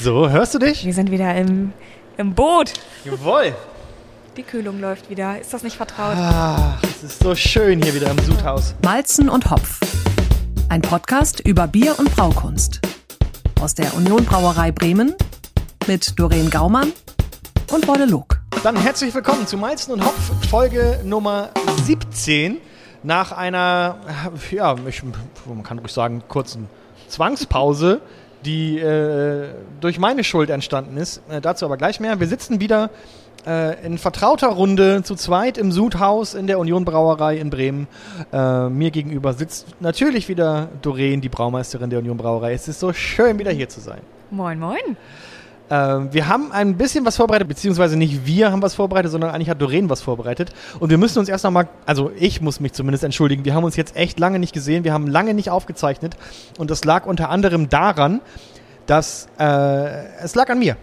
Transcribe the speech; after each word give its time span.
So, 0.00 0.30
hörst 0.30 0.54
du 0.54 0.60
dich? 0.60 0.86
Wir 0.86 0.94
sind 0.94 1.10
wieder 1.10 1.34
im, 1.34 1.72
im 2.18 2.32
Boot. 2.32 2.72
Jawohl. 3.04 3.52
Die 4.36 4.44
Kühlung 4.44 4.80
läuft 4.80 5.10
wieder. 5.10 5.40
Ist 5.40 5.52
das 5.52 5.64
nicht 5.64 5.76
vertraut? 5.76 6.14
Ach, 6.16 6.80
es 6.84 7.02
ist 7.02 7.20
so 7.20 7.34
schön 7.34 7.82
hier 7.82 7.92
wieder 7.92 8.08
im 8.08 8.18
Sudhaus. 8.20 8.76
Malzen 8.84 9.28
und 9.28 9.50
Hopf. 9.50 9.80
Ein 10.68 10.82
Podcast 10.82 11.40
über 11.40 11.66
Bier 11.66 11.98
und 11.98 12.14
Braukunst. 12.14 12.80
Aus 13.60 13.74
der 13.74 13.92
Union 13.94 14.24
Brauerei 14.24 14.70
Bremen 14.70 15.16
mit 15.88 16.16
Doreen 16.16 16.48
Gaumann 16.48 16.92
und 17.72 17.88
Wolle 17.88 18.06
Log. 18.06 18.40
Dann 18.62 18.76
herzlich 18.76 19.12
willkommen 19.12 19.48
zu 19.48 19.56
Malzen 19.56 19.94
und 19.94 20.04
Hopf, 20.04 20.48
Folge 20.48 21.00
Nummer 21.02 21.48
17. 21.82 22.58
Nach 23.02 23.32
einer, 23.32 23.96
ja, 24.52 24.76
ich, 24.86 25.02
man 25.02 25.64
kann 25.64 25.80
ruhig 25.80 25.92
sagen, 25.92 26.22
kurzen 26.28 26.68
Zwangspause, 27.08 28.00
die 28.44 28.78
äh, 28.78 29.48
durch 29.80 29.98
meine 29.98 30.24
Schuld 30.24 30.50
entstanden 30.50 30.96
ist. 30.96 31.22
Äh, 31.28 31.40
dazu 31.40 31.64
aber 31.64 31.76
gleich 31.76 32.00
mehr. 32.00 32.20
Wir 32.20 32.26
sitzen 32.26 32.60
wieder 32.60 32.90
äh, 33.46 33.84
in 33.84 33.98
vertrauter 33.98 34.48
Runde 34.48 35.02
zu 35.02 35.14
zweit 35.14 35.58
im 35.58 35.72
Sudhaus 35.72 36.34
in 36.34 36.46
der 36.46 36.58
Union 36.58 36.84
Brauerei 36.84 37.36
in 37.36 37.50
Bremen. 37.50 37.88
Äh, 38.32 38.68
mir 38.68 38.90
gegenüber 38.90 39.32
sitzt 39.32 39.66
natürlich 39.80 40.28
wieder 40.28 40.68
Doreen, 40.82 41.20
die 41.20 41.28
Braumeisterin 41.28 41.90
der 41.90 41.98
Union 42.00 42.16
Brauerei. 42.16 42.52
Es 42.52 42.68
ist 42.68 42.80
so 42.80 42.92
schön, 42.92 43.38
wieder 43.38 43.50
hier 43.50 43.68
zu 43.68 43.80
sein. 43.80 44.00
Moin, 44.30 44.58
moin. 44.58 44.96
Ähm, 45.70 46.12
wir 46.12 46.28
haben 46.28 46.50
ein 46.52 46.76
bisschen 46.76 47.04
was 47.04 47.16
vorbereitet, 47.16 47.48
beziehungsweise 47.48 47.96
nicht 47.96 48.26
wir 48.26 48.52
haben 48.52 48.62
was 48.62 48.74
vorbereitet, 48.74 49.10
sondern 49.10 49.30
eigentlich 49.30 49.50
hat 49.50 49.60
Doreen 49.60 49.90
was 49.90 50.00
vorbereitet. 50.00 50.50
Und 50.80 50.90
wir 50.90 50.98
müssen 50.98 51.18
uns 51.18 51.28
erst 51.28 51.44
nochmal, 51.44 51.68
also 51.84 52.10
ich 52.16 52.40
muss 52.40 52.60
mich 52.60 52.72
zumindest 52.72 53.04
entschuldigen, 53.04 53.44
wir 53.44 53.54
haben 53.54 53.64
uns 53.64 53.76
jetzt 53.76 53.96
echt 53.96 54.18
lange 54.18 54.38
nicht 54.38 54.52
gesehen, 54.52 54.84
wir 54.84 54.92
haben 54.92 55.06
lange 55.06 55.34
nicht 55.34 55.50
aufgezeichnet. 55.50 56.16
Und 56.58 56.70
das 56.70 56.84
lag 56.84 57.06
unter 57.06 57.30
anderem 57.30 57.68
daran, 57.68 58.20
dass 58.86 59.28
äh, 59.38 60.06
es 60.22 60.34
lag 60.34 60.48
an 60.48 60.58
mir. 60.58 60.76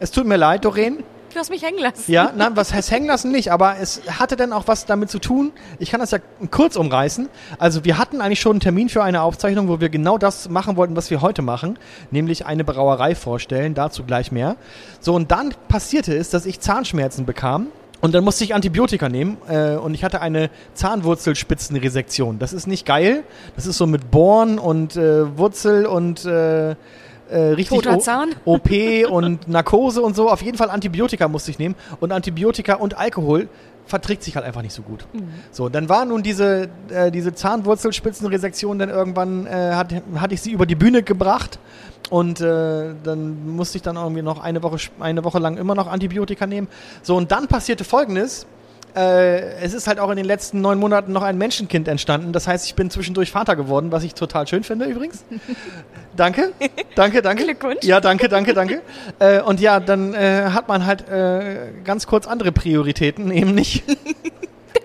Es 0.00 0.10
tut 0.10 0.26
mir 0.26 0.36
leid, 0.36 0.64
Doreen. 0.64 1.04
Du 1.32 1.38
hast 1.38 1.50
mich 1.50 1.62
hängen 1.62 1.78
lassen. 1.78 2.10
Ja, 2.10 2.32
nein, 2.34 2.52
was 2.54 2.72
heißt 2.72 2.90
hängen 2.90 3.06
lassen 3.06 3.30
nicht, 3.30 3.52
aber 3.52 3.76
es 3.80 4.00
hatte 4.18 4.34
dann 4.36 4.52
auch 4.52 4.66
was 4.66 4.86
damit 4.86 5.10
zu 5.10 5.18
tun. 5.18 5.52
Ich 5.78 5.90
kann 5.90 6.00
das 6.00 6.10
ja 6.10 6.18
kurz 6.50 6.76
umreißen. 6.76 7.28
Also 7.58 7.84
wir 7.84 7.98
hatten 7.98 8.22
eigentlich 8.22 8.40
schon 8.40 8.52
einen 8.52 8.60
Termin 8.60 8.88
für 8.88 9.02
eine 9.02 9.20
Aufzeichnung, 9.22 9.68
wo 9.68 9.78
wir 9.78 9.90
genau 9.90 10.16
das 10.16 10.48
machen 10.48 10.76
wollten, 10.76 10.96
was 10.96 11.10
wir 11.10 11.20
heute 11.20 11.42
machen, 11.42 11.78
nämlich 12.10 12.46
eine 12.46 12.64
Brauerei 12.64 13.14
vorstellen, 13.14 13.74
dazu 13.74 14.04
gleich 14.04 14.32
mehr. 14.32 14.56
So, 15.00 15.14
und 15.14 15.30
dann 15.30 15.54
passierte 15.68 16.16
es, 16.16 16.30
dass 16.30 16.46
ich 16.46 16.60
Zahnschmerzen 16.60 17.26
bekam. 17.26 17.68
Und 18.00 18.14
dann 18.14 18.22
musste 18.22 18.44
ich 18.44 18.54
Antibiotika 18.54 19.08
nehmen 19.08 19.38
äh, 19.48 19.72
und 19.72 19.92
ich 19.92 20.04
hatte 20.04 20.20
eine 20.20 20.50
Zahnwurzelspitzenresektion. 20.74 22.38
Das 22.38 22.52
ist 22.52 22.68
nicht 22.68 22.86
geil. 22.86 23.24
Das 23.56 23.66
ist 23.66 23.76
so 23.76 23.86
mit 23.88 24.12
Bohren 24.12 24.60
und 24.60 24.94
äh, 24.94 25.36
Wurzel 25.36 25.84
und 25.84 26.24
äh, 26.24 26.76
äh, 27.30 27.38
richtig. 27.52 27.78
OP 28.44 28.70
und 29.10 29.48
Narkose 29.48 30.02
und 30.02 30.16
so. 30.16 30.30
Auf 30.30 30.42
jeden 30.42 30.58
Fall 30.58 30.70
Antibiotika 30.70 31.28
musste 31.28 31.50
ich 31.50 31.58
nehmen. 31.58 31.74
Und 32.00 32.12
Antibiotika 32.12 32.74
und 32.74 32.96
Alkohol 32.98 33.48
verträgt 33.86 34.22
sich 34.22 34.36
halt 34.36 34.44
einfach 34.44 34.62
nicht 34.62 34.74
so 34.74 34.82
gut. 34.82 35.06
So, 35.50 35.68
dann 35.68 35.88
war 35.88 36.04
nun 36.04 36.22
diese, 36.22 36.68
äh, 36.90 37.10
diese 37.10 37.34
Zahnwurzelspitzenresektion 37.34 38.78
dann 38.78 38.90
irgendwann, 38.90 39.46
äh, 39.46 39.72
hat, 39.72 39.94
hatte 40.16 40.34
ich 40.34 40.42
sie 40.42 40.52
über 40.52 40.66
die 40.66 40.74
Bühne 40.74 41.02
gebracht. 41.02 41.58
Und 42.10 42.40
äh, 42.40 42.94
dann 43.02 43.56
musste 43.56 43.76
ich 43.76 43.82
dann 43.82 43.96
irgendwie 43.96 44.22
noch 44.22 44.42
eine 44.42 44.62
Woche, 44.62 44.78
eine 45.00 45.24
Woche 45.24 45.38
lang 45.38 45.56
immer 45.56 45.74
noch 45.74 45.88
Antibiotika 45.88 46.46
nehmen. 46.46 46.68
So, 47.02 47.16
und 47.16 47.32
dann 47.32 47.48
passierte 47.48 47.84
Folgendes. 47.84 48.46
Äh, 48.98 49.60
es 49.60 49.74
ist 49.74 49.86
halt 49.86 50.00
auch 50.00 50.10
in 50.10 50.16
den 50.16 50.24
letzten 50.24 50.60
neun 50.60 50.76
Monaten 50.76 51.12
noch 51.12 51.22
ein 51.22 51.38
Menschenkind 51.38 51.86
entstanden. 51.86 52.32
Das 52.32 52.48
heißt, 52.48 52.66
ich 52.66 52.74
bin 52.74 52.90
zwischendurch 52.90 53.30
Vater 53.30 53.54
geworden, 53.54 53.92
was 53.92 54.02
ich 54.02 54.14
total 54.14 54.48
schön 54.48 54.64
finde 54.64 54.86
übrigens. 54.86 55.24
danke, 56.16 56.52
danke, 56.96 57.22
danke. 57.22 57.44
Glückwunsch. 57.44 57.84
Ja, 57.84 58.00
danke, 58.00 58.28
danke, 58.28 58.54
danke. 58.54 58.82
äh, 59.20 59.40
und 59.40 59.60
ja, 59.60 59.78
dann 59.78 60.14
äh, 60.14 60.50
hat 60.52 60.66
man 60.66 60.84
halt 60.84 61.08
äh, 61.08 61.70
ganz 61.84 62.08
kurz 62.08 62.26
andere 62.26 62.50
Prioritäten, 62.50 63.30
eben 63.38 63.54
nicht 63.54 63.84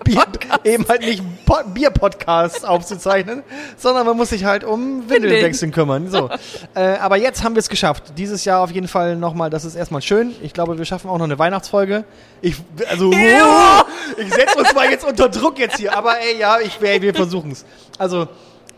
Bier, 0.04 0.24
eben 0.64 0.86
halt 0.88 1.00
nicht 1.00 1.22
po 1.44 1.56
Bier-Podcasts 1.72 2.64
aufzuzeichnen, 2.64 3.42
sondern 3.76 4.06
man 4.06 4.16
muss 4.16 4.30
sich 4.30 4.44
halt 4.44 4.64
um 4.64 5.08
Windelwechseln 5.08 5.72
kümmern. 5.72 6.10
So. 6.10 6.30
äh, 6.74 6.80
aber 6.98 7.16
jetzt 7.16 7.42
haben 7.42 7.54
wir 7.54 7.60
es 7.60 7.68
geschafft. 7.68 8.12
Dieses 8.16 8.44
Jahr 8.44 8.60
auf 8.60 8.70
jeden 8.70 8.88
Fall 8.88 9.16
nochmal, 9.16 9.50
das 9.50 9.64
ist 9.64 9.74
erstmal 9.74 10.02
schön. 10.02 10.34
Ich 10.42 10.52
glaube, 10.52 10.78
wir 10.78 10.84
schaffen 10.84 11.08
auch 11.10 11.18
noch 11.18 11.24
eine 11.24 11.38
Weihnachtsfolge. 11.38 12.04
Ich, 12.40 12.56
also, 12.90 13.10
ich 13.10 14.34
setze 14.34 14.58
uns 14.58 14.74
mal 14.74 14.90
jetzt 14.90 15.04
unter 15.04 15.28
Druck 15.28 15.58
jetzt 15.58 15.78
hier, 15.78 15.96
aber 15.96 16.20
ey, 16.20 16.38
ja, 16.38 16.58
ich, 16.60 16.78
ey, 16.80 17.00
wir 17.00 17.14
versuchen 17.14 17.52
es. 17.52 17.64
Also, 17.98 18.28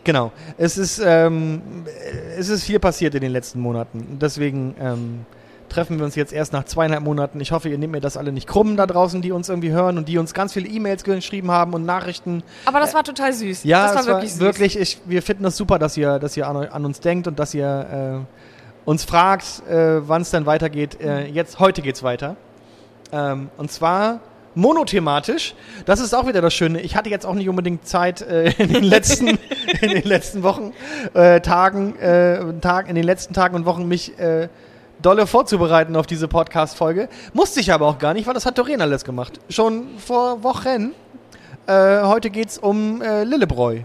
genau. 0.04 0.32
Es 0.56 0.78
ist, 0.78 1.00
ähm, 1.04 1.84
es 2.38 2.48
ist 2.48 2.65
viel 2.65 2.78
passiert 2.78 3.15
in 3.15 3.20
den 3.20 3.32
letzten 3.32 3.60
Monaten. 3.60 4.19
Deswegen 4.20 4.75
ähm, 4.81 5.26
treffen 5.69 5.99
wir 5.99 6.04
uns 6.04 6.15
jetzt 6.15 6.32
erst 6.32 6.53
nach 6.53 6.65
zweieinhalb 6.65 7.03
Monaten. 7.03 7.41
Ich 7.41 7.53
hoffe, 7.53 7.69
ihr 7.69 7.78
nehmt 7.78 7.93
mir 7.93 8.00
das 8.00 8.16
alle 8.16 8.32
nicht 8.32 8.47
krumm 8.47 8.77
da 8.77 8.87
draußen, 8.87 9.22
die 9.22 9.32
uns 9.32 9.49
irgendwie 9.49 9.71
hören 9.71 9.99
und 9.99 10.09
die 10.09 10.19
uns 10.19 10.34
ganz 10.34 10.53
viele 10.53 10.69
E-Mails 10.69 11.04
geschrieben 11.04 11.50
haben 11.50 11.75
und 11.75 11.84
Nachrichten. 11.84 12.43
Aber 12.65 12.81
das 12.81 12.94
war 12.94 13.04
total 13.04 13.32
süß. 13.32 13.65
Ja, 13.65 13.87
das 13.87 13.94
war 13.94 14.00
es 14.03 14.06
wirklich 14.06 14.32
süß. 14.32 14.41
wirklich 14.41 14.78
ich, 14.78 14.99
wir 15.04 15.22
finden 15.22 15.44
das 15.44 15.56
super, 15.56 15.78
dass 15.78 15.97
ihr, 15.97 16.19
dass 16.19 16.37
ihr 16.37 16.49
an, 16.49 16.56
an 16.56 16.84
uns 16.84 17.00
denkt 17.00 17.27
und 17.27 17.38
dass 17.38 17.54
ihr 17.54 18.25
äh, 18.27 18.88
uns 18.88 19.04
fragt, 19.04 19.66
äh, 19.69 20.09
wann 20.09 20.22
es 20.22 20.31
dann 20.31 20.47
weitergeht. 20.47 21.00
Äh, 21.00 21.27
jetzt, 21.27 21.59
heute 21.59 21.83
geht's 21.83 22.03
weiter. 22.03 22.37
Ähm, 23.12 23.50
und 23.56 23.71
zwar 23.71 24.21
monothematisch. 24.56 25.54
Das 25.84 26.00
ist 26.00 26.15
auch 26.15 26.27
wieder 26.27 26.41
das 26.41 26.54
Schöne. 26.54 26.81
Ich 26.81 26.97
hatte 26.97 27.10
jetzt 27.10 27.27
auch 27.27 27.34
nicht 27.34 27.48
unbedingt 27.48 27.87
Zeit 27.87 28.22
äh, 28.22 28.50
in 28.59 28.72
den 28.72 28.84
letzten, 28.84 29.38
in 29.81 29.91
den 29.91 30.04
letzten 30.04 30.43
Wochen, 30.43 30.72
äh, 31.15 31.41
Tagen, 31.41 31.97
äh, 31.98 32.59
Tag, 32.60 32.88
in 32.88 32.94
den 32.94 33.04
letzten 33.04 33.34
Tagen 33.34 33.54
und 33.54 33.66
Wochen 33.66 33.87
mich 33.87 34.19
äh, 34.19 34.48
dolle 35.06 35.28
vorzubereiten 35.28 35.94
auf 35.94 36.08
diese 36.08 36.26
Podcast-Folge. 36.26 37.08
Musste 37.32 37.60
ich 37.60 37.72
aber 37.72 37.86
auch 37.86 37.98
gar 37.98 38.12
nicht, 38.12 38.26
weil 38.26 38.34
das 38.34 38.44
hat 38.44 38.58
Doreen 38.58 38.80
alles 38.80 39.04
gemacht. 39.04 39.38
Schon 39.48 39.86
vor 39.98 40.42
Wochen. 40.42 40.94
Äh, 41.68 42.02
heute 42.02 42.28
geht's 42.28 42.58
um 42.58 43.00
äh, 43.00 43.22
Lillebräu. 43.22 43.82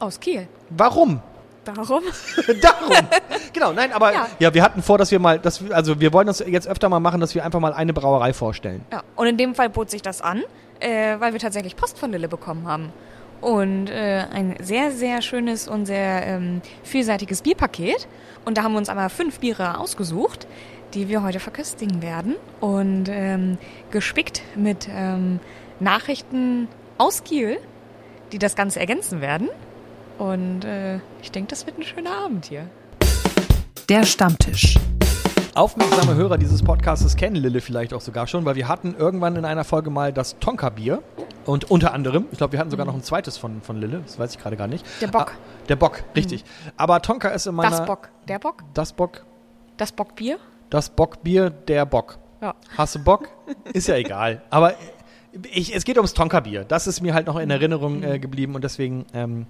Aus 0.00 0.18
Kiel. 0.18 0.48
Warum? 0.70 1.20
Darum? 1.64 2.02
Darum. 2.60 3.06
genau, 3.52 3.72
nein, 3.72 3.92
aber 3.92 4.12
ja. 4.12 4.26
Ja. 4.40 4.54
wir 4.54 4.62
hatten 4.64 4.82
vor, 4.82 4.98
dass 4.98 5.12
wir 5.12 5.20
mal, 5.20 5.38
dass 5.38 5.64
wir, 5.64 5.74
also 5.74 6.00
wir 6.00 6.12
wollen 6.12 6.26
das 6.26 6.40
jetzt 6.40 6.66
öfter 6.66 6.88
mal 6.88 6.98
machen, 6.98 7.20
dass 7.20 7.36
wir 7.36 7.44
einfach 7.44 7.60
mal 7.60 7.72
eine 7.72 7.92
Brauerei 7.92 8.32
vorstellen. 8.32 8.84
Ja. 8.90 9.04
Und 9.14 9.28
in 9.28 9.36
dem 9.36 9.54
Fall 9.54 9.70
bot 9.70 9.88
sich 9.88 10.02
das 10.02 10.20
an, 10.20 10.42
äh, 10.80 11.14
weil 11.20 11.32
wir 11.32 11.38
tatsächlich 11.38 11.76
Post 11.76 11.96
von 11.96 12.10
Lille 12.10 12.26
bekommen 12.26 12.66
haben. 12.66 12.92
Und 13.40 13.88
äh, 13.90 14.24
ein 14.32 14.56
sehr, 14.62 14.90
sehr 14.90 15.22
schönes 15.22 15.68
und 15.68 15.86
sehr 15.86 16.26
ähm, 16.26 16.62
vielseitiges 16.82 17.42
Bierpaket. 17.42 18.08
Und 18.44 18.58
da 18.58 18.62
haben 18.62 18.72
wir 18.72 18.78
uns 18.78 18.88
einmal 18.88 19.10
fünf 19.10 19.40
Biere 19.40 19.78
ausgesucht, 19.78 20.46
die 20.94 21.08
wir 21.08 21.22
heute 21.22 21.40
verköstigen 21.40 22.02
werden. 22.02 22.36
Und 22.60 23.08
ähm, 23.08 23.58
gespickt 23.90 24.42
mit 24.54 24.88
ähm, 24.90 25.40
Nachrichten 25.80 26.68
aus 26.98 27.24
Kiel, 27.24 27.58
die 28.32 28.38
das 28.38 28.56
Ganze 28.56 28.80
ergänzen 28.80 29.20
werden. 29.20 29.48
Und 30.18 30.64
äh, 30.64 30.96
ich 31.22 31.30
denke, 31.30 31.50
das 31.50 31.66
wird 31.66 31.78
ein 31.78 31.82
schöner 31.82 32.16
Abend 32.24 32.46
hier. 32.46 32.68
Der 33.88 34.04
Stammtisch. 34.04 34.78
Aufmerksame 35.54 36.14
Hörer 36.14 36.36
dieses 36.36 36.62
Podcasts 36.62 37.16
kennen 37.16 37.36
Lille 37.36 37.60
vielleicht 37.60 37.94
auch 37.94 38.00
sogar 38.00 38.26
schon, 38.26 38.44
weil 38.44 38.56
wir 38.56 38.68
hatten 38.68 38.94
irgendwann 38.98 39.36
in 39.36 39.44
einer 39.44 39.64
Folge 39.64 39.90
mal 39.90 40.12
das 40.12 40.38
Tonka-Bier. 40.38 41.02
Und 41.46 41.70
unter 41.70 41.94
anderem, 41.94 42.26
ich 42.32 42.38
glaube, 42.38 42.52
wir 42.52 42.58
hatten 42.58 42.70
sogar 42.70 42.84
noch 42.86 42.94
ein 42.94 43.02
zweites 43.02 43.38
von, 43.38 43.62
von 43.62 43.80
Lille, 43.80 44.00
das 44.04 44.18
weiß 44.18 44.32
ich 44.32 44.38
gerade 44.38 44.56
gar 44.56 44.66
nicht. 44.66 44.84
Der 45.00 45.06
Bock. 45.06 45.32
Ah, 45.34 45.66
der 45.68 45.76
Bock, 45.76 46.02
richtig. 46.16 46.44
Aber 46.76 47.00
Tonka 47.00 47.28
ist 47.28 47.46
in 47.46 47.54
meiner... 47.54 47.70
Das 47.70 47.86
Bock. 47.86 48.08
Der 48.28 48.40
Bock? 48.40 48.64
Das 48.74 48.92
Bock, 48.92 49.24
Das 49.76 49.92
Bockbier? 49.92 50.38
das 50.70 50.90
Bockbier, 50.90 51.50
der 51.50 51.86
Bock. 51.86 52.18
Ja. 52.40 52.54
Hast 52.76 52.96
du 52.96 52.98
Bock? 53.02 53.28
Ist 53.72 53.86
ja 53.86 53.94
egal. 53.94 54.42
Aber 54.50 54.74
ich, 55.52 55.74
es 55.74 55.84
geht 55.84 55.96
ums 55.96 56.12
Tonka-Bier. 56.12 56.64
Das 56.64 56.86
ist 56.86 57.00
mir 57.00 57.14
halt 57.14 57.26
noch 57.26 57.38
in 57.38 57.48
Erinnerung 57.50 58.02
äh, 58.02 58.18
geblieben 58.18 58.54
und 58.54 58.64
deswegen, 58.64 59.06
ähm, 59.14 59.46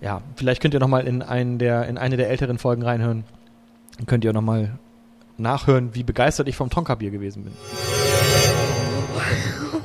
ja, 0.00 0.20
vielleicht 0.36 0.60
könnt 0.60 0.74
ihr 0.74 0.80
noch 0.80 0.88
mal 0.88 1.06
in, 1.06 1.22
einen 1.22 1.58
der, 1.58 1.86
in 1.88 1.96
eine 1.98 2.16
der 2.16 2.28
älteren 2.28 2.58
Folgen 2.58 2.82
reinhören. 2.82 3.24
Dann 3.96 4.06
könnt 4.06 4.24
ihr 4.24 4.32
noch 4.32 4.42
mal 4.42 4.78
nachhören, 5.38 5.94
wie 5.94 6.02
begeistert 6.02 6.48
ich 6.48 6.56
vom 6.56 6.70
Tonka-Bier 6.70 7.10
gewesen 7.10 7.44
bin. 7.44 7.52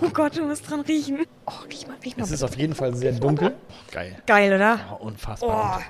Oh 0.02 0.10
Gott, 0.14 0.36
du 0.38 0.44
musst 0.46 0.70
dran 0.70 0.82
riechen. 0.82 1.20
Oh, 1.46 1.52
riech 1.70 1.88
mal, 1.88 1.96
riech 2.04 2.18
mal. 2.18 2.24
Es 2.24 2.32
ist 2.32 2.44
auf 2.44 2.56
jeden 2.58 2.74
Fall 2.76 2.96
sehr 2.96 3.12
dunkel. 3.14 3.56
Geil. 3.92 4.18
Geil, 4.26 4.54
oder? 4.54 4.80
Oh, 5.00 5.06
unfassbar. 5.06 5.80
Oh, 5.80 5.84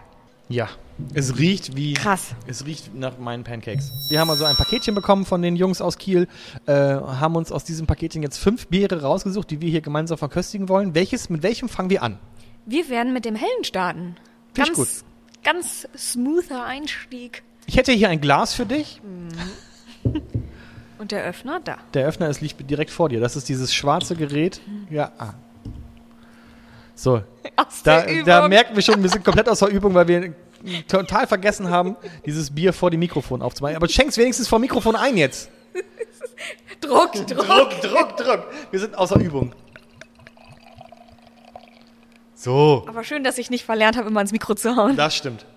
Ja, 0.50 0.68
es 1.14 1.38
riecht 1.38 1.78
wie. 1.78 1.94
krass. 1.94 2.36
Es 2.46 2.66
riecht 2.66 2.94
nach 2.94 3.18
meinen 3.18 3.44
Pancakes. 3.46 3.92
Wir 4.10 4.20
haben 4.20 4.30
also 4.30 4.44
ein 4.46 4.56
Paketchen 4.56 4.96
bekommen 4.96 5.26
von 5.26 5.42
den 5.42 5.56
Jungs 5.56 5.82
aus 5.82 5.98
Kiel, 5.98 6.28
äh, 6.66 6.74
haben 6.74 7.36
uns 7.38 7.52
aus 7.52 7.64
diesem 7.64 7.88
Paketchen 7.88 8.22
jetzt 8.22 8.38
fünf 8.38 8.68
Biere 8.68 9.02
rausgesucht, 9.02 9.50
die 9.50 9.62
wir 9.62 9.70
hier 9.70 9.82
gemeinsam 9.82 10.18
verköstigen 10.18 10.68
wollen. 10.68 10.94
Welches, 10.94 11.30
mit 11.30 11.42
welchem 11.44 11.70
fangen 11.70 11.90
wir 11.90 12.04
an? 12.04 12.20
Wir 12.66 12.90
werden 12.90 13.14
mit 13.14 13.24
dem 13.26 13.36
Hellen 13.36 13.64
starten. 13.64 14.16
Find 14.54 14.68
ich 14.70 14.76
Ganz, 14.76 15.06
ganz 15.44 15.88
smoother 15.98 16.66
Einstieg. 16.66 17.44
Ich 17.66 17.78
hätte 17.78 17.94
hier 17.94 18.10
ein 18.10 18.20
Glas 18.20 18.54
für 18.54 18.66
dich. 18.66 19.02
Und 21.02 21.12
der 21.12 21.24
Öffner 21.24 21.60
da. 21.60 21.80
Der 21.96 22.06
Öffner 22.06 22.30
ist 22.30 22.42
liegt 22.42 22.70
direkt 22.70 22.92
vor 22.92 23.10
dir. 23.10 23.20
Das 23.20 23.36
ist 23.36 23.50
dieses 23.50 23.74
schwarze 23.74 24.16
Gerät. 24.16 24.62
Ja. 24.92 25.12
Ah. 25.18 25.34
So, 26.94 27.24
Aus 27.56 27.82
da, 27.84 28.02
der 28.02 28.14
Übung. 28.14 28.26
da 28.26 28.48
merken 28.48 28.76
wir 28.76 28.84
schon, 28.84 29.02
wir 29.02 29.10
sind 29.10 29.26
komplett 29.26 29.50
aus 29.50 29.58
der 29.58 29.70
Übung, 29.70 29.96
weil 29.96 30.08
wir 30.08 30.36
total 30.88 31.26
vergessen 31.26 31.72
haben, 31.72 31.96
dieses 32.24 32.54
Bier 32.54 32.72
vor 32.72 32.92
dem 32.92 33.00
Mikrofon 33.00 33.42
aufzumachen. 33.42 33.78
Aber 33.78 33.90
schenk's 33.90 34.16
wenigstens 34.16 34.48
vor 34.48 34.60
dem 34.60 34.62
Mikrofon 34.62 34.96
ein 34.96 35.18
jetzt. 35.18 35.50
Druck, 36.82 37.14
Druck. 37.14 37.48
Druck, 37.48 37.82
Druck, 37.82 38.18
Druck. 38.18 38.48
Wir 38.70 38.80
sind 38.80 38.96
außer 38.96 39.20
Übung. 39.20 39.54
So, 42.36 42.86
Aber 42.88 43.04
schön, 43.04 43.24
dass 43.24 43.40
ich 43.40 43.50
nicht 43.50 43.66
verlernt 43.66 43.98
habe, 43.98 44.10
immer 44.10 44.22
ins 44.22 44.34
Mikro 44.34 44.54
zu 44.54 44.76
hauen. 44.76 44.96
das 44.98 45.16
stimmt. 45.16 45.48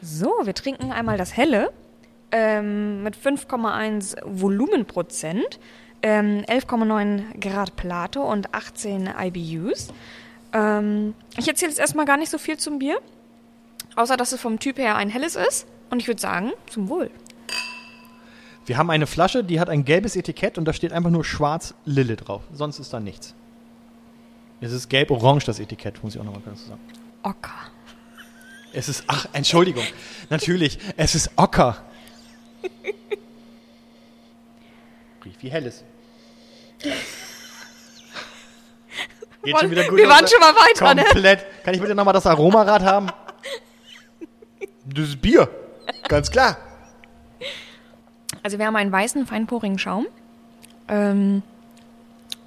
So, 0.00 0.32
wir 0.44 0.54
trinken 0.54 0.92
einmal 0.92 1.18
das 1.18 1.36
Helle 1.36 1.72
ähm, 2.30 3.02
mit 3.02 3.16
5,1 3.16 4.16
Volumenprozent, 4.24 5.60
ähm, 6.02 6.44
11,9 6.46 7.40
Grad 7.40 7.76
Plato 7.76 8.22
und 8.22 8.54
18 8.54 9.10
IBUs. 9.18 9.88
Ähm, 10.52 11.14
ich 11.36 11.48
erzähle 11.48 11.70
jetzt 11.70 11.80
erstmal 11.80 12.06
gar 12.06 12.16
nicht 12.16 12.30
so 12.30 12.38
viel 12.38 12.56
zum 12.58 12.78
Bier, 12.78 12.98
außer 13.96 14.16
dass 14.16 14.32
es 14.32 14.40
vom 14.40 14.58
Typ 14.58 14.78
her 14.78 14.96
ein 14.96 15.08
helles 15.08 15.36
ist. 15.36 15.66
Und 15.90 16.00
ich 16.00 16.08
würde 16.08 16.20
sagen, 16.20 16.52
zum 16.68 16.88
Wohl. 16.88 17.10
Wir 18.66 18.78
haben 18.78 18.90
eine 18.90 19.06
Flasche, 19.06 19.44
die 19.44 19.60
hat 19.60 19.68
ein 19.68 19.84
gelbes 19.84 20.16
Etikett 20.16 20.56
und 20.56 20.64
da 20.64 20.72
steht 20.72 20.92
einfach 20.92 21.10
nur 21.10 21.24
schwarz 21.24 21.74
Lille 21.84 22.16
drauf. 22.16 22.42
Sonst 22.52 22.78
ist 22.78 22.92
da 22.92 23.00
nichts. 23.00 23.34
Es 24.60 24.72
ist 24.72 24.88
gelb-orange, 24.88 25.44
das 25.44 25.60
Etikett, 25.60 26.02
muss 26.02 26.14
ich 26.14 26.20
auch 26.20 26.24
nochmal 26.24 26.40
kurz 26.40 26.66
sagen. 26.66 26.80
Ocker. 27.22 27.70
Es 28.72 28.88
ist, 28.88 29.04
ach, 29.06 29.26
Entschuldigung. 29.32 29.84
Natürlich, 30.30 30.78
es 30.96 31.14
ist 31.14 31.30
Ocker. 31.36 31.76
Riecht 35.24 35.42
wie 35.42 35.50
helles. 35.50 35.84
Geht 39.42 39.58
schon 39.58 39.70
wieder 39.70 39.84
gut 39.84 39.98
wir 39.98 40.08
waren 40.08 40.24
ne? 40.24 40.28
schon 40.28 40.40
mal 40.40 40.54
weiter, 40.54 40.94
ne? 40.94 41.04
Komplett. 41.04 41.44
Kann 41.64 41.74
ich 41.74 41.80
bitte 41.80 41.94
nochmal 41.94 42.14
das 42.14 42.26
Aromarad 42.26 42.82
haben? 42.82 43.08
Das 44.86 45.08
ist 45.08 45.20
Bier. 45.20 45.48
Ganz 46.08 46.30
klar. 46.30 46.56
Also 48.42 48.58
wir 48.58 48.66
haben 48.66 48.76
einen 48.76 48.92
weißen, 48.92 49.26
feinporigen 49.26 49.78
Schaum. 49.78 50.06
Ähm, 50.88 51.42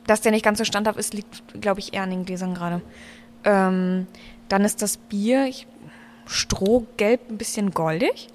dass 0.05 0.21
der 0.21 0.31
nicht 0.31 0.43
ganz 0.43 0.57
so 0.57 0.63
standhaft 0.63 0.97
ist, 0.97 1.13
liegt, 1.13 1.61
glaube 1.61 1.79
ich, 1.79 1.93
eher 1.93 2.03
an 2.03 2.09
den 2.09 2.25
Gläsern 2.25 2.53
gerade. 2.53 2.81
Ähm, 3.43 4.07
dann 4.47 4.63
ist 4.63 4.81
das 4.81 4.97
Bier 4.97 5.45
ich, 5.45 5.67
strohgelb, 6.25 7.29
ein 7.29 7.37
bisschen 7.37 7.71
goldig. 7.71 8.29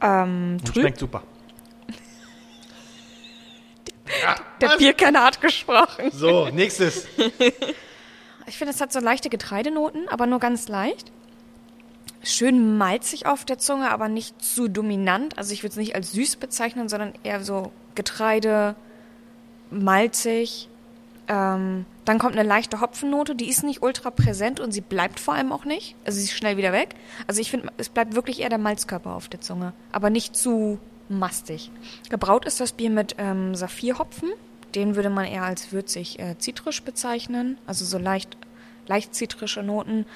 Ähm, 0.00 0.58
trüb. 0.64 0.82
schmeckt 0.82 0.98
super. 0.98 1.22
Der 4.60 4.76
Bierkenner 4.76 5.24
hat 5.24 5.40
gesprochen. 5.40 6.10
So, 6.12 6.48
nächstes. 6.48 7.06
Ich 8.46 8.58
finde, 8.58 8.72
es 8.72 8.80
hat 8.80 8.92
so 8.92 9.00
leichte 9.00 9.30
Getreidenoten, 9.30 10.08
aber 10.08 10.26
nur 10.26 10.40
ganz 10.40 10.68
leicht. 10.68 11.12
Schön 12.22 12.76
malzig 12.76 13.26
auf 13.26 13.44
der 13.44 13.58
Zunge, 13.58 13.90
aber 13.90 14.08
nicht 14.08 14.42
zu 14.42 14.68
dominant. 14.68 15.38
Also 15.38 15.52
ich 15.52 15.62
würde 15.62 15.70
es 15.70 15.76
nicht 15.76 15.94
als 15.94 16.12
süß 16.12 16.36
bezeichnen, 16.36 16.88
sondern 16.88 17.14
eher 17.22 17.42
so 17.42 17.72
Getreide, 17.94 18.74
malzig. 19.70 20.68
Ähm, 21.30 21.86
dann 22.06 22.18
kommt 22.18 22.36
eine 22.36 22.46
leichte 22.46 22.80
Hopfennote, 22.80 23.36
die 23.36 23.48
ist 23.48 23.62
nicht 23.62 23.84
ultra 23.84 24.10
präsent 24.10 24.58
und 24.58 24.72
sie 24.72 24.80
bleibt 24.80 25.20
vor 25.20 25.34
allem 25.34 25.52
auch 25.52 25.64
nicht. 25.64 25.94
Also 26.04 26.18
sie 26.18 26.24
ist 26.24 26.32
schnell 26.32 26.56
wieder 26.56 26.72
weg. 26.72 26.96
Also 27.28 27.40
ich 27.40 27.52
finde, 27.52 27.68
es 27.76 27.88
bleibt 27.88 28.16
wirklich 28.16 28.40
eher 28.40 28.48
der 28.48 28.58
Malzkörper 28.58 29.14
auf 29.14 29.28
der 29.28 29.40
Zunge, 29.40 29.72
aber 29.92 30.10
nicht 30.10 30.34
zu 30.34 30.80
mastig. 31.08 31.70
Gebraut 32.08 32.46
ist 32.46 32.58
das 32.58 32.72
Bier 32.72 32.90
mit 32.90 33.14
ähm, 33.18 33.54
Saphirhopfen. 33.54 34.30
Den 34.74 34.96
würde 34.96 35.08
man 35.08 35.24
eher 35.24 35.44
als 35.44 35.70
würzig 35.70 36.18
äh, 36.18 36.36
zitrisch 36.36 36.82
bezeichnen, 36.82 37.58
also 37.64 37.84
so 37.84 37.98
leicht, 37.98 38.36
leicht 38.88 39.14
zitrische 39.14 39.62
Noten. 39.62 40.06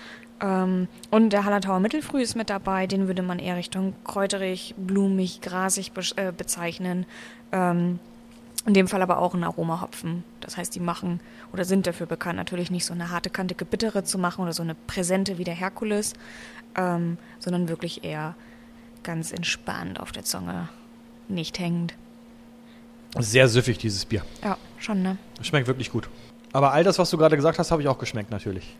Ähm, 0.40 0.88
und 1.12 1.32
der 1.32 1.44
Hallertauer 1.44 1.78
Mittelfrüh 1.78 2.22
ist 2.22 2.34
mit 2.34 2.50
dabei, 2.50 2.88
den 2.88 3.06
würde 3.06 3.22
man 3.22 3.38
eher 3.38 3.56
Richtung 3.56 3.94
kräuterig, 4.02 4.74
blumig, 4.76 5.42
grasig 5.42 5.92
be 5.92 6.02
äh, 6.16 6.32
bezeichnen. 6.32 7.06
Ähm, 7.52 8.00
in 8.66 8.74
dem 8.74 8.88
Fall 8.88 9.02
aber 9.02 9.18
auch 9.18 9.34
ein 9.34 9.44
Aromahopfen. 9.44 10.24
Das 10.40 10.56
heißt, 10.56 10.74
die 10.74 10.80
machen 10.80 11.20
oder 11.52 11.64
sind 11.64 11.86
dafür 11.86 12.06
bekannt, 12.06 12.36
natürlich 12.36 12.70
nicht 12.70 12.84
so 12.86 12.94
eine 12.94 13.10
harte, 13.10 13.30
kantige, 13.30 13.64
bittere 13.64 14.04
zu 14.04 14.18
machen 14.18 14.42
oder 14.42 14.52
so 14.52 14.62
eine 14.62 14.74
präsente 14.74 15.38
wie 15.38 15.44
der 15.44 15.54
Herkules, 15.54 16.14
ähm, 16.76 17.18
sondern 17.38 17.68
wirklich 17.68 18.04
eher 18.04 18.34
ganz 19.02 19.32
entspannt 19.32 20.00
auf 20.00 20.12
der 20.12 20.24
Zunge, 20.24 20.68
nicht 21.28 21.58
hängend. 21.58 21.94
Sehr 23.18 23.48
süffig, 23.48 23.78
dieses 23.78 24.04
Bier. 24.06 24.24
Ja, 24.42 24.56
schon, 24.78 25.02
ne? 25.02 25.18
Schmeckt 25.42 25.68
wirklich 25.68 25.92
gut. 25.92 26.08
Aber 26.52 26.72
all 26.72 26.84
das, 26.84 26.98
was 26.98 27.10
du 27.10 27.18
gerade 27.18 27.36
gesagt 27.36 27.58
hast, 27.58 27.70
habe 27.70 27.82
ich 27.82 27.88
auch 27.88 27.98
geschmeckt, 27.98 28.30
natürlich. 28.30 28.76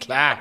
Klar. 0.00 0.38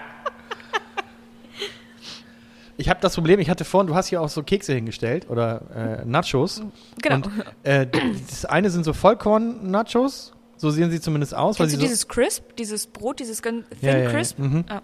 Ich 2.85 2.89
habe 2.91 3.01
das 3.01 3.15
Problem, 3.15 3.39
ich 3.39 3.49
hatte 3.49 3.65
vorhin, 3.65 3.87
du 3.87 3.95
hast 3.95 4.09
hier 4.09 4.21
auch 4.21 4.29
so 4.29 4.43
Kekse 4.43 4.75
hingestellt 4.75 5.27
oder 5.27 6.03
äh, 6.03 6.05
Nachos. 6.05 6.61
Genau. 7.01 7.15
Und, 7.15 7.29
äh, 7.63 7.87
das 8.29 8.45
eine 8.45 8.69
sind 8.69 8.83
so 8.83 8.93
Vollkorn-Nachos, 8.93 10.33
so 10.55 10.69
sehen 10.69 10.91
sie 10.91 11.01
zumindest 11.01 11.33
aus. 11.33 11.57
Kennst 11.57 11.73
du 11.73 11.77
so, 11.77 11.81
dieses 11.81 12.07
Crisp, 12.07 12.55
dieses 12.59 12.85
Brot, 12.85 13.19
dieses 13.19 13.41
Thin 13.41 13.63
Ja, 13.81 13.93
ja, 13.93 14.03
ja. 14.03 14.09
Crisp? 14.11 14.37
Mhm. 14.37 14.65
Ah. 14.69 14.83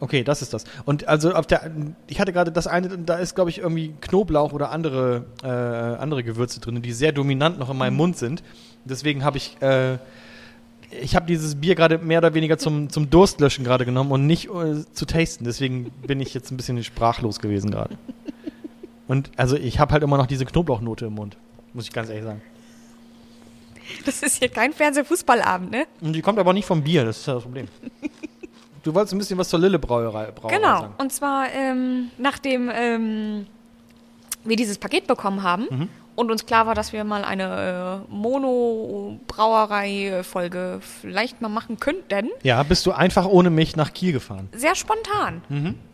Okay, 0.00 0.24
das 0.24 0.40
ist 0.40 0.54
das. 0.54 0.64
Und 0.86 1.08
also 1.08 1.34
auf 1.34 1.46
der, 1.46 1.70
ich 2.06 2.20
hatte 2.20 2.32
gerade 2.32 2.50
das 2.52 2.66
eine, 2.66 2.96
da 2.96 3.16
ist 3.16 3.34
glaube 3.34 3.50
ich 3.50 3.58
irgendwie 3.58 3.94
Knoblauch 4.00 4.54
oder 4.54 4.70
andere 4.70 5.26
äh, 5.42 5.46
andere 5.46 6.24
Gewürze 6.24 6.60
drin, 6.60 6.80
die 6.80 6.92
sehr 6.92 7.12
dominant 7.12 7.58
noch 7.58 7.68
in 7.68 7.76
meinem 7.76 7.96
Mund 7.96 8.16
sind. 8.16 8.42
Deswegen 8.86 9.24
habe 9.24 9.36
ich 9.36 9.60
äh, 9.60 9.98
ich 10.90 11.16
habe 11.16 11.26
dieses 11.26 11.54
Bier 11.56 11.74
gerade 11.74 11.98
mehr 11.98 12.18
oder 12.18 12.34
weniger 12.34 12.58
zum 12.58 12.90
zum 12.90 13.10
Durstlöschen 13.10 13.64
gerade 13.64 13.84
genommen 13.84 14.12
und 14.12 14.26
nicht 14.26 14.48
äh, 14.48 14.84
zu 14.92 15.04
tasten. 15.06 15.44
Deswegen 15.44 15.90
bin 16.06 16.20
ich 16.20 16.32
jetzt 16.34 16.50
ein 16.50 16.56
bisschen 16.56 16.82
sprachlos 16.84 17.40
gewesen 17.40 17.70
gerade. 17.70 17.96
Und 19.08 19.30
also 19.36 19.56
ich 19.56 19.78
habe 19.78 19.92
halt 19.92 20.02
immer 20.02 20.16
noch 20.16 20.26
diese 20.26 20.44
Knoblauchnote 20.44 21.06
im 21.06 21.14
Mund, 21.14 21.36
muss 21.74 21.84
ich 21.84 21.92
ganz 21.92 22.08
ehrlich 22.08 22.24
sagen. 22.24 22.42
Das 24.04 24.22
ist 24.22 24.38
hier 24.38 24.48
kein 24.48 24.72
Fernsehfußballabend, 24.72 25.70
ne? 25.70 25.86
Und 26.00 26.12
die 26.12 26.20
kommt 26.22 26.40
aber 26.40 26.52
nicht 26.52 26.66
vom 26.66 26.82
Bier, 26.82 27.04
das 27.04 27.18
ist 27.18 27.26
ja 27.26 27.34
das 27.34 27.44
Problem. 27.44 27.68
Du 28.82 28.94
wolltest 28.94 29.14
ein 29.14 29.18
bisschen 29.18 29.38
was 29.38 29.48
zur 29.48 29.60
Lille 29.60 29.78
Brauerei, 29.78 30.30
Brauerei 30.32 30.56
Genau. 30.56 30.80
sagen. 30.80 30.94
Und 30.98 31.12
zwar, 31.12 31.52
ähm, 31.52 32.10
nachdem 32.18 32.68
ähm, 32.72 33.46
wir 34.44 34.56
dieses 34.56 34.78
Paket 34.78 35.06
bekommen 35.06 35.42
haben 35.44 35.66
Mhm. 35.70 35.88
Und 36.16 36.30
uns 36.30 36.44
klar 36.46 36.66
war, 36.66 36.74
dass 36.74 36.92
wir 36.92 37.04
mal 37.04 37.24
eine 37.24 38.02
äh, 38.08 38.12
Mono-Brauerei-Folge 39.36 40.80
vielleicht 40.80 41.40
mal 41.40 41.48
machen 41.48 41.78
könnten, 41.78 42.28
Ja, 42.42 42.62
bist 42.62 42.84
du 42.86 42.92
einfach 42.92 43.26
ohne 43.26 43.50
mich 43.50 43.76
nach 43.76 43.92
Kiel 43.92 44.12
gefahren? 44.12 44.48
sehr 44.52 44.74
spontan. 44.74 45.42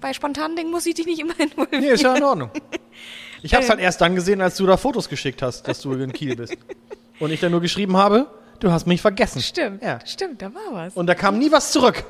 Bei 0.00 0.12
spontanen 0.12 0.56
Dingen 0.56 0.70
muss 0.70 0.86
ich 0.86 0.94
dich 0.94 1.06
nicht 1.06 1.20
immer 1.20 1.34
involvieren. 1.40 1.82
Nee, 1.82 1.90
ist 1.90 2.02
ja 2.02 2.14
in 2.16 2.22
Ordnung. 2.24 2.50
Ich 3.44 3.54
hab's 3.56 3.69
halt 3.69 3.80
erst 3.80 4.00
dann 4.00 4.14
gesehen, 4.14 4.41
als 4.41 4.56
du 4.56 4.64
da 4.67 4.76
Fotos 4.76 5.08
geschickt 5.08 5.43
hast, 5.43 5.67
dass 5.67 5.81
du 5.81 5.93
in 5.94 6.12
Kiel 6.12 6.36
bist. 6.36 6.56
Und 7.19 7.32
ich 7.32 7.41
dann 7.41 7.50
nur 7.50 7.60
geschrieben 7.60 7.96
habe, 7.96 8.31
du 8.60 8.70
hast 8.70 8.86
mich 8.86 9.00
vergessen. 9.00 9.43
Stimmt, 9.43 9.82
Ja. 9.82 9.98
stimmt, 10.06 10.41
da 10.43 10.55
war 10.55 10.62
was. 10.70 10.94
Und 10.94 11.08
da 11.08 11.17
kam 11.17 11.38
nie 11.41 11.50
was 11.50 11.72
zurück. 11.72 12.05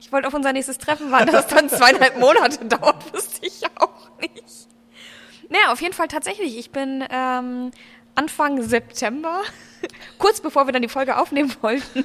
Ich 0.00 0.10
wollte 0.10 0.26
auf 0.26 0.34
unser 0.34 0.52
nächstes 0.52 0.78
Treffen 0.78 1.12
warten, 1.12 1.30
dass 1.30 1.44
es 1.46 1.54
dann 1.54 1.68
zweieinhalb 1.68 2.18
Monate 2.18 2.64
dauert, 2.64 3.14
wusste 3.14 3.46
ich 3.46 3.62
auch 3.78 4.10
nicht. 4.20 4.63
Naja, 5.48 5.72
auf 5.72 5.80
jeden 5.80 5.94
Fall 5.94 6.08
tatsächlich. 6.08 6.58
Ich 6.58 6.70
bin 6.70 7.04
ähm, 7.10 7.70
Anfang 8.14 8.62
September, 8.62 9.42
kurz 10.18 10.40
bevor 10.40 10.66
wir 10.66 10.72
dann 10.72 10.82
die 10.82 10.88
Folge 10.88 11.18
aufnehmen 11.18 11.52
wollten, 11.60 12.04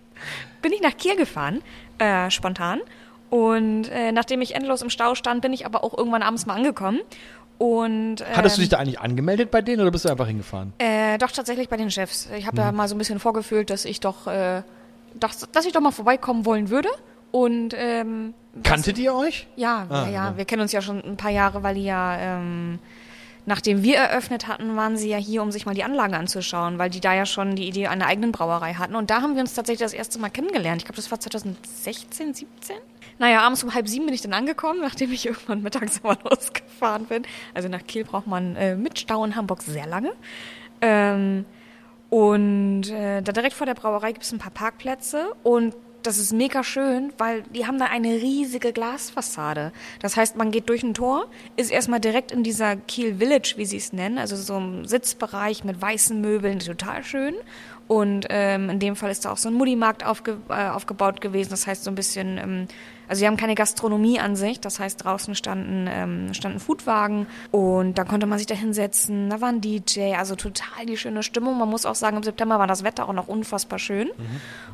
bin 0.62 0.72
ich 0.72 0.80
nach 0.80 0.96
Kiel 0.96 1.16
gefahren, 1.16 1.62
äh, 1.98 2.30
spontan. 2.30 2.80
Und 3.30 3.88
äh, 3.88 4.12
nachdem 4.12 4.40
ich 4.40 4.54
endlos 4.54 4.82
im 4.82 4.90
Stau 4.90 5.14
stand, 5.14 5.42
bin 5.42 5.52
ich 5.52 5.66
aber 5.66 5.82
auch 5.82 5.96
irgendwann 5.96 6.22
abends 6.22 6.46
mal 6.46 6.54
angekommen. 6.54 7.00
Und, 7.58 8.20
ähm, 8.20 8.26
Hattest 8.36 8.56
du 8.58 8.60
dich 8.60 8.68
da 8.68 8.76
eigentlich 8.78 9.00
angemeldet 9.00 9.50
bei 9.50 9.62
denen 9.62 9.80
oder 9.80 9.90
bist 9.90 10.04
du 10.04 10.10
einfach 10.10 10.26
hingefahren? 10.26 10.74
äh, 10.78 11.16
doch 11.18 11.32
tatsächlich 11.32 11.68
bei 11.68 11.76
den 11.78 11.90
Chefs. 11.90 12.28
Ich 12.36 12.46
habe 12.46 12.58
ja 12.58 12.70
mal 12.70 12.86
so 12.86 12.94
ein 12.94 12.98
bisschen 12.98 13.18
vorgefühlt, 13.18 13.70
dass 13.70 13.86
ich 13.86 14.00
doch, 14.00 14.26
äh, 14.26 14.62
dass, 15.14 15.50
dass 15.50 15.64
ich 15.64 15.72
doch 15.72 15.80
mal 15.80 15.90
vorbeikommen 15.90 16.44
wollen 16.44 16.68
würde. 16.68 16.90
Und 17.36 17.74
ähm, 17.76 18.32
Kanntet 18.62 18.96
ihr 18.96 19.14
euch? 19.14 19.46
ja, 19.56 19.86
Ah, 19.90 20.04
ja, 20.04 20.08
ja, 20.08 20.36
wir 20.38 20.46
kennen 20.46 20.62
uns 20.62 20.72
ja 20.72 20.80
schon 20.80 21.04
ein 21.04 21.18
paar 21.18 21.30
Jahre, 21.30 21.62
weil 21.62 21.74
die 21.74 21.84
ja, 21.84 22.16
ähm, 22.18 22.78
nachdem 23.44 23.82
wir 23.82 23.96
eröffnet 23.98 24.48
hatten, 24.48 24.74
waren 24.74 24.96
sie 24.96 25.10
ja 25.10 25.18
hier, 25.18 25.42
um 25.42 25.52
sich 25.52 25.66
mal 25.66 25.74
die 25.74 25.84
Anlage 25.84 26.16
anzuschauen, 26.16 26.78
weil 26.78 26.88
die 26.88 27.00
da 27.00 27.12
ja 27.14 27.26
schon 27.26 27.54
die 27.54 27.68
Idee 27.68 27.88
einer 27.88 28.06
eigenen 28.06 28.32
Brauerei 28.32 28.72
hatten. 28.72 28.94
Und 28.94 29.10
da 29.10 29.20
haben 29.20 29.34
wir 29.34 29.42
uns 29.42 29.52
tatsächlich 29.52 29.80
das 29.84 29.92
erste 29.92 30.18
Mal 30.18 30.30
kennengelernt. 30.30 30.80
Ich 30.80 30.86
glaube, 30.86 30.96
das 30.96 31.10
war 31.10 31.20
2016, 31.20 32.32
17. 32.32 32.76
Naja, 33.18 33.42
abends 33.42 33.62
um 33.62 33.74
halb 33.74 33.86
sieben 33.86 34.06
bin 34.06 34.14
ich 34.14 34.22
dann 34.22 34.32
angekommen, 34.32 34.80
nachdem 34.80 35.12
ich 35.12 35.26
irgendwann 35.30 35.62
mittags 35.62 36.02
mal 36.02 36.16
losgefahren 36.24 37.04
bin. 37.04 37.22
Also 37.52 37.68
nach 37.68 37.84
Kiel 37.86 38.04
braucht 38.04 38.26
man 38.26 38.56
äh, 38.56 38.76
mit 38.76 38.98
Stau 38.98 39.22
in 39.24 39.36
Hamburg 39.36 39.60
sehr 39.60 39.86
lange. 39.86 40.12
Ähm, 40.80 41.44
und 42.08 42.88
äh, 42.90 43.20
da 43.20 43.32
direkt 43.32 43.54
vor 43.54 43.66
der 43.66 43.74
Brauerei 43.74 44.12
gibt 44.12 44.24
es 44.24 44.32
ein 44.32 44.38
paar 44.38 44.52
Parkplätze 44.52 45.26
und 45.42 45.74
das 46.06 46.18
ist 46.18 46.32
mega 46.32 46.62
schön, 46.62 47.12
weil 47.18 47.42
die 47.42 47.66
haben 47.66 47.78
da 47.78 47.86
eine 47.86 48.08
riesige 48.08 48.72
Glasfassade. 48.72 49.72
Das 50.00 50.16
heißt, 50.16 50.36
man 50.36 50.50
geht 50.50 50.68
durch 50.68 50.82
ein 50.82 50.94
Tor, 50.94 51.26
ist 51.56 51.70
erstmal 51.70 52.00
direkt 52.00 52.30
in 52.32 52.42
dieser 52.42 52.76
Kiel 52.76 53.16
Village, 53.16 53.54
wie 53.56 53.66
sie 53.66 53.78
es 53.78 53.92
nennen, 53.92 54.18
also 54.18 54.36
so 54.36 54.56
ein 54.56 54.86
Sitzbereich 54.86 55.64
mit 55.64 55.80
weißen 55.80 56.20
Möbeln, 56.20 56.60
total 56.60 57.02
schön. 57.02 57.34
Und 57.88 58.26
ähm, 58.30 58.68
in 58.68 58.78
dem 58.80 58.96
Fall 58.96 59.10
ist 59.10 59.24
da 59.24 59.30
auch 59.30 59.36
so 59.36 59.48
ein 59.48 59.54
Mutti-Markt 59.54 60.04
aufge, 60.04 60.38
äh, 60.48 60.68
aufgebaut 60.68 61.20
gewesen. 61.20 61.50
Das 61.50 61.66
heißt 61.66 61.84
so 61.84 61.90
ein 61.90 61.94
bisschen, 61.94 62.36
ähm, 62.36 62.68
also 63.08 63.20
sie 63.20 63.26
haben 63.28 63.36
keine 63.36 63.54
Gastronomie 63.54 64.18
an 64.18 64.34
sich. 64.34 64.58
Das 64.58 64.80
heißt 64.80 65.04
draußen 65.04 65.36
standen 65.36 65.86
ähm, 65.88 66.34
standen 66.34 66.58
Foodwagen 66.58 67.26
und 67.52 67.96
da 67.96 68.04
konnte 68.04 68.26
man 68.26 68.38
sich 68.38 68.48
da 68.48 68.56
hinsetzen. 68.56 69.30
Da 69.30 69.40
war 69.40 69.50
ein 69.50 69.60
DJ, 69.60 70.14
also 70.14 70.34
total 70.34 70.86
die 70.86 70.96
schöne 70.96 71.22
Stimmung. 71.22 71.58
Man 71.58 71.68
muss 71.68 71.86
auch 71.86 71.94
sagen, 71.94 72.16
im 72.16 72.22
September 72.24 72.58
war 72.58 72.66
das 72.66 72.82
Wetter 72.82 73.08
auch 73.08 73.12
noch 73.12 73.28
unfassbar 73.28 73.78
schön. 73.78 74.10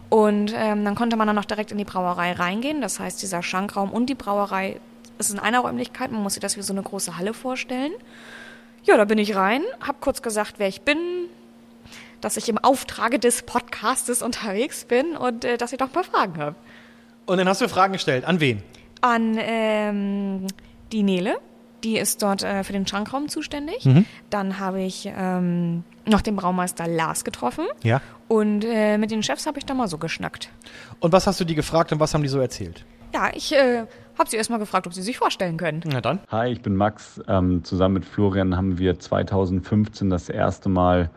Und 0.09 0.55
ähm, 0.57 0.85
dann 0.85 0.95
konnte 0.95 1.17
man 1.17 1.27
dann 1.27 1.37
noch 1.37 1.45
direkt 1.45 1.71
in 1.71 1.79
die 1.79 1.85
Brauerei 1.85 2.33
reingehen. 2.33 2.81
Das 2.81 2.99
heißt, 2.99 3.21
dieser 3.21 3.43
Schankraum 3.43 3.91
und 3.91 4.07
die 4.07 4.15
Brauerei 4.15 4.81
ist 5.19 5.31
in 5.31 5.39
einer 5.39 5.61
Räumlichkeit. 5.61 6.11
Man 6.11 6.23
muss 6.23 6.35
sich 6.35 6.41
das 6.41 6.57
wie 6.57 6.63
so 6.63 6.73
eine 6.73 6.83
große 6.83 7.19
Halle 7.19 7.35
vorstellen. 7.35 7.93
Ja, 8.85 8.97
da 8.97 9.05
bin 9.05 9.19
ich 9.19 9.37
rein, 9.37 9.63
hab 9.81 10.01
kurz 10.01 10.23
gesagt, 10.23 10.55
wer 10.59 10.67
ich 10.67 10.83
bin, 10.83 10.99
dass 12.23 12.39
ich 12.39 12.49
im 12.49 12.57
Auftrage 12.57 13.19
des 13.19 13.43
Podcastes 13.43 14.23
unterwegs 14.23 14.87
bin 14.87 15.17
und 15.17 15.45
äh, 15.45 15.59
dass 15.59 15.73
ich 15.73 15.79
doch 15.79 15.89
ein 15.89 15.93
paar 15.93 16.05
Fragen 16.05 16.39
habe. 16.39 16.57
Und 17.27 17.37
dann 17.37 17.49
hast 17.49 17.61
du 17.61 17.69
Fragen 17.69 17.93
gestellt. 17.93 18.25
An 18.25 18.41
wen? 18.41 18.63
An 19.03 19.37
ähm, 19.39 20.47
die 20.93 21.03
Nele, 21.03 21.37
die 21.85 21.99
ist 21.99 22.23
dort 22.23 22.43
äh, 22.43 22.65
für 22.65 22.73
den 22.73 22.87
Schrankraum 22.87 23.29
zuständig. 23.29 23.89
Dann 24.31 24.59
habe 24.59 24.83
ich 24.83 25.11
ähm, 25.15 25.85
noch 26.07 26.21
den 26.21 26.37
Braumeister 26.37 26.87
Lars 26.87 27.25
getroffen. 27.25 27.65
Ja. 27.83 28.01
Und 28.29 28.65
äh, 28.65 28.99
mit 28.99 29.11
den 29.11 29.23
Chefs 29.23 29.47
habe 29.47 29.59
ich 29.59 29.67
da 29.67 29.75
mal 29.75 29.89
so 29.89 29.99
geschnackt. 29.99 30.51
Und 31.01 31.13
was 31.13 31.27
hast 31.27 31.41
du 31.41 31.45
die 31.45 31.55
gefragt 31.55 31.93
und 31.93 32.01
was 32.01 32.15
haben 32.15 32.23
die 32.23 32.29
so 32.29 32.41
erzählt? 32.41 32.85
Ja, 33.13 33.31
ich 33.35 33.53
äh, 33.53 33.85
habe 34.19 34.31
sie 34.31 34.37
erstmal 34.37 34.59
gefragt, 34.59 34.87
ob 34.87 34.95
sie 34.95 35.03
sich 35.03 35.19
vorstellen 35.19 35.57
können. 35.57 35.83
Na 35.85 36.01
dann. 36.01 36.21
Hi, 36.31 36.51
ich 36.51 36.63
bin 36.63 36.77
Max. 36.77 37.21
Ähm, 37.29 37.63
zusammen 37.65 37.95
mit 37.95 38.05
Florian 38.05 38.57
haben 38.57 38.79
wir 38.79 38.99
2015 38.99 40.09
das 40.09 40.29
erste 40.29 40.69
Mal 40.69 41.11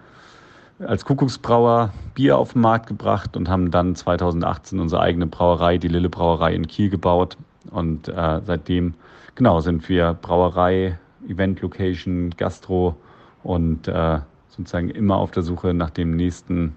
als 0.80 1.06
Kuckucksbrauer 1.06 1.94
Bier 2.14 2.38
auf 2.38 2.54
den 2.54 2.62
Markt 2.62 2.88
gebracht 2.88 3.38
und 3.38 3.50
haben 3.50 3.72
dann 3.72 3.96
2018 3.96 4.80
unsere 4.80 5.02
eigene 5.02 5.28
Brauerei, 5.28 5.78
die 5.78 5.88
Lille 5.88 6.10
Brauerei 6.10 6.54
in 6.54 6.68
Kiel 6.68 6.90
gebaut. 6.90 7.38
Und 7.72 8.08
äh, 8.08 8.42
seitdem, 8.46 8.94
genau, 9.36 9.62
sind 9.62 9.88
wir 9.90 10.14
Brauerei, 10.14 11.00
Event-Location, 11.28 12.32
Gastro 12.38 12.96
und 13.44 13.88
äh, 13.88 14.20
sozusagen 14.50 14.90
immer 14.90 15.18
auf 15.18 15.32
der 15.32 15.44
Suche 15.44 15.74
nach 15.74 15.90
dem 15.90 16.16
nächsten 16.16 16.76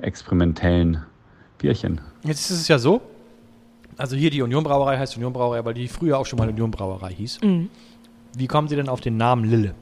experimentellen 0.00 1.02
Bierchen. 1.58 2.00
Jetzt 2.22 2.50
ist 2.50 2.60
es 2.60 2.68
ja 2.68 2.78
so, 2.78 3.02
also 3.96 4.16
hier 4.16 4.30
die 4.30 4.42
Union 4.42 4.64
Brauerei 4.64 4.98
heißt 4.98 5.16
Union 5.16 5.32
Brauerei, 5.32 5.64
weil 5.64 5.74
die 5.74 5.88
früher 5.88 6.18
auch 6.18 6.26
schon 6.26 6.38
mal 6.38 6.48
Union 6.48 6.70
Brauerei 6.70 7.12
hieß. 7.12 7.40
Wie 8.36 8.46
kommen 8.46 8.68
Sie 8.68 8.76
denn 8.76 8.88
auf 8.88 9.00
den 9.00 9.16
Namen 9.16 9.44
Lille? 9.44 9.74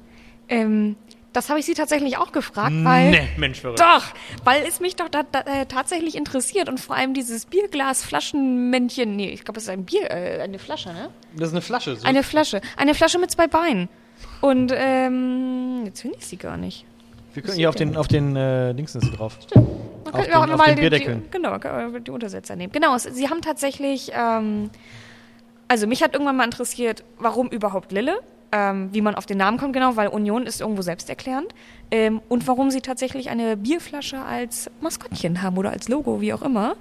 Ähm, 0.49 0.97
das 1.32 1.49
habe 1.49 1.60
ich 1.60 1.66
sie 1.66 1.75
tatsächlich 1.75 2.16
auch 2.18 2.32
gefragt, 2.32 2.75
weil. 2.82 3.10
Nee, 3.10 3.28
Mensch, 3.37 3.60
verrückt. 3.60 3.80
Doch, 3.80 4.04
weil 4.44 4.64
es 4.66 4.80
mich 4.80 4.96
doch 4.96 5.08
da, 5.08 5.22
da, 5.22 5.40
äh, 5.40 5.66
tatsächlich 5.66 6.16
interessiert 6.16 6.68
und 6.68 6.80
vor 6.80 6.96
allem 6.96 7.14
dieses 7.14 7.46
Bierglas-Flaschenmännchen. 7.46 9.16
Nee, 9.16 9.30
ich 9.30 9.44
glaube, 9.44 9.58
es 9.58 9.64
ist 9.64 9.70
ein 9.70 9.84
Bier, 9.84 10.10
äh, 10.10 10.40
eine 10.42 10.58
Flasche, 10.58 10.92
ne? 10.92 11.10
Das 11.37 11.49
ist 11.49 11.54
eine 11.54 11.62
Flasche. 11.62 11.96
So. 11.96 12.06
Eine 12.06 12.22
Flasche. 12.22 12.60
Eine 12.76 12.94
Flasche 12.94 13.18
mit 13.18 13.30
zwei 13.30 13.46
Beinen. 13.46 13.88
Und 14.40 14.72
ähm, 14.75 15.82
jetzt 15.87 16.02
finde 16.02 16.16
ich 16.18 16.26
sie 16.26 16.37
gar 16.37 16.56
nicht. 16.56 16.84
Wir 17.32 17.42
können 17.42 17.56
hier 17.56 17.68
auf 17.68 17.76
den, 17.76 17.96
auf 17.96 18.08
den 18.08 18.34
äh, 18.34 18.75
Dingsen 18.75 19.00
ist 19.00 19.06
sie 19.10 19.16
drauf. 19.16 19.38
Man 19.54 20.14
Auf 20.14 20.25
den- 20.25 20.34
auch 20.34 20.49
auf 20.49 20.64
den 20.64 20.76
Bierdeckeln. 20.76 21.22
die, 21.26 21.30
genau, 21.30 21.56
die 22.00 22.10
Untersetzer 22.10 22.56
nehmen. 22.56 22.72
Genau, 22.72 22.94
es, 22.96 23.04
sie 23.04 23.28
haben 23.28 23.40
tatsächlich, 23.40 24.10
ähm, 24.14 24.70
also 25.68 25.87
mich 25.87 26.02
hat 26.02 26.14
irgendwann 26.14 26.37
mal 26.37 26.44
interessiert, 26.44 27.04
warum 27.18 27.49
überhaupt 27.49 27.92
Lille, 27.92 28.18
ähm, 28.52 28.88
wie 28.92 29.00
man 29.00 29.14
auf 29.14 29.26
den 29.26 29.38
Namen 29.38 29.59
kommt, 29.59 29.73
genau, 29.73 29.97
weil 29.97 30.09
Union 30.09 30.47
ist 30.47 30.61
irgendwo 30.61 30.83
selbsterklärend 30.83 31.54
ähm, 31.90 32.21
und 32.28 32.47
warum 32.49 32.71
sie 32.71 32.80
tatsächlich 32.80 33.30
eine 33.30 33.57
Bierflasche 33.57 34.21
als 34.21 34.71
Maskottchen 34.80 35.42
haben 35.42 35.57
oder 35.57 35.71
als 35.71 35.88
Logo, 35.88 36.21
wie 36.21 36.33
auch 36.33 36.42
immer. 36.42 36.75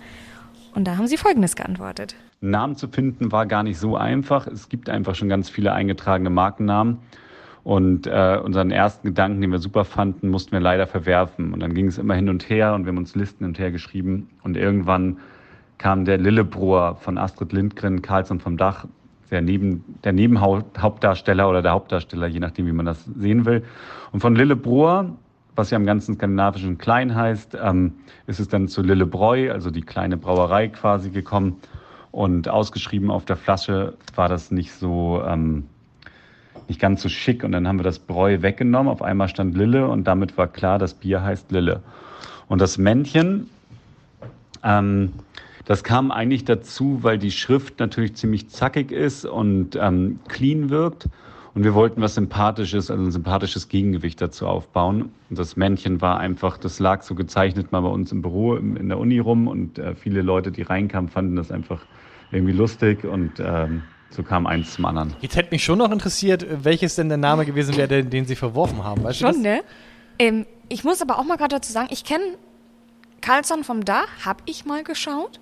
Und 0.73 0.87
da 0.87 0.97
haben 0.97 1.07
sie 1.07 1.17
Folgendes 1.17 1.55
geantwortet. 1.55 2.15
Namen 2.41 2.75
zu 2.75 2.87
finden 2.87 3.31
war 3.31 3.45
gar 3.45 3.63
nicht 3.63 3.77
so 3.77 3.97
einfach. 3.97 4.47
Es 4.47 4.69
gibt 4.69 4.89
einfach 4.89 5.15
schon 5.15 5.29
ganz 5.29 5.49
viele 5.49 5.73
eingetragene 5.73 6.29
Markennamen. 6.29 6.99
Und 7.63 8.07
äh, 8.07 8.39
unseren 8.43 8.71
ersten 8.71 9.09
Gedanken, 9.09 9.41
den 9.41 9.51
wir 9.51 9.59
super 9.59 9.83
fanden, 9.83 10.29
mussten 10.29 10.53
wir 10.53 10.61
leider 10.61 10.87
verwerfen. 10.87 11.53
Und 11.53 11.59
dann 11.59 11.73
ging 11.73 11.87
es 11.87 11.97
immer 11.97 12.15
hin 12.15 12.29
und 12.29 12.49
her 12.49 12.73
und 12.73 12.85
wir 12.85 12.91
haben 12.91 12.97
uns 12.97 13.15
Listen 13.15 13.43
hin 13.43 13.47
und 13.49 13.59
her 13.59 13.71
geschrieben. 13.71 14.29
Und 14.43 14.55
irgendwann 14.55 15.17
kam 15.77 16.05
der 16.05 16.17
Lillebrohr 16.17 16.95
von 16.95 17.17
Astrid 17.17 17.51
Lindgren, 17.51 18.01
Karlsson 18.01 18.39
vom 18.39 18.57
Dach, 18.57 18.85
der, 19.31 19.41
Neben, 19.41 19.83
der 20.03 20.13
Nebenhauptdarsteller 20.13 21.49
oder 21.49 21.61
der 21.61 21.71
Hauptdarsteller, 21.71 22.27
je 22.27 22.39
nachdem, 22.39 22.65
wie 22.67 22.71
man 22.71 22.85
das 22.85 23.03
sehen 23.05 23.45
will. 23.45 23.63
Und 24.11 24.21
von 24.21 24.35
Lillebrohr, 24.35 25.11
was 25.55 25.71
ja 25.71 25.77
im 25.77 25.85
ganzen 25.85 26.15
skandinavischen 26.15 26.77
klein 26.77 27.15
heißt, 27.15 27.57
ähm, 27.61 27.93
ist 28.27 28.39
es 28.39 28.47
dann 28.47 28.67
zu 28.67 28.81
Lillebräu, 28.81 29.51
also 29.51 29.69
die 29.69 29.81
kleine 29.81 30.17
Brauerei 30.17 30.69
quasi 30.69 31.09
gekommen. 31.09 31.57
Und 32.11 32.49
ausgeschrieben 32.49 33.11
auf 33.11 33.25
der 33.25 33.35
Flasche 33.35 33.93
war 34.15 34.29
das 34.29 34.51
nicht 34.51 34.71
so, 34.71 35.21
ähm, 35.27 35.65
nicht 36.67 36.79
ganz 36.79 37.01
so 37.01 37.09
schick. 37.09 37.43
Und 37.43 37.51
dann 37.51 37.67
haben 37.67 37.77
wir 37.77 37.83
das 37.83 37.99
Bräu 37.99 38.41
weggenommen. 38.41 38.91
Auf 38.91 39.01
einmal 39.01 39.27
stand 39.27 39.55
Lille 39.55 39.87
und 39.87 40.05
damit 40.05 40.37
war 40.37 40.47
klar, 40.47 40.79
das 40.79 40.93
Bier 40.93 41.21
heißt 41.21 41.51
Lille. 41.51 41.81
Und 42.47 42.61
das 42.61 42.77
Männchen, 42.77 43.47
ähm, 44.63 45.13
das 45.69 45.83
kam 45.83 46.09
eigentlich 46.09 46.45
dazu, 46.45 47.03
weil 47.03 47.19
die 47.19 47.29
Schrift 47.29 47.79
natürlich 47.79 48.15
ziemlich 48.15 48.49
zackig 48.49 48.91
ist 48.91 49.23
und 49.23 49.77
ähm, 49.79 50.19
clean 50.27 50.71
wirkt. 50.71 51.09
Und 51.53 51.63
wir 51.63 51.75
wollten 51.75 52.01
was 52.01 52.15
Sympathisches, 52.15 52.89
also 52.89 53.03
ein 53.03 53.11
sympathisches 53.11 53.67
Gegengewicht 53.67 54.19
dazu 54.19 54.47
aufbauen. 54.47 55.11
Und 55.29 55.37
das 55.37 55.57
Männchen 55.57 56.01
war 56.01 56.19
einfach, 56.19 56.57
das 56.57 56.79
lag 56.79 57.03
so 57.03 57.13
gezeichnet 57.13 57.71
mal 57.71 57.81
bei 57.81 57.89
uns 57.89 58.11
im 58.11 58.23
Büro 58.23 58.55
in 58.55 58.89
der 58.89 58.97
Uni 58.97 59.19
rum. 59.19 59.47
Und 59.47 59.77
äh, 59.77 59.93
viele 59.93 60.23
Leute, 60.23 60.51
die 60.51 60.63
reinkamen, 60.63 61.07
fanden 61.07 61.35
das 61.35 61.51
einfach 61.51 61.85
irgendwie 62.31 62.53
lustig. 62.53 63.03
Und 63.03 63.33
ähm, 63.39 63.83
so 64.09 64.23
kam 64.23 64.47
eins 64.47 64.73
zum 64.73 64.85
anderen. 64.85 65.13
Jetzt 65.21 65.35
hätte 65.35 65.51
mich 65.51 65.63
schon 65.63 65.77
noch 65.77 65.91
interessiert, 65.91 66.47
welches 66.63 66.95
denn 66.95 67.09
der 67.09 67.19
Name 67.19 67.45
gewesen 67.45 67.77
wäre, 67.77 67.87
den, 67.87 68.09
den 68.09 68.25
Sie 68.25 68.35
verworfen 68.35 68.83
haben. 68.83 69.03
Weißt 69.03 69.21
du 69.21 69.27
Schon, 69.27 69.43
ne? 69.43 69.61
Ähm, 70.17 70.47
ich 70.67 70.83
muss 70.83 70.99
aber 70.99 71.19
auch 71.19 71.25
mal 71.25 71.37
gerade 71.37 71.57
dazu 71.57 71.71
sagen, 71.71 71.89
ich 71.91 72.03
kenne 72.03 72.23
Carlsson 73.21 73.63
vom 73.63 73.85
Dach, 73.85 74.07
habe 74.25 74.39
ich 74.47 74.65
mal 74.65 74.83
geschaut. 74.83 75.39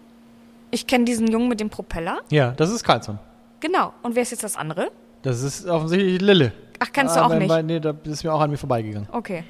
Ich 0.71 0.85
kenne 0.87 1.05
diesen 1.05 1.27
Jungen 1.27 1.47
mit 1.49 1.59
dem 1.59 1.69
Propeller. 1.69 2.19
Ja, 2.29 2.51
das 2.51 2.71
ist 2.71 2.83
Karlsson. 2.83 3.19
Genau. 3.59 3.93
Und 4.03 4.15
wer 4.15 4.21
ist 4.23 4.31
jetzt 4.31 4.43
das 4.43 4.55
andere? 4.57 4.89
Das 5.21 5.41
ist 5.41 5.65
offensichtlich 5.67 6.21
Lille. 6.21 6.51
Ach, 6.79 6.87
kennst 6.93 7.15
du 7.15 7.21
auch 7.21 7.25
Aber 7.25 7.35
nicht? 7.35 7.47
bei- 7.47 7.61
Nee, 7.63 7.79
da 7.79 7.93
ist 8.03 8.23
mir 8.23 8.33
auch 8.33 8.41
an 8.41 8.51
mir 8.51 8.57
vorbeigegangen. 8.57 9.07
Okay. 9.11 9.43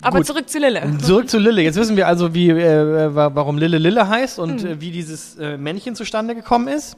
Aber 0.00 0.18
Gut. 0.18 0.26
zurück 0.26 0.48
zu 0.48 0.58
Lille. 0.60 0.96
Zurück 1.02 1.28
zu 1.28 1.38
Lille. 1.38 1.60
Jetzt 1.62 1.76
wissen 1.76 1.96
wir 1.96 2.06
also, 2.06 2.32
wie, 2.34 2.50
äh, 2.50 3.12
wa- 3.14 3.30
warum 3.34 3.58
Lille 3.58 3.78
Lille 3.78 4.08
heißt 4.08 4.38
und 4.38 4.62
Hm. 4.62 4.68
äh, 4.68 4.80
wie 4.80 4.92
dieses 4.92 5.36
äh, 5.38 5.56
Männchen 5.58 5.96
zustande 5.96 6.36
gekommen 6.36 6.68
ist. 6.68 6.96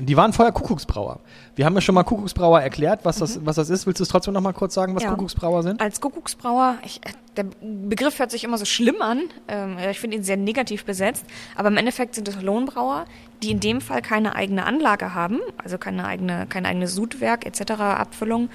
Die 0.00 0.16
waren 0.16 0.32
vorher 0.32 0.52
Kuckucksbrauer. 0.52 1.18
Wir 1.56 1.66
haben 1.66 1.74
ja 1.74 1.80
schon 1.80 1.94
mal 1.94 2.04
Kuckucksbrauer 2.04 2.60
erklärt, 2.60 3.00
was 3.04 3.18
das, 3.18 3.44
was 3.44 3.56
das 3.56 3.68
ist. 3.68 3.86
Willst 3.86 3.98
du 3.98 4.04
es 4.04 4.08
trotzdem 4.08 4.32
noch 4.32 4.40
mal 4.40 4.52
kurz 4.52 4.74
sagen, 4.74 4.94
was 4.94 5.02
Mhm. 5.02 5.08
Ja. 5.08 5.14
Kuckucksbrauer 5.14 5.62
sind? 5.64 5.80
Als 5.80 6.00
Kuckucksbrauer, 6.00 6.76
ich, 6.84 7.00
äh, 7.04 7.10
der 7.36 7.46
Begriff 7.60 8.18
hört 8.18 8.30
sich 8.30 8.44
immer 8.44 8.58
so 8.58 8.64
schlimm 8.64 9.02
an. 9.02 9.22
Ähm, 9.48 9.76
ich 9.90 9.98
finde 9.98 10.16
ihn 10.16 10.22
sehr 10.22 10.36
negativ 10.36 10.84
besetzt. 10.84 11.24
Aber 11.56 11.68
im 11.68 11.76
Endeffekt 11.76 12.14
sind 12.14 12.28
es 12.28 12.40
Lohnbrauer, 12.40 13.06
die 13.42 13.50
in 13.50 13.60
dem 13.60 13.80
Fall 13.80 14.00
keine 14.02 14.36
eigene 14.36 14.64
Anlage 14.66 15.14
haben, 15.14 15.40
also 15.62 15.78
keine 15.78 16.04
eigene, 16.06 16.46
kein 16.48 16.64
eigenes 16.66 16.94
Sudwerk 16.94 17.44
etc., 17.44 17.72
Abfüllung. 17.80 18.50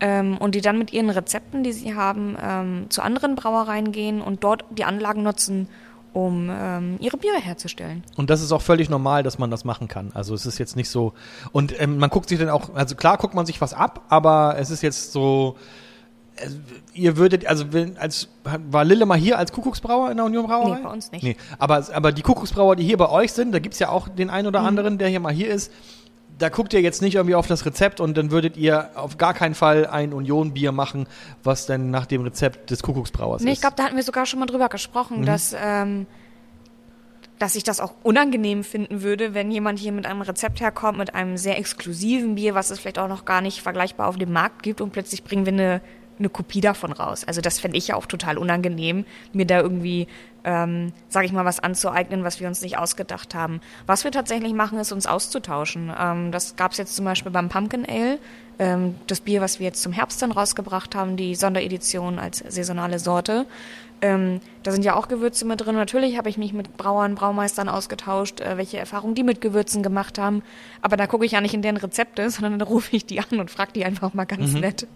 Ähm, 0.00 0.36
und 0.38 0.56
die 0.56 0.60
dann 0.60 0.78
mit 0.78 0.92
ihren 0.92 1.10
Rezepten, 1.10 1.62
die 1.62 1.72
sie 1.72 1.94
haben, 1.94 2.36
ähm, 2.42 2.86
zu 2.88 3.02
anderen 3.02 3.36
Brauereien 3.36 3.92
gehen 3.92 4.20
und 4.20 4.42
dort 4.42 4.64
die 4.70 4.84
Anlagen 4.84 5.22
nutzen, 5.22 5.68
um 6.12 6.50
ähm, 6.52 6.96
ihre 7.00 7.16
Biere 7.16 7.38
herzustellen. 7.38 8.02
Und 8.16 8.28
das 8.30 8.42
ist 8.42 8.52
auch 8.52 8.62
völlig 8.62 8.90
normal, 8.90 9.22
dass 9.22 9.38
man 9.38 9.50
das 9.50 9.64
machen 9.64 9.88
kann. 9.88 10.10
Also 10.14 10.34
es 10.34 10.44
ist 10.46 10.58
jetzt 10.58 10.76
nicht 10.76 10.88
so. 10.90 11.12
Und 11.52 11.78
ähm, 11.80 11.98
man 11.98 12.10
guckt 12.10 12.28
sich 12.28 12.38
dann 12.38 12.50
auch, 12.50 12.74
also 12.74 12.94
klar 12.96 13.16
guckt 13.18 13.34
man 13.34 13.46
sich 13.46 13.60
was 13.60 13.72
ab, 13.74 14.02
aber 14.08 14.56
es 14.58 14.70
ist 14.70 14.82
jetzt 14.82 15.12
so. 15.12 15.56
äh, 16.36 16.48
Ihr 16.94 17.16
würdet, 17.16 17.46
also 17.46 17.72
wenn, 17.72 17.96
als 17.96 18.28
war 18.44 18.84
Lille 18.84 19.06
mal 19.06 19.16
hier 19.18 19.38
als 19.38 19.52
Kuckucksbrauer 19.52 20.10
in 20.10 20.18
der 20.18 20.26
Union 20.26 20.46
Brauerei? 20.46 20.76
Nee, 20.76 20.82
bei 20.84 20.90
uns 20.90 21.10
nicht. 21.12 21.22
Nee, 21.22 21.36
aber, 21.58 21.82
aber 21.94 22.12
die 22.12 22.20
Kuckucksbrauer, 22.22 22.76
die 22.76 22.84
hier 22.84 22.98
bei 22.98 23.08
euch 23.08 23.32
sind, 23.32 23.52
da 23.52 23.58
gibt's 23.60 23.78
ja 23.78 23.88
auch 23.88 24.08
den 24.08 24.28
einen 24.28 24.44
Mhm. 24.44 24.48
oder 24.48 24.60
anderen, 24.60 24.98
der 24.98 25.08
hier 25.08 25.20
mal 25.20 25.32
hier 25.32 25.48
ist. 25.48 25.72
Da 26.42 26.48
guckt 26.48 26.72
ihr 26.74 26.80
jetzt 26.80 27.02
nicht 27.02 27.14
irgendwie 27.14 27.36
auf 27.36 27.46
das 27.46 27.64
Rezept 27.64 28.00
und 28.00 28.16
dann 28.16 28.32
würdet 28.32 28.56
ihr 28.56 28.90
auf 28.96 29.16
gar 29.16 29.32
keinen 29.32 29.54
Fall 29.54 29.86
ein 29.86 30.12
Union-Bier 30.12 30.72
machen, 30.72 31.06
was 31.44 31.66
denn 31.66 31.90
nach 31.90 32.04
dem 32.06 32.22
Rezept 32.22 32.70
des 32.70 32.82
Kuckucksbrauers 32.82 33.42
Nee, 33.42 33.50
ist. 33.52 33.58
ich 33.58 33.60
glaube, 33.60 33.76
da 33.76 33.84
hatten 33.84 33.94
wir 33.96 34.02
sogar 34.02 34.26
schon 34.26 34.40
mal 34.40 34.46
drüber 34.46 34.68
gesprochen, 34.68 35.20
Mhm. 35.20 35.26
dass, 35.26 35.54
ähm, 35.56 36.06
dass 37.38 37.54
ich 37.54 37.64
das 37.64 37.80
auch 37.80 37.94
unangenehm 38.02 38.64
finden 38.64 39.02
würde, 39.02 39.34
wenn 39.34 39.50
jemand 39.50 39.78
hier 39.78 39.92
mit 39.92 40.06
einem 40.06 40.22
Rezept 40.22 40.60
herkommt, 40.60 40.98
mit 40.98 41.14
einem 41.14 41.36
sehr 41.36 41.58
exklusiven 41.58 42.34
Bier, 42.34 42.54
was 42.54 42.70
es 42.70 42.80
vielleicht 42.80 42.98
auch 42.98 43.08
noch 43.08 43.24
gar 43.24 43.40
nicht 43.40 43.62
vergleichbar 43.62 44.08
auf 44.08 44.16
dem 44.16 44.32
Markt 44.32 44.62
gibt 44.62 44.80
und 44.80 44.92
plötzlich 44.92 45.24
bringen 45.24 45.46
wir 45.46 45.52
eine 45.52 45.80
eine 46.18 46.28
Kopie 46.28 46.60
davon 46.60 46.92
raus. 46.92 47.24
Also 47.26 47.40
das 47.40 47.58
fände 47.58 47.76
ich 47.76 47.88
ja 47.88 47.96
auch 47.96 48.06
total 48.06 48.38
unangenehm, 48.38 49.04
mir 49.32 49.46
da 49.46 49.60
irgendwie, 49.60 50.06
ähm, 50.44 50.92
sage 51.08 51.26
ich 51.26 51.32
mal, 51.32 51.44
was 51.44 51.60
anzueignen, 51.60 52.24
was 52.24 52.40
wir 52.40 52.48
uns 52.48 52.62
nicht 52.62 52.78
ausgedacht 52.78 53.34
haben. 53.34 53.60
Was 53.86 54.04
wir 54.04 54.10
tatsächlich 54.10 54.52
machen, 54.52 54.78
ist 54.78 54.92
uns 54.92 55.06
auszutauschen. 55.06 55.92
Ähm, 55.98 56.32
das 56.32 56.56
gab 56.56 56.72
es 56.72 56.78
jetzt 56.78 56.96
zum 56.96 57.04
Beispiel 57.04 57.32
beim 57.32 57.48
Pumpkin 57.48 57.86
Ale, 57.88 58.18
ähm, 58.58 58.94
das 59.06 59.20
Bier, 59.20 59.40
was 59.40 59.58
wir 59.58 59.66
jetzt 59.66 59.82
zum 59.82 59.92
Herbst 59.92 60.20
dann 60.22 60.32
rausgebracht 60.32 60.94
haben, 60.94 61.16
die 61.16 61.34
Sonderedition 61.34 62.18
als 62.18 62.38
saisonale 62.38 62.98
Sorte. 62.98 63.46
Ähm, 64.02 64.40
da 64.64 64.72
sind 64.72 64.84
ja 64.84 64.96
auch 64.96 65.06
Gewürze 65.06 65.44
mit 65.44 65.60
drin. 65.60 65.76
Natürlich 65.76 66.18
habe 66.18 66.28
ich 66.28 66.36
mich 66.36 66.52
mit 66.52 66.76
Brauern, 66.76 67.14
Braumeistern 67.14 67.68
ausgetauscht, 67.68 68.40
äh, 68.40 68.56
welche 68.56 68.78
Erfahrungen 68.78 69.14
die 69.14 69.22
mit 69.22 69.40
Gewürzen 69.40 69.84
gemacht 69.84 70.18
haben. 70.18 70.42
Aber 70.82 70.96
da 70.96 71.06
gucke 71.06 71.24
ich 71.24 71.32
ja 71.32 71.40
nicht 71.40 71.54
in 71.54 71.62
deren 71.62 71.76
Rezepte, 71.76 72.28
sondern 72.30 72.58
da 72.58 72.64
rufe 72.64 72.94
ich 72.96 73.06
die 73.06 73.20
an 73.20 73.38
und 73.38 73.50
frage 73.50 73.72
die 73.72 73.84
einfach 73.84 74.12
mal 74.12 74.24
ganz 74.24 74.52
mhm. 74.52 74.60
nett. 74.60 74.86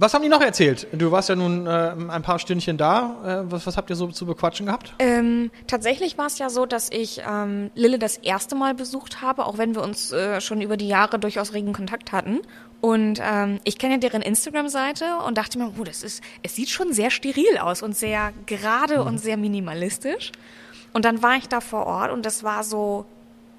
Was 0.00 0.14
haben 0.14 0.22
die 0.22 0.30
noch 0.30 0.40
erzählt? 0.40 0.86
Du 0.92 1.10
warst 1.12 1.28
ja 1.28 1.36
nun 1.36 1.66
äh, 1.66 1.94
ein 2.08 2.22
paar 2.22 2.38
Stündchen 2.38 2.78
da. 2.78 3.42
Äh, 3.44 3.52
was, 3.52 3.66
was, 3.66 3.76
habt 3.76 3.90
ihr 3.90 3.96
so 3.96 4.06
zu 4.06 4.24
bequatschen 4.24 4.64
gehabt? 4.64 4.94
Ähm, 4.98 5.50
tatsächlich 5.66 6.16
war 6.16 6.24
es 6.24 6.38
ja 6.38 6.48
so, 6.48 6.64
dass 6.64 6.88
ich 6.90 7.20
ähm, 7.30 7.70
Lille 7.74 7.98
das 7.98 8.16
erste 8.16 8.54
Mal 8.54 8.72
besucht 8.72 9.20
habe, 9.20 9.44
auch 9.44 9.58
wenn 9.58 9.74
wir 9.74 9.82
uns 9.82 10.10
äh, 10.10 10.40
schon 10.40 10.62
über 10.62 10.78
die 10.78 10.88
Jahre 10.88 11.18
durchaus 11.18 11.52
regen 11.52 11.74
Kontakt 11.74 12.12
hatten. 12.12 12.40
Und 12.80 13.20
ähm, 13.22 13.60
ich 13.64 13.76
kenne 13.76 13.94
ja 13.94 14.00
deren 14.00 14.22
Instagram-Seite 14.22 15.18
und 15.26 15.36
dachte 15.36 15.58
mir, 15.58 15.70
oh, 15.78 15.84
das 15.84 16.02
ist, 16.02 16.22
es 16.42 16.56
sieht 16.56 16.70
schon 16.70 16.94
sehr 16.94 17.10
steril 17.10 17.58
aus 17.60 17.82
und 17.82 17.94
sehr 17.94 18.32
gerade 18.46 19.00
mhm. 19.00 19.06
und 19.06 19.18
sehr 19.18 19.36
minimalistisch. 19.36 20.32
Und 20.94 21.04
dann 21.04 21.22
war 21.22 21.36
ich 21.36 21.46
da 21.46 21.60
vor 21.60 21.84
Ort 21.84 22.10
und 22.10 22.24
das 22.24 22.42
war 22.42 22.64
so 22.64 23.04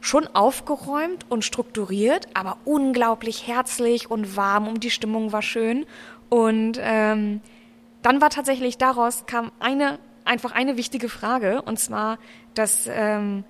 schon 0.03 0.25
aufgeräumt 0.25 1.27
und 1.29 1.45
strukturiert, 1.45 2.27
aber 2.33 2.57
unglaublich 2.65 3.45
herzlich 3.45 4.09
und 4.09 4.35
warm 4.35 4.67
und 4.67 4.83
die 4.83 4.89
Stimmung 4.89 5.31
war 5.31 5.43
schön. 5.43 5.85
Und 6.31 6.79
ähm, 6.81 7.41
dann 8.01 8.21
war 8.21 8.29
tatsächlich 8.29 8.77
daraus 8.77 9.25
kam 9.25 9.51
eine 9.59 9.99
einfach 10.23 10.53
eine 10.53 10.77
wichtige 10.77 11.09
Frage 11.09 11.61
und 11.63 11.77
zwar, 11.77 12.17
dass 12.53 12.87
ähm, 12.87 13.43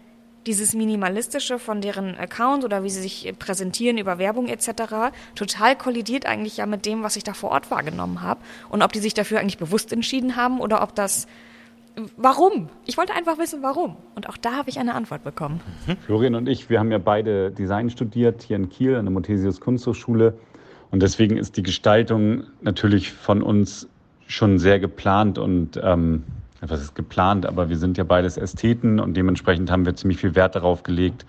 dieses 0.47 0.73
minimalistische 0.73 1.59
von 1.59 1.81
deren 1.81 2.17
Account 2.17 2.63
oder 2.63 2.83
wie 2.83 2.89
sie 2.89 3.01
sich 3.01 3.33
präsentieren 3.38 4.00
über 4.00 4.17
Werbung 4.17 4.47
etc. 4.47 5.13
total 5.35 5.75
kollidiert 5.75 6.25
eigentlich 6.25 6.57
ja 6.57 6.65
mit 6.65 6.88
dem, 6.88 7.03
was 7.03 7.17
ich 7.17 7.23
da 7.23 7.33
vor 7.33 7.51
Ort 7.51 7.69
wahrgenommen 7.69 8.23
habe 8.23 8.39
und 8.69 8.81
ob 8.81 8.91
die 8.93 9.00
sich 9.00 9.13
dafür 9.13 9.39
eigentlich 9.39 9.59
bewusst 9.59 9.93
entschieden 9.93 10.35
haben 10.35 10.59
oder 10.59 10.81
ob 10.81 10.95
das 10.95 11.27
Warum? 12.15 12.69
Ich 12.85 12.97
wollte 12.97 13.13
einfach 13.13 13.38
wissen, 13.38 13.61
warum. 13.63 13.97
Und 14.15 14.29
auch 14.29 14.38
da 14.38 14.53
habe 14.53 14.69
ich 14.69 14.79
eine 14.79 14.95
Antwort 14.95 15.25
bekommen. 15.25 15.59
Florian 16.05 16.35
und 16.35 16.47
ich, 16.47 16.69
wir 16.69 16.79
haben 16.79 16.89
ja 16.89 17.00
beide 17.00 17.51
Design 17.51 17.89
studiert 17.89 18.43
hier 18.43 18.55
in 18.55 18.69
Kiel 18.69 18.95
an 18.95 19.03
der 19.03 19.11
Mothesius 19.11 19.59
Kunsthochschule 19.59 20.38
und 20.91 21.01
deswegen 21.01 21.38
ist 21.38 21.57
die 21.57 21.63
Gestaltung 21.63 22.43
natürlich 22.62 23.12
von 23.12 23.41
uns 23.41 23.88
schon 24.27 24.60
sehr 24.60 24.79
geplant 24.79 25.38
und 25.38 25.79
ähm, 25.81 26.24
was 26.62 26.81
ist 26.81 26.95
geplant, 26.95 27.45
aber 27.45 27.69
wir 27.69 27.77
sind 27.77 27.98
ja 27.98 28.03
beides 28.03 28.38
Ästheten 28.38 29.00
und 29.00 29.15
dementsprechend 29.15 29.71
haben 29.71 29.86
wir 29.86 29.95
ziemlich 29.95 30.19
viel 30.19 30.36
Wert 30.36 30.55
darauf 30.55 30.83
gelegt, 30.83 31.25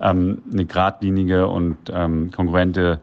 ähm, 0.00 0.42
eine 0.50 0.64
geradlinige 0.64 1.48
und 1.48 1.76
ähm, 1.92 2.30
kongruente 2.30 3.00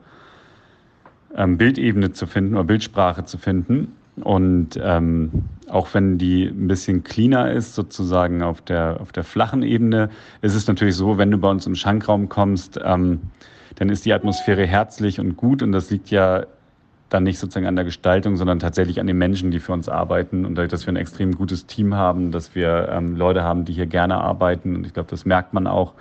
ähm, 1.36 1.58
Bildebene 1.58 2.14
zu 2.14 2.26
finden 2.26 2.56
oder 2.56 2.64
Bildsprache 2.64 3.26
zu 3.26 3.38
finden. 3.38 3.94
Und 4.22 4.80
ähm, 4.82 5.32
auch 5.70 5.94
wenn 5.94 6.18
die 6.18 6.46
ein 6.46 6.68
bisschen 6.68 7.04
cleaner 7.04 7.52
ist, 7.52 7.76
sozusagen 7.76 8.42
auf 8.42 8.62
der, 8.62 9.00
auf 9.00 9.12
der 9.12 9.24
flachen 9.24 9.62
Ebene, 9.62 10.10
ist 10.42 10.56
es 10.56 10.66
natürlich 10.66 10.96
so, 10.96 11.20
wenn 11.20 11.30
du 11.30 11.38
bei 11.38 11.50
uns 11.50 11.68
im 11.68 11.76
Schankraum 11.76 12.28
kommst, 12.28 12.80
ähm, 12.84 13.22
dann 13.77 13.89
ist 13.89 14.05
die 14.05 14.13
Atmosphäre 14.13 14.65
herzlich 14.65 15.19
und 15.19 15.38
gut 15.38 15.62
und 15.62 15.72
das 15.72 15.89
liegt 15.89 16.10
ja 16.10 16.46
dann 17.10 17.24
nicht 17.24 17.39
sozusagen 17.39 17.67
an 17.67 17.75
der 17.75 17.86
Gestaltung, 17.86 18.36
sondern 18.36 18.60
tatsächlich 18.60 19.00
an 19.00 19.07
den 19.07 19.17
Menschen, 19.17 19.51
die 19.51 19.60
für 19.60 19.72
uns 19.72 19.88
arbeiten 19.88 20.46
und 20.46 20.55
dadurch, 20.55 20.72
dass 20.72 20.86
wir 20.86 20.93
ein 20.93 20.98
extrem 20.98 21.36
gutes 21.36 21.65
Team 21.67 21.93
haben, 21.93 22.31
dass 22.31 22.53
wir 22.53 22.89
ähm, 22.91 23.15
Leute 23.15 23.43
haben, 23.43 23.63
die 23.65 23.74
hier 23.74 23.86
gerne 23.86 24.15
arbeiten 24.15 24.75
und 24.75 24.86
ich 24.86 24.93
glaube, 24.93 25.10
das 25.10 25.25
merkt 25.25 25.53
man 25.53 25.67
auch, 25.67 25.93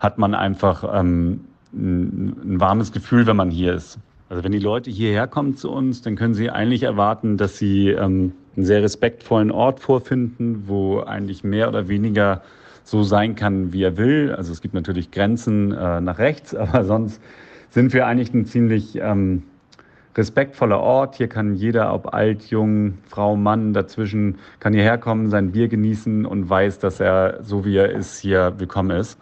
hat 0.00 0.18
man 0.18 0.34
einfach 0.34 0.84
ähm, 0.94 1.46
ein, 1.72 2.36
ein 2.44 2.60
warmes 2.60 2.92
Gefühl, 2.92 3.26
wenn 3.26 3.36
man 3.36 3.50
hier 3.50 3.74
ist. 3.74 3.98
Also 4.28 4.44
wenn 4.44 4.52
die 4.52 4.58
Leute 4.58 4.90
hierher 4.90 5.26
kommen 5.26 5.56
zu 5.56 5.70
uns, 5.70 6.02
dann 6.02 6.16
können 6.16 6.34
sie 6.34 6.50
eigentlich 6.50 6.82
erwarten, 6.82 7.36
dass 7.36 7.56
sie 7.56 7.88
ähm, 7.88 8.32
einen 8.56 8.66
sehr 8.66 8.82
respektvollen 8.82 9.50
Ort 9.50 9.80
vorfinden, 9.80 10.64
wo 10.66 11.00
eigentlich 11.00 11.42
mehr 11.42 11.68
oder 11.68 11.88
weniger 11.88 12.42
so 12.84 13.02
sein 13.02 13.34
kann, 13.34 13.72
wie 13.72 13.82
er 13.82 13.96
will. 13.96 14.32
Also 14.36 14.52
es 14.52 14.60
gibt 14.60 14.74
natürlich 14.74 15.10
Grenzen 15.10 15.72
äh, 15.72 16.00
nach 16.00 16.18
rechts, 16.18 16.54
aber 16.54 16.84
sonst 16.84 17.20
sind 17.70 17.92
wir 17.92 18.06
eigentlich 18.06 18.32
ein 18.32 18.46
ziemlich 18.46 18.96
ähm, 18.96 19.42
respektvoller 20.16 20.78
Ort. 20.78 21.16
Hier 21.16 21.28
kann 21.28 21.54
jeder, 21.54 21.92
ob 21.92 22.14
alt, 22.14 22.44
jung, 22.44 22.98
Frau, 23.08 23.34
Mann, 23.36 23.72
dazwischen, 23.72 24.38
kann 24.60 24.72
hierher 24.72 24.98
kommen, 24.98 25.28
sein 25.28 25.50
Bier 25.50 25.66
genießen 25.66 26.24
und 26.24 26.48
weiß, 26.48 26.78
dass 26.78 27.00
er, 27.00 27.42
so 27.42 27.64
wie 27.64 27.76
er 27.76 27.90
ist, 27.90 28.20
hier 28.20 28.54
willkommen 28.58 28.96
ist. 28.96 29.18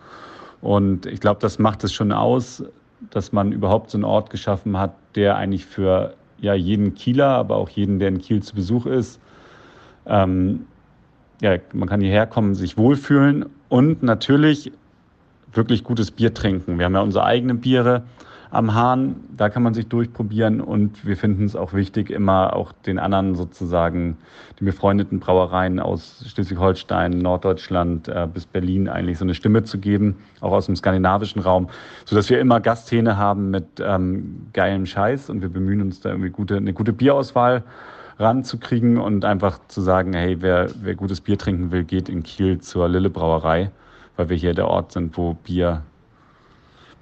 Und 0.60 1.06
ich 1.06 1.20
glaube, 1.20 1.40
das 1.40 1.58
macht 1.58 1.82
es 1.84 1.92
schon 1.92 2.12
aus, 2.12 2.62
dass 3.10 3.32
man 3.32 3.52
überhaupt 3.52 3.90
so 3.90 3.96
einen 3.96 4.04
Ort 4.04 4.30
geschaffen 4.30 4.78
hat, 4.78 4.94
der 5.14 5.36
eigentlich 5.36 5.66
für 5.66 6.14
ja, 6.38 6.54
jeden 6.54 6.94
Kieler, 6.94 7.28
aber 7.28 7.56
auch 7.56 7.68
jeden, 7.70 7.98
der 7.98 8.08
in 8.08 8.18
Kiel 8.18 8.42
zu 8.42 8.54
Besuch 8.54 8.86
ist, 8.86 9.20
ähm, 10.06 10.66
ja, 11.42 11.56
man 11.72 11.88
kann 11.88 12.00
hierher 12.00 12.26
kommen, 12.26 12.54
sich 12.54 12.78
wohlfühlen 12.78 13.46
und 13.68 14.02
natürlich 14.02 14.72
wirklich 15.52 15.84
gutes 15.84 16.10
Bier 16.12 16.32
trinken. 16.32 16.78
Wir 16.78 16.86
haben 16.86 16.94
ja 16.94 17.00
unsere 17.00 17.24
eigenen 17.24 17.60
Biere 17.60 18.04
am 18.52 18.74
Hahn, 18.74 19.16
da 19.36 19.48
kann 19.48 19.62
man 19.62 19.74
sich 19.74 19.88
durchprobieren 19.88 20.60
und 20.60 21.04
wir 21.04 21.16
finden 21.16 21.44
es 21.46 21.56
auch 21.56 21.72
wichtig, 21.72 22.10
immer 22.10 22.54
auch 22.54 22.72
den 22.72 22.98
anderen 22.98 23.34
sozusagen, 23.34 24.18
die 24.60 24.64
befreundeten 24.64 25.20
Brauereien 25.20 25.80
aus 25.80 26.24
Schleswig-Holstein, 26.28 27.18
Norddeutschland 27.18 28.08
äh, 28.08 28.28
bis 28.32 28.44
Berlin 28.46 28.88
eigentlich 28.88 29.18
so 29.18 29.24
eine 29.24 29.34
Stimme 29.34 29.64
zu 29.64 29.78
geben, 29.78 30.16
auch 30.42 30.52
aus 30.52 30.66
dem 30.66 30.76
skandinavischen 30.76 31.40
Raum, 31.40 31.70
sodass 32.04 32.28
wir 32.28 32.38
immer 32.40 32.60
Gasthähne 32.60 33.16
haben 33.16 33.50
mit 33.50 33.64
ähm, 33.80 34.46
geilem 34.52 34.86
Scheiß 34.86 35.30
und 35.30 35.40
wir 35.40 35.48
bemühen 35.48 35.80
uns 35.80 36.00
da 36.00 36.10
irgendwie 36.10 36.30
gute, 36.30 36.58
eine 36.58 36.74
gute 36.74 36.92
Bierauswahl 36.92 37.64
ranzukriegen 38.22 38.98
und 38.98 39.24
einfach 39.24 39.58
zu 39.68 39.80
sagen, 39.80 40.14
hey, 40.14 40.36
wer, 40.40 40.70
wer 40.80 40.94
gutes 40.94 41.20
Bier 41.20 41.38
trinken 41.38 41.70
will, 41.70 41.84
geht 41.84 42.08
in 42.08 42.22
Kiel 42.22 42.60
zur 42.60 42.88
Lille 42.88 43.10
Brauerei, 43.10 43.70
weil 44.16 44.28
wir 44.28 44.36
hier 44.36 44.54
der 44.54 44.68
Ort 44.68 44.92
sind, 44.92 45.16
wo 45.16 45.34
Bier 45.34 45.82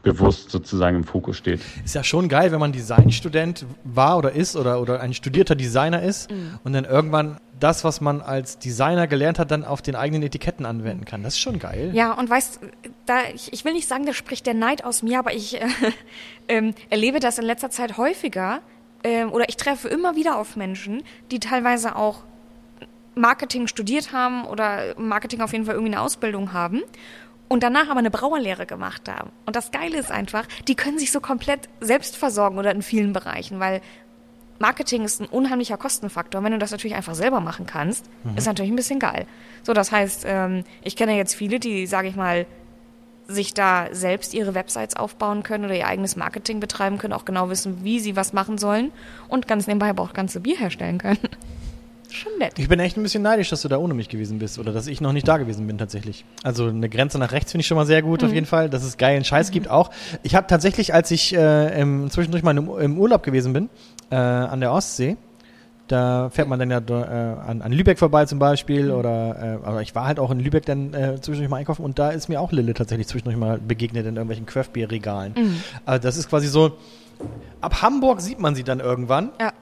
bewusst 0.02 0.50
sozusagen 0.50 0.96
im 0.96 1.04
Fokus 1.04 1.36
steht. 1.36 1.60
Ist 1.84 1.94
ja 1.94 2.02
schon 2.02 2.28
geil, 2.28 2.52
wenn 2.52 2.60
man 2.60 2.72
Designstudent 2.72 3.66
war 3.84 4.18
oder 4.18 4.32
ist 4.32 4.56
oder, 4.56 4.80
oder 4.80 5.00
ein 5.00 5.12
studierter 5.12 5.54
Designer 5.54 6.02
ist 6.02 6.30
mhm. 6.30 6.58
und 6.64 6.72
dann 6.72 6.84
irgendwann 6.84 7.38
das, 7.58 7.84
was 7.84 8.00
man 8.00 8.22
als 8.22 8.58
Designer 8.58 9.06
gelernt 9.06 9.38
hat, 9.38 9.50
dann 9.50 9.64
auf 9.64 9.82
den 9.82 9.94
eigenen 9.94 10.22
Etiketten 10.22 10.64
anwenden 10.64 11.04
kann. 11.04 11.22
Das 11.22 11.34
ist 11.34 11.40
schon 11.40 11.58
geil. 11.58 11.90
Ja, 11.92 12.14
und 12.14 12.30
weißt, 12.30 12.60
da, 13.04 13.18
ich, 13.34 13.52
ich 13.52 13.64
will 13.66 13.74
nicht 13.74 13.86
sagen, 13.86 14.06
da 14.06 14.14
spricht 14.14 14.46
der 14.46 14.54
Neid 14.54 14.84
aus 14.84 15.02
mir, 15.02 15.18
aber 15.18 15.34
ich 15.34 15.60
äh, 15.60 15.66
äh, 16.48 16.72
erlebe 16.88 17.20
das 17.20 17.38
in 17.38 17.44
letzter 17.44 17.70
Zeit 17.70 17.98
häufiger, 17.98 18.60
äh, 19.02 19.24
oder 19.24 19.48
ich 19.48 19.56
treffe 19.56 19.88
immer 19.88 20.16
wieder 20.16 20.36
auf 20.36 20.56
Menschen, 20.56 21.02
die 21.30 21.40
teilweise 21.40 21.96
auch 21.96 22.24
Marketing 23.14 23.66
studiert 23.66 24.12
haben 24.12 24.44
oder 24.44 24.94
Marketing 24.98 25.40
auf 25.40 25.52
jeden 25.52 25.64
Fall 25.64 25.74
irgendwie 25.74 25.92
eine 25.92 26.02
Ausbildung 26.02 26.52
haben 26.52 26.82
und 27.48 27.62
danach 27.62 27.88
aber 27.88 27.98
eine 27.98 28.10
Brauerlehre 28.10 28.64
gemacht 28.66 29.08
haben. 29.08 29.30
Und 29.44 29.56
das 29.56 29.72
Geile 29.72 29.98
ist 29.98 30.10
einfach, 30.10 30.46
die 30.68 30.76
können 30.76 30.98
sich 30.98 31.10
so 31.10 31.20
komplett 31.20 31.68
selbst 31.80 32.16
versorgen 32.16 32.58
oder 32.58 32.70
in 32.70 32.82
vielen 32.82 33.12
Bereichen, 33.12 33.58
weil 33.58 33.80
Marketing 34.60 35.04
ist 35.04 35.20
ein 35.20 35.26
unheimlicher 35.26 35.76
Kostenfaktor. 35.78 36.44
Wenn 36.44 36.52
du 36.52 36.58
das 36.58 36.70
natürlich 36.70 36.94
einfach 36.94 37.14
selber 37.14 37.40
machen 37.40 37.66
kannst, 37.66 38.08
mhm. 38.24 38.36
ist 38.36 38.46
natürlich 38.46 38.70
ein 38.70 38.76
bisschen 38.76 39.00
geil. 39.00 39.26
So, 39.62 39.72
das 39.72 39.90
heißt, 39.90 40.24
ähm, 40.26 40.64
ich 40.84 40.96
kenne 40.96 41.16
jetzt 41.16 41.34
viele, 41.34 41.58
die, 41.58 41.86
sage 41.86 42.08
ich 42.08 42.14
mal, 42.14 42.46
sich 43.30 43.54
da 43.54 43.88
selbst 43.92 44.34
ihre 44.34 44.54
Websites 44.54 44.96
aufbauen 44.96 45.42
können 45.42 45.64
oder 45.64 45.74
ihr 45.74 45.86
eigenes 45.86 46.16
Marketing 46.16 46.60
betreiben 46.60 46.98
können, 46.98 47.12
auch 47.12 47.24
genau 47.24 47.48
wissen, 47.50 47.84
wie 47.84 48.00
sie 48.00 48.16
was 48.16 48.32
machen 48.32 48.58
sollen 48.58 48.92
und 49.28 49.48
ganz 49.48 49.66
nebenbei 49.66 49.90
aber 49.90 50.02
auch 50.02 50.12
ganze 50.12 50.40
Bier 50.40 50.56
herstellen 50.58 50.98
können. 50.98 51.18
Schon 52.12 52.32
nett. 52.38 52.58
Ich 52.58 52.68
bin 52.68 52.80
echt 52.80 52.96
ein 52.96 53.04
bisschen 53.04 53.22
neidisch, 53.22 53.50
dass 53.50 53.62
du 53.62 53.68
da 53.68 53.78
ohne 53.78 53.94
mich 53.94 54.08
gewesen 54.08 54.40
bist 54.40 54.58
oder 54.58 54.72
dass 54.72 54.88
ich 54.88 55.00
noch 55.00 55.12
nicht 55.12 55.28
da 55.28 55.36
gewesen 55.36 55.66
bin 55.68 55.78
tatsächlich. 55.78 56.24
Also 56.42 56.66
eine 56.66 56.88
Grenze 56.88 57.18
nach 57.20 57.30
rechts 57.30 57.52
finde 57.52 57.60
ich 57.60 57.68
schon 57.68 57.76
mal 57.76 57.86
sehr 57.86 58.02
gut 58.02 58.22
mhm. 58.22 58.28
auf 58.28 58.34
jeden 58.34 58.46
Fall, 58.46 58.68
dass 58.68 58.82
es 58.82 58.96
geilen 58.96 59.24
Scheiß 59.24 59.50
mhm. 59.50 59.52
gibt 59.52 59.70
auch. 59.70 59.90
Ich 60.24 60.34
habe 60.34 60.48
tatsächlich, 60.48 60.92
als 60.92 61.12
ich 61.12 61.36
äh, 61.36 61.80
im, 61.80 62.10
zwischendurch 62.10 62.42
mal 62.42 62.56
im, 62.56 62.68
im 62.78 62.98
Urlaub 62.98 63.22
gewesen 63.22 63.52
bin, 63.52 63.68
äh, 64.10 64.16
an 64.16 64.60
der 64.60 64.72
Ostsee, 64.72 65.16
da 65.90 66.30
fährt 66.30 66.48
man 66.48 66.58
dann 66.58 66.70
ja 66.70 66.78
äh, 66.78 67.40
an, 67.40 67.62
an, 67.62 67.72
Lübeck 67.72 67.98
vorbei 67.98 68.24
zum 68.24 68.38
Beispiel 68.38 68.84
mhm. 68.86 68.92
oder 68.92 69.58
äh, 69.62 69.66
aber 69.66 69.82
ich 69.82 69.94
war 69.94 70.06
halt 70.06 70.20
auch 70.20 70.30
in 70.30 70.38
Lübeck 70.38 70.64
dann 70.64 70.94
äh, 70.94 71.20
zwischendurch 71.20 71.50
mal 71.50 71.56
einkaufen 71.56 71.84
und 71.84 71.98
da 71.98 72.10
ist 72.10 72.28
mir 72.28 72.40
auch 72.40 72.52
Lille 72.52 72.74
tatsächlich 72.74 73.08
zwischendurch 73.08 73.36
mal 73.36 73.58
begegnet 73.58 74.06
in 74.06 74.14
irgendwelchen 74.14 74.46
Craftbeer-Regalen. 74.46 75.34
Mhm. 75.36 75.56
Also 75.84 76.02
das 76.02 76.16
ist 76.16 76.28
quasi 76.28 76.46
so, 76.46 76.76
ab 77.60 77.82
Hamburg 77.82 78.20
sieht 78.20 78.38
man 78.38 78.54
sie 78.54 78.62
dann 78.62 78.78
irgendwann. 78.78 79.30
Ja. 79.40 79.52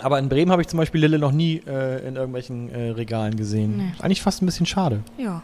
Aber 0.00 0.18
in 0.18 0.28
Bremen 0.28 0.50
habe 0.50 0.62
ich 0.62 0.68
zum 0.68 0.78
Beispiel 0.78 1.00
Lille 1.00 1.18
noch 1.18 1.32
nie 1.32 1.62
äh, 1.66 2.06
in 2.06 2.16
irgendwelchen 2.16 2.68
äh, 2.70 2.90
Regalen 2.90 3.36
gesehen. 3.36 3.76
Nee. 3.76 3.92
Eigentlich 4.00 4.22
fast 4.22 4.42
ein 4.42 4.46
bisschen 4.46 4.66
schade. 4.66 5.02
Ja. 5.18 5.42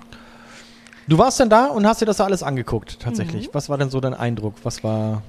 Du 1.09 1.19
warst 1.19 1.41
denn 1.41 1.51
da 1.51 1.67
und 1.67 1.87
hast 1.87 2.01
dir 2.01 2.07
das 2.07 2.19
da 2.19 2.25
alles 2.25 2.43
angeguckt, 2.43 3.01
tatsächlich. 3.01 3.49
Mhm. 3.49 3.55
Was 3.55 3.69
war 3.69 3.79
denn 3.79 3.91
so 3.91 4.01
dein 4.01 4.15
Eindruck? 4.15 4.55
Was 4.63 4.85
war, 4.85 5.23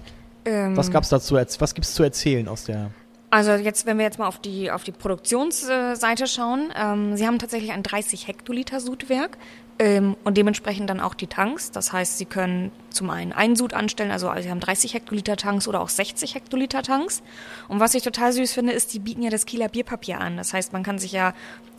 ähm, 0.46 0.78
was 0.78 0.92
gab's 0.92 1.10
dazu, 1.10 1.36
was 1.36 1.74
gibt's 1.74 1.94
zu 1.94 2.04
erzählen 2.04 2.48
aus 2.48 2.66
der 2.66 2.92
Also 3.32 3.54
jetzt, 3.54 3.86
wenn 3.86 3.98
wir 3.98 4.04
jetzt 4.04 4.20
mal 4.20 4.28
auf 4.28 4.40
die, 4.40 4.72
auf 4.72 4.84
die 4.84 4.92
Produktionsseite 4.92 6.28
schauen, 6.28 6.72
ähm, 6.76 7.16
sie 7.16 7.26
haben 7.26 7.40
tatsächlich 7.40 7.72
ein 7.72 7.82
30 7.82 8.28
Hektoliter 8.28 8.82
Sudwerk 8.82 9.38
ähm, 9.80 10.18
und 10.26 10.36
dementsprechend 10.36 10.90
dann 10.90 11.00
auch 11.00 11.14
die 11.14 11.28
Tanks. 11.28 11.72
Das 11.72 11.94
heißt, 11.94 12.18
sie 12.18 12.26
können 12.26 12.74
zum 12.90 13.10
einen 13.10 13.32
einen 13.32 13.56
Sud 13.56 13.74
anstellen, 13.74 14.12
also 14.12 14.30
sie 14.38 14.52
haben 14.52 14.60
30 14.60 14.94
Hektoliter 14.94 15.38
Tanks 15.38 15.70
oder 15.70 15.80
auch 15.80 15.88
60 15.88 16.36
Hektoliter 16.36 16.84
Tanks. 16.84 17.24
Und 17.70 17.80
was 17.80 17.96
ich 17.96 18.04
total 18.04 18.34
süß 18.34 18.52
finde, 18.52 18.74
ist, 18.74 18.94
die 18.94 19.00
bieten 19.00 19.24
ja 19.24 19.30
das 19.30 19.46
Kieler 19.46 19.70
Bierpapier 19.70 20.20
an. 20.20 20.36
Das 20.36 20.54
heißt, 20.54 20.74
man 20.74 20.84
kann 20.84 21.00
sich 21.00 21.14
ja 21.14 21.34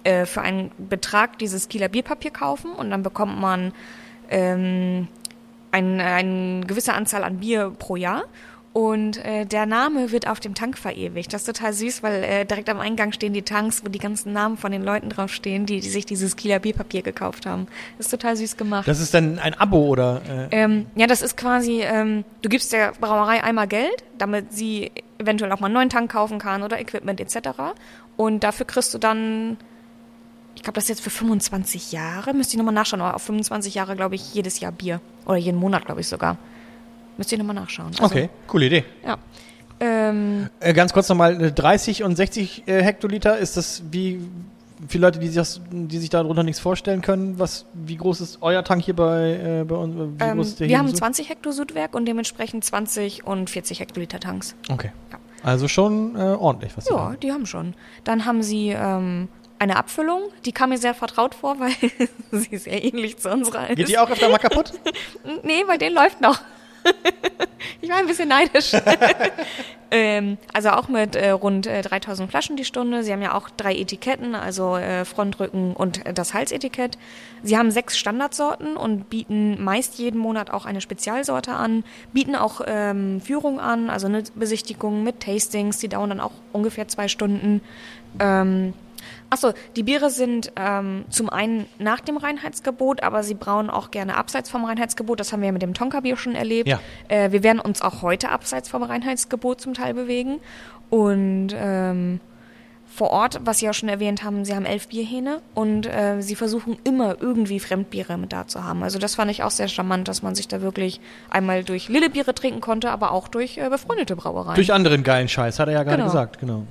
äh, 0.05 0.25
für 0.25 0.41
einen 0.41 0.71
Betrag 0.79 1.39
dieses 1.39 1.69
Kieler 1.69 1.89
Bierpapier 1.89 2.31
kaufen 2.31 2.73
und 2.73 2.91
dann 2.91 3.03
bekommt 3.03 3.39
man 3.39 3.73
ähm, 4.31 5.07
ein, 5.71 6.01
eine 6.01 6.67
gewisse 6.67 6.95
Anzahl 6.95 7.25
an 7.25 7.41
Bier 7.41 7.75
pro 7.79 7.97
Jahr. 7.97 8.25
Und 8.73 9.23
äh, 9.23 9.45
der 9.45 9.67
Name 9.67 10.13
wird 10.13 10.27
auf 10.27 10.41
dem 10.41 10.55
Tank 10.55 10.79
verewigt. 10.79 11.33
Das 11.35 11.43
ist 11.43 11.47
total 11.47 11.75
süß, 11.75 12.03
weil 12.03 12.25
äh, 12.25 12.45
direkt 12.47 12.71
am 12.71 12.81
Eingang 12.81 13.13
stehen 13.13 13.35
die 13.35 13.43
Tanks, 13.43 13.85
wo 13.85 13.91
die 13.91 13.99
ganzen 13.99 14.33
Namen 14.33 14.57
von 14.57 14.73
den 14.73 14.83
Leuten 14.83 15.11
draufstehen, 15.11 15.67
die, 15.67 15.81
die 15.81 15.89
sich 15.91 16.07
dieses 16.07 16.37
Kieler 16.37 16.59
Bierpapier 16.59 17.03
gekauft 17.03 17.45
haben. 17.45 17.67
Das 17.99 18.07
ist 18.07 18.11
total 18.11 18.35
süß 18.35 18.57
gemacht. 18.57 18.89
Das 18.89 18.99
ist 19.01 19.13
dann 19.13 19.39
ein 19.39 19.53
Abo 19.55 19.87
oder? 19.89 20.23
Äh? 20.51 20.63
Ähm, 20.63 20.87
ja, 20.95 21.07
das 21.07 21.21
ist 21.21 21.37
quasi, 21.37 21.83
ähm, 21.83 22.25
du 22.41 22.49
gibst 22.49 22.73
der 22.73 22.93
Brauerei 22.93 23.45
einmal 23.45 23.69
Geld, 23.69 24.05
damit 24.17 24.55
sie 24.55 24.91
eventuell 25.19 25.53
auch 25.53 25.61
mal 25.61 25.67
einen 25.67 25.75
neuen 25.75 25.91
Tank 25.91 26.11
kaufen 26.11 26.39
kann 26.39 26.63
oder 26.63 26.81
Equipment 26.81 27.21
etc. 27.21 27.51
Und 28.17 28.43
dafür 28.43 28.65
kriegst 28.65 28.95
du 28.95 28.99
dann, 28.99 29.59
ich 30.57 30.63
glaube, 30.63 30.77
das 30.77 30.85
ist 30.85 30.89
jetzt 30.89 31.03
für 31.03 31.11
25 31.11 31.93
Jahre, 31.93 32.33
müsste 32.33 32.55
ich 32.55 32.59
nochmal 32.59 32.73
nachschauen, 32.73 33.03
aber 33.03 33.17
auf 33.17 33.23
25 33.23 33.75
Jahre, 33.75 33.97
glaube 33.97 34.15
ich, 34.15 34.33
jedes 34.33 34.61
Jahr 34.61 34.73
Bier. 34.73 35.03
Oder 35.27 35.37
jeden 35.37 35.59
Monat, 35.59 35.85
glaube 35.85 36.01
ich 36.01 36.09
sogar. 36.09 36.39
Müsste 37.17 37.35
ich 37.35 37.39
nochmal 37.39 37.55
nachschauen. 37.57 37.89
Also, 37.89 38.05
okay, 38.05 38.29
coole 38.47 38.67
Idee. 38.67 38.85
Ja. 39.07 39.19
Ähm, 39.81 40.49
Äh, 40.61 40.73
ganz 40.73 40.93
kurz 40.93 41.09
nochmal, 41.09 41.41
äh, 41.43 41.53
30 41.53 42.05
und 42.05 42.17
60 42.17 42.65
äh, 42.67 42.83
Hektoliter, 42.83 43.39
ist 43.39 43.57
das 43.57 43.83
wie 43.91 44.21
für 44.89 44.99
Leute, 44.99 45.19
die 45.21 45.27
sich, 45.29 45.37
das, 45.37 45.61
die 45.71 45.99
sich 45.99 46.11
darunter 46.11 46.43
nichts 46.43 46.61
vorstellen 46.61 47.03
können, 47.03 47.39
was, 47.39 47.67
wie 47.73 47.97
groß 47.97 48.21
ist 48.21 48.39
euer 48.41 48.65
Tank 48.65 48.83
hier 48.85 48.97
bei, 48.97 49.61
äh, 49.61 49.65
bei 49.65 49.77
uns? 49.77 49.95
Ähm, 49.97 50.59
wir 50.69 50.79
haben 50.79 50.89
so? 50.89 50.95
20 50.95 51.29
Hektar 51.29 51.53
Sudwerk 51.53 51.95
und 51.95 52.07
dementsprechend 52.07 52.65
20 52.65 53.25
und 53.25 53.49
40 53.49 53.79
Hektoliter 53.81 54.19
Tanks. 54.19 54.57
Okay. 54.71 54.91
Ja. 55.13 55.19
Also 55.45 55.69
schon 55.69 56.17
äh, 56.17 56.21
ordentlich, 56.21 56.77
was 56.77 56.89
Ja, 56.89 56.99
haben. 56.99 57.21
die 57.21 57.33
haben 57.33 57.47
schon. 57.47 57.75
Dann 58.05 58.25
haben 58.25 58.43
sie 58.43 58.69
ähm, 58.71 59.29
eine 59.59 59.77
Abfüllung, 59.77 60.23
die 60.45 60.53
kam 60.53 60.71
mir 60.71 60.79
sehr 60.79 60.95
vertraut 60.95 61.35
vor, 61.37 61.57
weil 61.61 61.73
sie 62.33 62.57
sehr 62.57 62.85
ähnlich 62.85 63.19
zu 63.19 63.31
unserer 63.31 63.71
ist. 63.71 63.77
Geht 63.77 63.89
die 63.89 63.99
auch 63.99 64.11
öfter 64.11 64.29
mal 64.29 64.39
kaputt? 64.39 64.73
Nee, 65.45 65.63
bei 65.67 65.77
denen 65.79 65.95
läuft 65.95 66.21
noch. 66.21 66.41
ich 67.81 67.89
war 67.89 67.97
ein 67.97 68.07
bisschen 68.07 68.29
neidisch. 68.29 68.73
ähm, 69.91 70.39
also 70.53 70.71
auch 70.71 70.89
mit 70.89 71.17
äh, 71.17 71.31
rund 71.31 71.67
äh, 71.67 71.83
3000 71.83 72.31
Flaschen 72.31 72.57
die 72.57 72.65
Stunde. 72.65 73.03
Sie 73.03 73.13
haben 73.13 73.23
ja 73.23 73.35
auch 73.35 73.51
drei 73.51 73.75
Etiketten, 73.75 74.35
also 74.35 74.77
äh, 74.77 75.05
Frontrücken 75.05 75.75
und 75.75 76.01
das 76.15 76.35
Halsetikett. 76.35 76.99
Sie 77.43 77.57
haben 77.57 77.71
sechs 77.71 77.99
Standardsorten 77.99 78.77
und 78.77 79.11
bieten 79.11 79.63
meist 79.63 79.99
jeden 79.99 80.19
Monat 80.19 80.51
auch 80.51 80.65
eine 80.65 80.81
Spezialsorte 80.81 81.53
an, 81.53 81.85
bieten 82.13 82.37
auch 82.37 82.61
ähm, 82.67 83.21
Führung 83.21 83.61
an, 83.61 83.91
also 83.91 84.07
eine 84.07 84.23
Besichtigung 84.35 85.03
mit 85.03 85.21
Tastings, 85.21 85.79
die 85.79 85.89
dauern 85.89 86.11
dann 86.11 86.21
auch 86.21 86.33
ungefähr 86.53 86.89
zwei 86.89 87.09
Stunden. 87.09 87.61
Ähm, 88.19 88.75
Achso, 89.33 89.55
die 89.77 89.83
Biere 89.83 90.11
sind 90.11 90.53
ähm, 90.57 91.07
zum 91.09 91.31
einen 91.31 91.65
nach 91.79 92.01
dem 92.01 92.19
Reinheitsgebot, 92.19 93.03
aber 93.03 93.23
sie 93.23 93.33
brauen 93.33 93.71
auch 93.71 93.91
gerne 93.91 94.15
abseits 94.19 94.51
vom 94.51 94.67
Reinheitsgebot. 94.67 95.19
Das 95.19 95.33
haben 95.33 95.41
wir 95.41 95.47
ja 95.47 95.53
mit 95.53 95.63
dem 95.63 95.73
Tonka-Bier 95.73 96.19
schon 96.19 96.35
erlebt. 96.35 96.69
Ja. 96.69 96.81
Äh, 97.09 97.33
wir 97.33 97.43
werden 97.43 97.59
uns 97.59 97.81
auch 97.81 98.03
heute 98.03 98.29
abseits 98.29 98.69
vom 98.69 98.83
Reinheitsgebot 98.83 99.59
zum 99.59 99.73
Teil 99.73 99.95
bewegen. 99.95 100.41
Und 100.91 101.49
ähm, 101.55 102.21
vor 102.85 103.09
Ort, 103.09 103.41
was 103.43 103.61
Sie 103.61 103.65
ja 103.65 103.73
schon 103.73 103.89
erwähnt 103.89 104.23
haben, 104.23 104.45
Sie 104.45 104.55
haben 104.55 104.67
elf 104.67 104.89
Bierhähne 104.89 105.41
und 105.55 105.87
äh, 105.87 106.21
Sie 106.21 106.35
versuchen 106.35 106.77
immer 106.85 107.17
irgendwie 107.19 107.59
Fremdbiere 107.59 108.19
mit 108.19 108.35
da 108.35 108.47
zu 108.47 108.65
haben. 108.65 108.83
Also 108.83 108.99
das 108.99 109.15
fand 109.15 109.31
ich 109.31 109.43
auch 109.43 109.51
sehr 109.51 109.69
charmant, 109.69 110.09
dass 110.09 110.23
man 110.23 110.35
sich 110.35 110.47
da 110.47 110.61
wirklich 110.61 111.01
einmal 111.31 111.65
durch 111.65 111.89
Lillebiere 111.89 112.35
trinken 112.35 112.61
konnte, 112.61 112.91
aber 112.91 113.13
auch 113.13 113.29
durch 113.29 113.57
äh, 113.57 113.71
befreundete 113.71 114.15
Brauereien. 114.15 114.57
Durch 114.57 114.75
anderen 114.75 115.03
geilen 115.05 115.31
Scheiß, 115.31 115.59
hat 115.59 115.69
er 115.69 115.73
ja 115.73 115.83
gerade 115.85 115.97
Genau. 115.97 116.09
gesagt, 116.09 116.39
genau. 116.39 116.67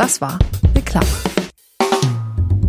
Das 0.00 0.18
war 0.22 0.38
Reklame. 0.74 1.04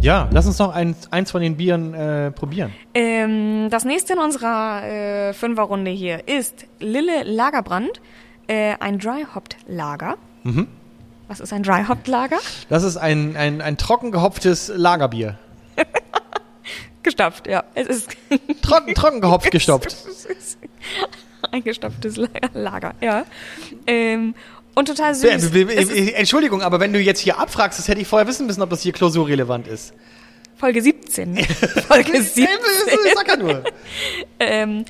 Ja, 0.02 0.28
lass 0.34 0.48
uns 0.48 0.60
noch 0.60 0.74
eins, 0.76 1.10
eins 1.14 1.32
von 1.32 1.42
den 1.42 1.56
Bieren 1.56 1.94
äh, 1.94 2.30
probieren. 2.30 2.74
Ähm, 2.94 3.70
das 3.70 3.86
nächste 3.86 4.12
in 4.14 4.20
unserer 4.20 4.84
äh, 4.84 5.34
Fünferrunde 5.34 5.92
hier 5.92 6.28
ist 6.28 6.66
Lille 6.82 7.24
Lagerbrand, 7.24 8.02
äh, 8.48 8.74
ein 8.82 9.00
Dry 9.00 9.26
Hopped 9.34 9.56
Lager. 9.66 10.18
Was 11.30 11.40
ist 11.40 11.54
ein 11.54 11.64
Dry 11.64 11.86
Hopped 11.88 12.10
Lager? 12.10 12.38
Das 12.68 12.84
ist 12.84 12.98
ein, 12.98 13.38
ein, 13.38 13.62
ein 13.62 13.78
trocken 13.78 14.12
gehopftes 14.12 14.70
Lagerbier. 14.76 15.40
Gestopft, 17.04 17.48
ja. 17.48 17.64
Es 17.76 17.88
ist 17.88 18.10
Trocken, 18.62 18.94
trocken 18.94 19.22
gehopft 19.22 19.52
gestopft. 19.52 19.96
ein 21.54 21.64
gestopftes 21.64 22.18
La- 22.18 22.28
Lager, 22.54 22.94
ja. 23.00 23.24
Ähm, 23.88 24.36
und 24.76 24.88
total 24.88 25.14
süß. 25.16 25.52
Entschuldigung, 26.16 26.62
aber 26.62 26.80
wenn 26.80 26.94
du 26.94 27.00
jetzt 27.00 27.20
hier 27.20 27.40
abfragst, 27.40 27.78
das 27.80 27.88
hätte 27.88 28.02
ich 28.02 28.08
vorher 28.08 28.28
wissen 28.28 28.48
müssen, 28.48 28.62
ob 28.62 28.70
das 28.70 28.82
hier 28.82 28.94
klausurrelevant 28.94 29.68
ist. 29.68 29.94
Folge 30.56 30.82
17. 30.82 31.38
Folge 31.88 32.22
17. 32.22 32.48
Ich 33.06 33.14
sag 33.16 33.28
ja 33.28 33.38
nur. 33.38 33.64
Ähm, 34.40 34.86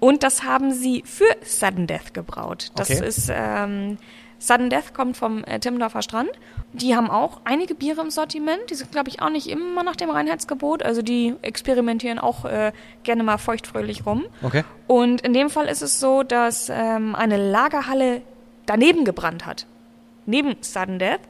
und 0.00 0.22
das 0.24 0.42
haben 0.42 0.72
sie 0.72 1.02
für 1.06 1.24
Sudden 1.44 1.86
Death 1.86 2.12
gebraut. 2.12 2.70
Das 2.76 2.90
Okay. 2.90 3.06
ist 3.06 3.30
ähm, 3.32 3.98
Sudden 4.38 4.68
Death 4.68 4.92
kommt 4.94 5.16
vom 5.16 5.42
äh, 5.44 5.58
Timmendorfer 5.60 6.02
Strand. 6.02 6.28
Die 6.72 6.94
haben 6.94 7.08
auch 7.08 7.40
einige 7.44 7.74
Biere 7.74 8.02
im 8.02 8.10
Sortiment. 8.10 8.58
Die 8.68 8.74
sind, 8.74 8.92
glaube 8.92 9.08
ich, 9.08 9.22
auch 9.22 9.30
nicht 9.30 9.46
immer 9.48 9.82
nach 9.82 9.96
dem 9.96 10.10
Reinheitsgebot. 10.10 10.82
Also 10.82 11.02
die 11.02 11.34
experimentieren 11.42 12.18
auch 12.18 12.44
äh, 12.44 12.72
gerne 13.04 13.22
mal 13.22 13.38
feuchtfröhlich 13.38 14.04
rum. 14.04 14.26
Okay. 14.42 14.64
Und 14.86 15.22
in 15.22 15.32
dem 15.32 15.48
Fall 15.50 15.66
ist 15.66 15.82
es 15.82 15.98
so, 16.00 16.22
dass 16.22 16.68
ähm, 16.68 17.14
eine 17.14 17.36
Lagerhalle 17.36 18.22
daneben 18.66 19.04
gebrannt 19.04 19.46
hat. 19.46 19.66
Neben 20.26 20.56
Sudden 20.60 20.98
Death. 20.98 21.20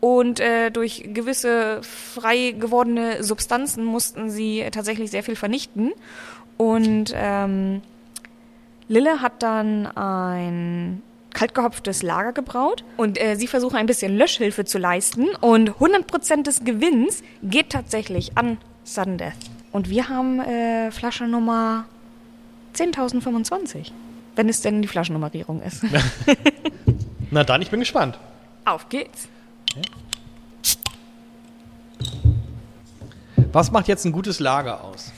Und 0.00 0.38
äh, 0.38 0.70
durch 0.70 1.02
gewisse 1.12 1.80
frei 1.82 2.54
gewordene 2.58 3.22
Substanzen 3.22 3.84
mussten 3.84 4.28
sie 4.30 4.64
tatsächlich 4.70 5.10
sehr 5.10 5.22
viel 5.22 5.36
vernichten. 5.36 5.92
Und 6.56 7.12
ähm, 7.14 7.80
Lille 8.88 9.22
hat 9.22 9.42
dann 9.42 9.86
ein 9.86 11.02
kaltgehopftes 11.32 12.02
Lager 12.02 12.32
gebraut 12.32 12.84
und 12.96 13.20
äh, 13.20 13.34
sie 13.34 13.48
versuchen 13.48 13.76
ein 13.76 13.86
bisschen 13.86 14.16
Löschhilfe 14.16 14.64
zu 14.64 14.78
leisten 14.78 15.26
und 15.40 15.70
100% 15.72 16.44
des 16.44 16.64
Gewinns 16.64 17.22
geht 17.42 17.70
tatsächlich 17.70 18.38
an 18.38 18.58
Sudden 18.84 19.18
Death. 19.18 19.32
Und 19.72 19.90
wir 19.90 20.08
haben 20.08 20.40
äh, 20.40 20.90
Flasche 20.92 21.26
Nummer 21.26 21.86
10.025, 22.74 23.90
wenn 24.36 24.48
es 24.48 24.60
denn 24.60 24.82
die 24.82 24.88
Flaschennummerierung 24.88 25.62
ist. 25.62 25.82
Na 27.30 27.44
dann, 27.44 27.62
ich 27.62 27.70
bin 27.70 27.80
gespannt. 27.80 28.18
Auf 28.64 28.88
geht's. 28.88 29.28
Was 33.52 33.70
macht 33.70 33.88
jetzt 33.88 34.04
ein 34.04 34.12
gutes 34.12 34.40
Lager 34.40 34.82
aus? 34.82 35.12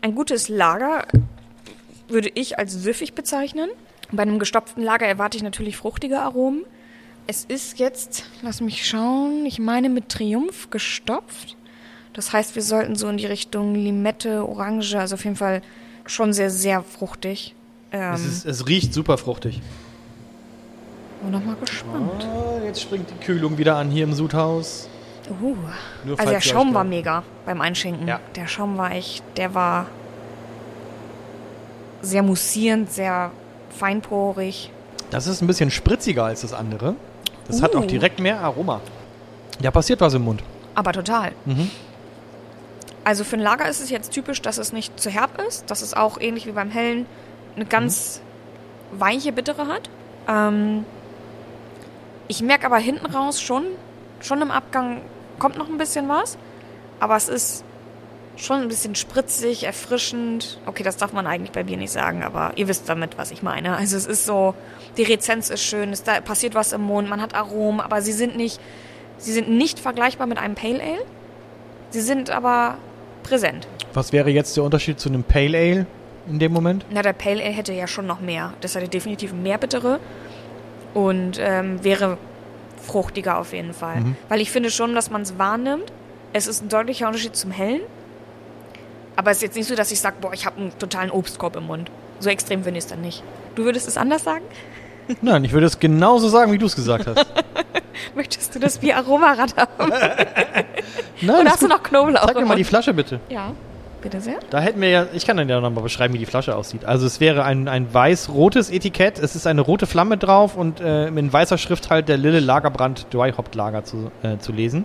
Ein 0.00 0.14
gutes 0.14 0.48
Lager 0.48 1.06
würde 2.08 2.30
ich 2.34 2.58
als 2.58 2.72
süffig 2.72 3.14
bezeichnen. 3.14 3.70
Bei 4.10 4.22
einem 4.22 4.38
gestopften 4.38 4.82
Lager 4.82 5.06
erwarte 5.06 5.36
ich 5.36 5.42
natürlich 5.42 5.76
fruchtige 5.76 6.20
Aromen. 6.20 6.64
Es 7.26 7.44
ist 7.44 7.78
jetzt, 7.78 8.24
lass 8.42 8.60
mich 8.60 8.86
schauen, 8.86 9.46
ich 9.46 9.58
meine 9.58 9.88
mit 9.88 10.08
Triumph 10.08 10.70
gestopft. 10.70 11.56
Das 12.12 12.32
heißt, 12.32 12.54
wir 12.54 12.62
sollten 12.62 12.96
so 12.96 13.08
in 13.08 13.16
die 13.16 13.26
Richtung 13.26 13.74
Limette, 13.74 14.46
Orange, 14.46 14.96
also 14.98 15.14
auf 15.14 15.24
jeden 15.24 15.36
Fall 15.36 15.62
schon 16.04 16.32
sehr, 16.32 16.50
sehr 16.50 16.82
fruchtig. 16.82 17.54
Ähm, 17.92 18.14
Es, 18.14 18.24
ist, 18.24 18.46
es 18.46 18.66
riecht 18.66 18.94
super 18.94 19.18
fruchtig. 19.18 19.60
bin 21.22 21.30
nochmal 21.30 21.56
gespannt. 21.56 22.26
Oh, 22.34 22.60
jetzt 22.64 22.80
springt 22.82 23.08
die 23.10 23.24
Kühlung 23.24 23.58
wieder 23.58 23.76
an 23.76 23.90
hier 23.90 24.04
im 24.04 24.12
Sudhaus. 24.14 24.88
Uh. 25.40 25.56
Also 26.16 26.30
der 26.32 26.40
Schaum 26.40 26.74
war 26.74 26.84
mega 26.84 27.22
beim 27.46 27.60
Einschenken. 27.60 28.08
Ja. 28.08 28.18
Der 28.34 28.48
Schaum 28.48 28.76
war 28.76 28.90
echt, 28.92 29.22
der 29.36 29.54
war 29.54 29.86
sehr 32.02 32.22
mussierend, 32.22 32.90
sehr 32.92 33.30
feinporig. 33.70 34.70
Das 35.10 35.26
ist 35.26 35.40
ein 35.42 35.46
bisschen 35.46 35.70
spritziger 35.70 36.24
als 36.24 36.40
das 36.40 36.52
andere. 36.52 36.96
Das 37.46 37.62
hat 37.62 37.74
Uh. 37.74 37.78
auch 37.80 37.86
direkt 37.86 38.18
mehr 38.18 38.40
Aroma. 38.40 38.80
Da 39.60 39.70
passiert 39.70 40.00
was 40.00 40.14
im 40.14 40.22
Mund. 40.22 40.42
Aber 40.74 40.92
total. 40.92 41.32
Mhm. 41.44 41.70
Also 43.04 43.24
für 43.24 43.36
ein 43.36 43.40
Lager 43.40 43.68
ist 43.68 43.80
es 43.80 43.90
jetzt 43.90 44.12
typisch, 44.12 44.42
dass 44.42 44.58
es 44.58 44.72
nicht 44.72 44.98
zu 44.98 45.10
herb 45.10 45.40
ist, 45.46 45.70
dass 45.70 45.82
es 45.82 45.92
auch 45.94 46.20
ähnlich 46.20 46.46
wie 46.46 46.52
beim 46.52 46.70
Hellen 46.70 47.06
eine 47.56 47.64
ganz 47.66 48.20
weiche 48.92 49.32
Bittere 49.32 49.66
hat. 49.66 49.90
Ähm, 50.28 50.84
ich 52.28 52.42
merke 52.42 52.66
aber 52.66 52.78
hinten 52.78 53.06
raus 53.06 53.40
schon, 53.40 53.64
schon 54.20 54.40
im 54.42 54.50
Abgang 54.50 55.02
kommt 55.38 55.58
noch 55.58 55.68
ein 55.68 55.78
bisschen 55.78 56.08
was, 56.08 56.38
aber 57.00 57.16
es 57.16 57.28
ist 57.28 57.64
schon 58.36 58.62
ein 58.62 58.68
bisschen 58.68 58.94
spritzig, 58.94 59.64
erfrischend. 59.64 60.58
Okay, 60.66 60.82
das 60.82 60.96
darf 60.96 61.12
man 61.12 61.26
eigentlich 61.26 61.52
bei 61.52 61.62
Bier 61.64 61.76
nicht 61.76 61.92
sagen, 61.92 62.22
aber 62.22 62.52
ihr 62.56 62.68
wisst 62.68 62.88
damit, 62.88 63.18
was 63.18 63.30
ich 63.30 63.42
meine. 63.42 63.76
Also 63.76 63.96
es 63.96 64.06
ist 64.06 64.24
so, 64.24 64.54
die 64.96 65.02
Rezenz 65.02 65.50
ist 65.50 65.62
schön, 65.62 65.90
es 65.90 66.02
da 66.02 66.20
passiert 66.20 66.54
was 66.54 66.72
im 66.72 66.82
Mund, 66.82 67.08
man 67.08 67.20
hat 67.20 67.34
Aromen, 67.34 67.80
aber 67.80 68.02
sie 68.02 68.12
sind 68.12 68.36
nicht, 68.36 68.60
sie 69.18 69.32
sind 69.32 69.50
nicht 69.50 69.78
vergleichbar 69.78 70.26
mit 70.26 70.38
einem 70.38 70.54
Pale 70.54 70.80
Ale. 70.80 71.04
Sie 71.90 72.00
sind 72.00 72.30
aber 72.30 72.78
präsent. 73.22 73.68
Was 73.92 74.12
wäre 74.12 74.30
jetzt 74.30 74.56
der 74.56 74.64
Unterschied 74.64 74.98
zu 74.98 75.10
einem 75.10 75.24
Pale 75.24 75.58
Ale 75.58 75.86
in 76.28 76.38
dem 76.38 76.52
Moment? 76.52 76.84
Na, 76.90 77.02
der 77.02 77.12
Pale 77.12 77.42
Ale 77.42 77.52
hätte 77.52 77.72
ja 77.72 77.86
schon 77.86 78.06
noch 78.06 78.20
mehr. 78.20 78.52
Das 78.60 78.74
hätte 78.74 78.88
definitiv 78.88 79.32
mehr 79.32 79.58
bittere 79.58 79.98
und 80.94 81.38
ähm, 81.40 81.82
wäre 81.82 82.18
fruchtiger 82.82 83.38
auf 83.38 83.52
jeden 83.52 83.74
Fall. 83.74 84.00
Mhm. 84.00 84.16
Weil 84.28 84.40
ich 84.40 84.50
finde 84.50 84.70
schon, 84.70 84.94
dass 84.94 85.10
man 85.10 85.22
es 85.22 85.38
wahrnimmt. 85.38 85.92
Es 86.32 86.46
ist 86.46 86.62
ein 86.62 86.68
deutlicher 86.68 87.06
Unterschied 87.06 87.36
zum 87.36 87.50
Hellen. 87.50 87.82
Aber 89.16 89.30
es 89.30 89.38
ist 89.38 89.42
jetzt 89.42 89.56
nicht 89.56 89.68
so, 89.68 89.74
dass 89.74 89.90
ich 89.92 90.00
sage, 90.00 90.16
boah, 90.20 90.32
ich 90.32 90.46
habe 90.46 90.60
einen 90.60 90.78
totalen 90.78 91.10
Obstkorb 91.10 91.56
im 91.56 91.66
Mund. 91.66 91.90
So 92.20 92.30
extrem 92.30 92.64
finde 92.64 92.78
ich 92.78 92.84
es 92.84 92.90
dann 92.90 93.00
nicht. 93.02 93.22
Du 93.54 93.64
würdest 93.64 93.86
es 93.88 93.96
anders 93.96 94.24
sagen? 94.24 94.44
Nein, 95.20 95.44
ich 95.44 95.52
würde 95.52 95.66
es 95.66 95.78
genauso 95.78 96.28
sagen, 96.28 96.52
wie 96.52 96.58
du 96.58 96.66
es 96.66 96.76
gesagt 96.76 97.06
hast. 97.06 97.26
Möchtest 98.14 98.54
du 98.54 98.58
das 98.58 98.78
Bier 98.78 98.96
Aromarad 98.96 99.56
haben? 99.56 99.88
Nein, 101.20 101.40
Oder 101.40 101.50
hast 101.50 101.62
du 101.62 101.68
noch 101.68 101.82
Knoblauch? 101.82 102.26
Zeig 102.26 102.36
mir 102.36 102.46
mal 102.46 102.56
die? 102.56 102.64
Flasche 102.64 102.94
bitte. 102.94 103.20
Ja, 103.28 103.52
bitte 104.02 104.20
sehr. 104.20 104.38
Da 104.50 104.60
hätten 104.60 104.80
wir 104.80 104.88
ja, 104.90 105.06
ich 105.12 105.26
kann 105.26 105.36
dann 105.36 105.48
ja 105.48 105.60
nochmal 105.60 105.82
beschreiben, 105.82 106.12
wie 106.14 106.18
die 106.18 106.26
Flasche 106.26 106.54
aussieht. 106.54 106.84
Also 106.84 107.06
es 107.06 107.20
wäre 107.20 107.44
ein, 107.44 107.68
ein 107.68 107.92
weiß-rotes 107.92 108.70
Etikett, 108.70 109.18
es 109.18 109.34
ist 109.34 109.46
eine 109.46 109.62
rote 109.62 109.86
Flamme 109.86 110.18
drauf 110.18 110.56
und 110.56 110.80
äh, 110.80 111.06
in 111.06 111.32
weißer 111.32 111.58
Schrift 111.58 111.90
halt 111.90 112.08
der 112.08 112.18
Lille 112.18 112.40
Lagerbrand 112.40 113.06
Dry 113.12 113.32
Hopped 113.32 113.54
Lager 113.54 113.84
zu, 113.84 114.10
äh, 114.22 114.38
zu 114.38 114.52
lesen. 114.52 114.84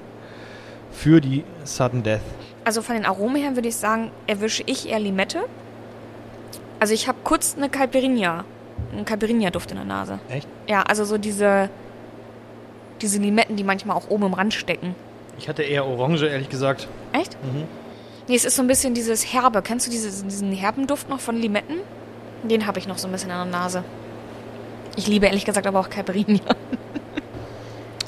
Für 0.92 1.20
die 1.20 1.44
Sudden 1.64 2.04
Death. 2.04 2.22
Also 2.64 2.82
von 2.82 2.96
den 2.96 3.06
Aromen 3.06 3.42
her 3.42 3.56
würde 3.56 3.68
ich 3.68 3.76
sagen, 3.76 4.12
erwische 4.26 4.64
ich 4.66 4.90
eher 4.90 5.00
Limette. 5.00 5.40
Also 6.80 6.94
ich 6.94 7.08
habe 7.08 7.18
kurz 7.24 7.56
eine 7.58 7.70
Caipirinha, 7.70 8.46
einen 8.94 9.06
Caipirinha-Duft 9.06 9.72
in 9.72 9.78
der 9.78 9.86
Nase. 9.86 10.20
Echt? 10.30 10.48
Ja, 10.68 10.84
also 10.84 11.06
so 11.06 11.18
diese, 11.18 11.70
diese 13.02 13.20
Limetten, 13.20 13.56
die 13.56 13.64
manchmal 13.64 13.96
auch 13.98 14.10
oben 14.10 14.26
im 14.26 14.34
Rand 14.34 14.54
stecken. 14.54 14.96
Ich 15.38 15.48
hatte 15.48 15.64
eher 15.64 15.86
Orange, 15.86 16.24
ehrlich 16.24 16.50
gesagt. 16.50 16.88
Echt? 17.14 17.38
Mhm. 17.44 17.64
Nee, 18.28 18.36
es 18.36 18.46
ist 18.46 18.56
so 18.56 18.62
ein 18.62 18.68
bisschen 18.68 18.94
dieses 18.94 19.34
Herbe. 19.34 19.62
Kennst 19.62 19.88
du 19.88 19.92
diese, 19.92 20.24
diesen 20.24 20.52
herben 20.52 20.88
Duft 20.88 21.10
noch 21.10 21.20
von 21.20 21.36
Limetten? 21.38 21.78
Den 22.44 22.68
habe 22.68 22.80
ich 22.80 22.88
noch 22.88 22.98
so 22.98 23.08
ein 23.08 23.12
bisschen 23.12 23.30
in 23.30 23.36
der 23.38 23.46
Nase. 23.46 23.84
Ich 24.96 25.08
liebe 25.08 25.28
ehrlich 25.28 25.46
gesagt 25.46 25.68
aber 25.68 25.80
auch 25.80 25.90
Caipirinha. 25.90 26.44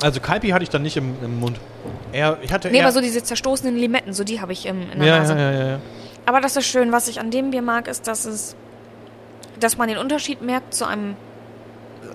Also 0.02 0.22
Kaipi 0.22 0.50
hatte 0.50 0.64
ich 0.64 0.70
dann 0.70 0.82
nicht 0.82 0.96
im, 0.98 1.16
im 1.22 1.40
Mund. 1.40 1.60
Eher, 2.14 2.38
ich 2.42 2.54
hatte 2.54 2.70
Nee, 2.70 2.82
aber 2.82 2.92
so 2.92 3.02
diese 3.02 3.22
zerstoßenen 3.22 3.76
Limetten, 3.76 4.14
so 4.14 4.24
die 4.24 4.40
habe 4.40 4.54
ich 4.54 4.66
im, 4.66 4.90
in 4.92 5.00
der 5.00 5.08
ja, 5.08 5.20
Nase. 5.20 5.34
ja, 5.34 5.52
ja, 5.52 5.68
ja. 5.72 5.80
Aber 6.26 6.42
das 6.42 6.56
ist 6.56 6.68
schön. 6.68 6.92
Was 6.92 7.08
ich 7.08 7.20
an 7.20 7.32
dem 7.32 7.52
Bier 7.52 7.62
mag, 7.62 7.88
ist, 7.88 8.08
dass 8.08 8.26
es, 8.26 8.56
dass 9.60 9.78
man 9.78 9.90
den 9.90 9.98
Unterschied 9.98 10.42
merkt 10.42 10.74
zu 10.74 10.86
einem, 10.86 11.16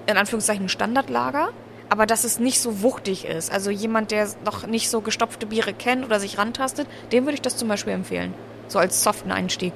in 0.07 0.17
Anführungszeichen, 0.17 0.69
Standardlager, 0.69 1.51
aber 1.89 2.07
dass 2.07 2.25
es 2.25 2.39
nicht 2.39 2.61
so 2.61 2.83
wuchtig 2.83 3.27
ist. 3.27 3.53
Also 3.53 3.71
jemand, 3.71 4.11
der 4.11 4.29
noch 4.45 4.67
nicht 4.67 4.91
so 4.91 5.01
gestopfte 5.01 5.47
Biere 5.47 5.73
kennt 5.73 6.05
oder 6.05 6.21
sich 6.21 6.39
rantastet, 6.39 6.87
dem 7.13 7.25
würde 7.25 7.35
ich 7.35 7.43
das 7.43 7.57
zum 7.57 7.69
Beispiel 7.69 7.93
empfehlen. 7.93 8.35
So 8.69 8.79
als 8.79 9.03
soften 9.03 9.31
Einstieg. 9.31 9.75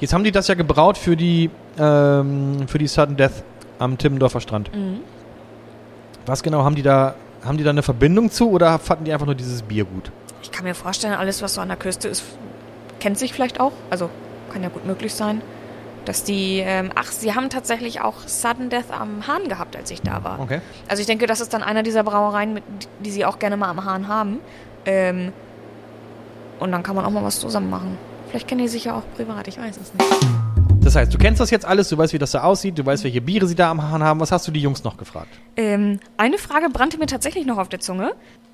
Jetzt 0.00 0.12
haben 0.12 0.24
die 0.24 0.32
das 0.32 0.48
ja 0.48 0.54
gebraut 0.54 0.98
für 0.98 1.16
die, 1.16 1.50
ähm, 1.78 2.68
für 2.68 2.78
die 2.78 2.86
Sudden 2.86 3.16
Death 3.16 3.42
am 3.78 3.98
Timmendorfer 3.98 4.40
Strand. 4.40 4.74
Mhm. 4.74 5.00
Was 6.26 6.42
genau 6.42 6.64
haben 6.64 6.74
die 6.74 6.82
da, 6.82 7.14
haben 7.44 7.56
die 7.56 7.64
da 7.64 7.70
eine 7.70 7.82
Verbindung 7.82 8.30
zu 8.30 8.50
oder 8.50 8.78
fanden 8.78 9.04
die 9.04 9.12
einfach 9.12 9.26
nur 9.26 9.34
dieses 9.34 9.62
Bier 9.62 9.84
gut? 9.84 10.10
Ich 10.42 10.50
kann 10.50 10.64
mir 10.64 10.74
vorstellen, 10.74 11.14
alles, 11.14 11.42
was 11.42 11.54
so 11.54 11.60
an 11.60 11.68
der 11.68 11.76
Küste 11.76 12.08
ist, 12.08 12.24
kennt 13.00 13.18
sich 13.18 13.32
vielleicht 13.32 13.60
auch. 13.60 13.72
Also 13.90 14.10
kann 14.52 14.62
ja 14.62 14.68
gut 14.68 14.86
möglich 14.86 15.14
sein. 15.14 15.40
Dass 16.06 16.22
die, 16.22 16.60
ähm, 16.64 16.90
ach, 16.94 17.10
sie 17.10 17.34
haben 17.34 17.50
tatsächlich 17.50 18.00
auch 18.00 18.26
Sudden 18.26 18.70
Death 18.70 18.90
am 18.90 19.26
Hahn 19.26 19.48
gehabt, 19.48 19.76
als 19.76 19.90
ich 19.90 20.00
da 20.00 20.24
war. 20.24 20.40
Okay. 20.40 20.60
Also 20.88 21.00
ich 21.00 21.06
denke, 21.06 21.26
das 21.26 21.40
ist 21.40 21.52
dann 21.52 21.62
einer 21.62 21.82
dieser 21.82 22.04
Brauereien, 22.04 22.54
mit, 22.54 22.64
die 23.00 23.10
sie 23.10 23.24
auch 23.24 23.38
gerne 23.38 23.56
mal 23.56 23.68
am 23.68 23.84
Hahn 23.84 24.08
haben. 24.08 24.38
Ähm, 24.86 25.32
und 26.60 26.72
dann 26.72 26.82
kann 26.82 26.96
man 26.96 27.04
auch 27.04 27.10
mal 27.10 27.24
was 27.24 27.40
zusammen 27.40 27.68
machen. 27.68 27.98
Vielleicht 28.30 28.48
kennen 28.48 28.62
die 28.62 28.68
sich 28.68 28.84
ja 28.84 28.94
auch 28.94 29.02
privat, 29.16 29.48
ich 29.48 29.58
weiß 29.58 29.76
es 29.76 29.92
nicht. 29.92 30.26
Das 30.80 30.94
heißt, 30.94 31.12
du 31.12 31.18
kennst 31.18 31.40
das 31.40 31.50
jetzt 31.50 31.66
alles, 31.66 31.88
du 31.88 31.98
weißt, 31.98 32.12
wie 32.12 32.18
das 32.18 32.30
da 32.30 32.44
aussieht, 32.44 32.78
du 32.78 32.86
weißt, 32.86 33.02
welche 33.02 33.20
Biere 33.20 33.48
sie 33.48 33.56
da 33.56 33.72
am 33.72 33.82
Hahn 33.82 34.04
haben. 34.04 34.20
Was 34.20 34.30
hast 34.30 34.46
du 34.46 34.52
die 34.52 34.60
Jungs 34.60 34.84
noch 34.84 34.96
gefragt? 34.96 35.28
Ähm, 35.56 35.98
eine 36.16 36.38
Frage 36.38 36.68
brannte 36.70 36.98
mir 36.98 37.06
tatsächlich 37.06 37.44
noch 37.44 37.58
auf 37.58 37.68
der 37.68 37.80
Zunge. 37.80 38.12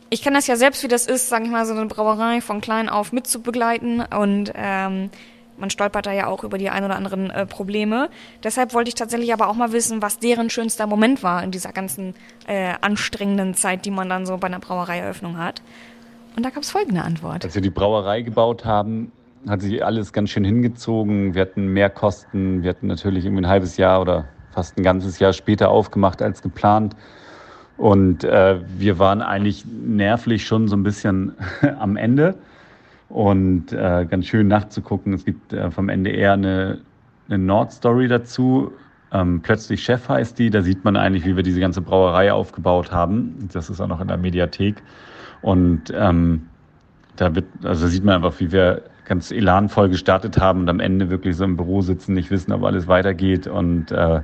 Ich 0.08 0.22
kenne 0.22 0.36
das 0.36 0.46
ja 0.46 0.56
selbst, 0.56 0.82
wie 0.82 0.88
das 0.88 1.06
ist, 1.06 1.28
sage 1.28 1.44
ich 1.44 1.50
mal, 1.50 1.66
so 1.66 1.74
eine 1.74 1.84
Brauerei 1.84 2.40
von 2.40 2.62
klein 2.62 2.88
auf 2.88 3.12
mitzubegleiten 3.12 4.00
und 4.00 4.52
ähm, 4.54 5.10
man 5.56 5.70
stolpert 5.70 6.06
da 6.06 6.12
ja 6.12 6.26
auch 6.26 6.44
über 6.44 6.58
die 6.58 6.70
ein 6.70 6.84
oder 6.84 6.96
anderen 6.96 7.30
äh, 7.30 7.46
Probleme. 7.46 8.08
Deshalb 8.42 8.74
wollte 8.74 8.88
ich 8.88 8.94
tatsächlich 8.94 9.32
aber 9.32 9.48
auch 9.48 9.54
mal 9.54 9.72
wissen, 9.72 10.02
was 10.02 10.18
deren 10.18 10.50
schönster 10.50 10.86
Moment 10.86 11.22
war 11.22 11.42
in 11.42 11.50
dieser 11.50 11.72
ganzen 11.72 12.14
äh, 12.46 12.74
anstrengenden 12.80 13.54
Zeit, 13.54 13.84
die 13.84 13.90
man 13.90 14.08
dann 14.08 14.26
so 14.26 14.36
bei 14.38 14.46
einer 14.46 14.60
Brauereieröffnung 14.60 15.38
hat. 15.38 15.62
Und 16.36 16.44
da 16.44 16.50
gab 16.50 16.62
es 16.62 16.70
folgende 16.70 17.02
Antwort. 17.02 17.44
Als 17.44 17.54
wir 17.54 17.62
die 17.62 17.70
Brauerei 17.70 18.22
gebaut 18.22 18.64
haben, 18.64 19.12
hat 19.48 19.60
sich 19.60 19.84
alles 19.84 20.12
ganz 20.12 20.30
schön 20.30 20.44
hingezogen. 20.44 21.34
Wir 21.34 21.42
hatten 21.42 21.68
mehr 21.68 21.90
Kosten. 21.90 22.62
Wir 22.62 22.70
hatten 22.70 22.86
natürlich 22.86 23.24
irgendwie 23.24 23.42
ein 23.42 23.48
halbes 23.48 23.76
Jahr 23.76 24.00
oder 24.00 24.26
fast 24.52 24.78
ein 24.78 24.82
ganzes 24.82 25.18
Jahr 25.18 25.32
später 25.32 25.70
aufgemacht 25.70 26.22
als 26.22 26.42
geplant. 26.42 26.96
Und 27.76 28.24
äh, 28.24 28.60
wir 28.78 28.98
waren 28.98 29.22
eigentlich 29.22 29.64
nervlich 29.64 30.46
schon 30.46 30.68
so 30.68 30.76
ein 30.76 30.82
bisschen 30.82 31.34
am 31.78 31.96
Ende. 31.96 32.34
Und 33.12 33.74
äh, 33.74 34.06
ganz 34.08 34.26
schön 34.26 34.48
nachzugucken. 34.48 35.12
Es 35.12 35.26
gibt 35.26 35.52
äh, 35.52 35.70
vom 35.70 35.90
NDR 35.90 36.32
eine, 36.32 36.78
eine 37.28 37.36
Nordstory 37.36 38.08
dazu. 38.08 38.72
Ähm, 39.12 39.42
Plötzlich 39.42 39.84
Chef 39.84 40.08
heißt 40.08 40.38
die. 40.38 40.48
Da 40.48 40.62
sieht 40.62 40.82
man 40.82 40.96
eigentlich, 40.96 41.26
wie 41.26 41.36
wir 41.36 41.42
diese 41.42 41.60
ganze 41.60 41.82
Brauerei 41.82 42.32
aufgebaut 42.32 42.90
haben. 42.90 43.50
Das 43.52 43.68
ist 43.68 43.82
auch 43.82 43.86
noch 43.86 44.00
in 44.00 44.08
der 44.08 44.16
Mediathek. 44.16 44.82
Und 45.42 45.92
ähm, 45.94 46.46
da 47.16 47.34
wird, 47.34 47.44
also 47.62 47.86
sieht 47.86 48.02
man 48.02 48.14
einfach, 48.14 48.40
wie 48.40 48.50
wir 48.50 48.84
ganz 49.04 49.30
elanvoll 49.30 49.90
gestartet 49.90 50.40
haben 50.40 50.60
und 50.60 50.70
am 50.70 50.80
Ende 50.80 51.10
wirklich 51.10 51.36
so 51.36 51.44
im 51.44 51.58
Büro 51.58 51.82
sitzen, 51.82 52.14
nicht 52.14 52.30
wissen, 52.30 52.50
ob 52.50 52.64
alles 52.64 52.88
weitergeht 52.88 53.46
und 53.46 53.90
äh, 53.90 54.22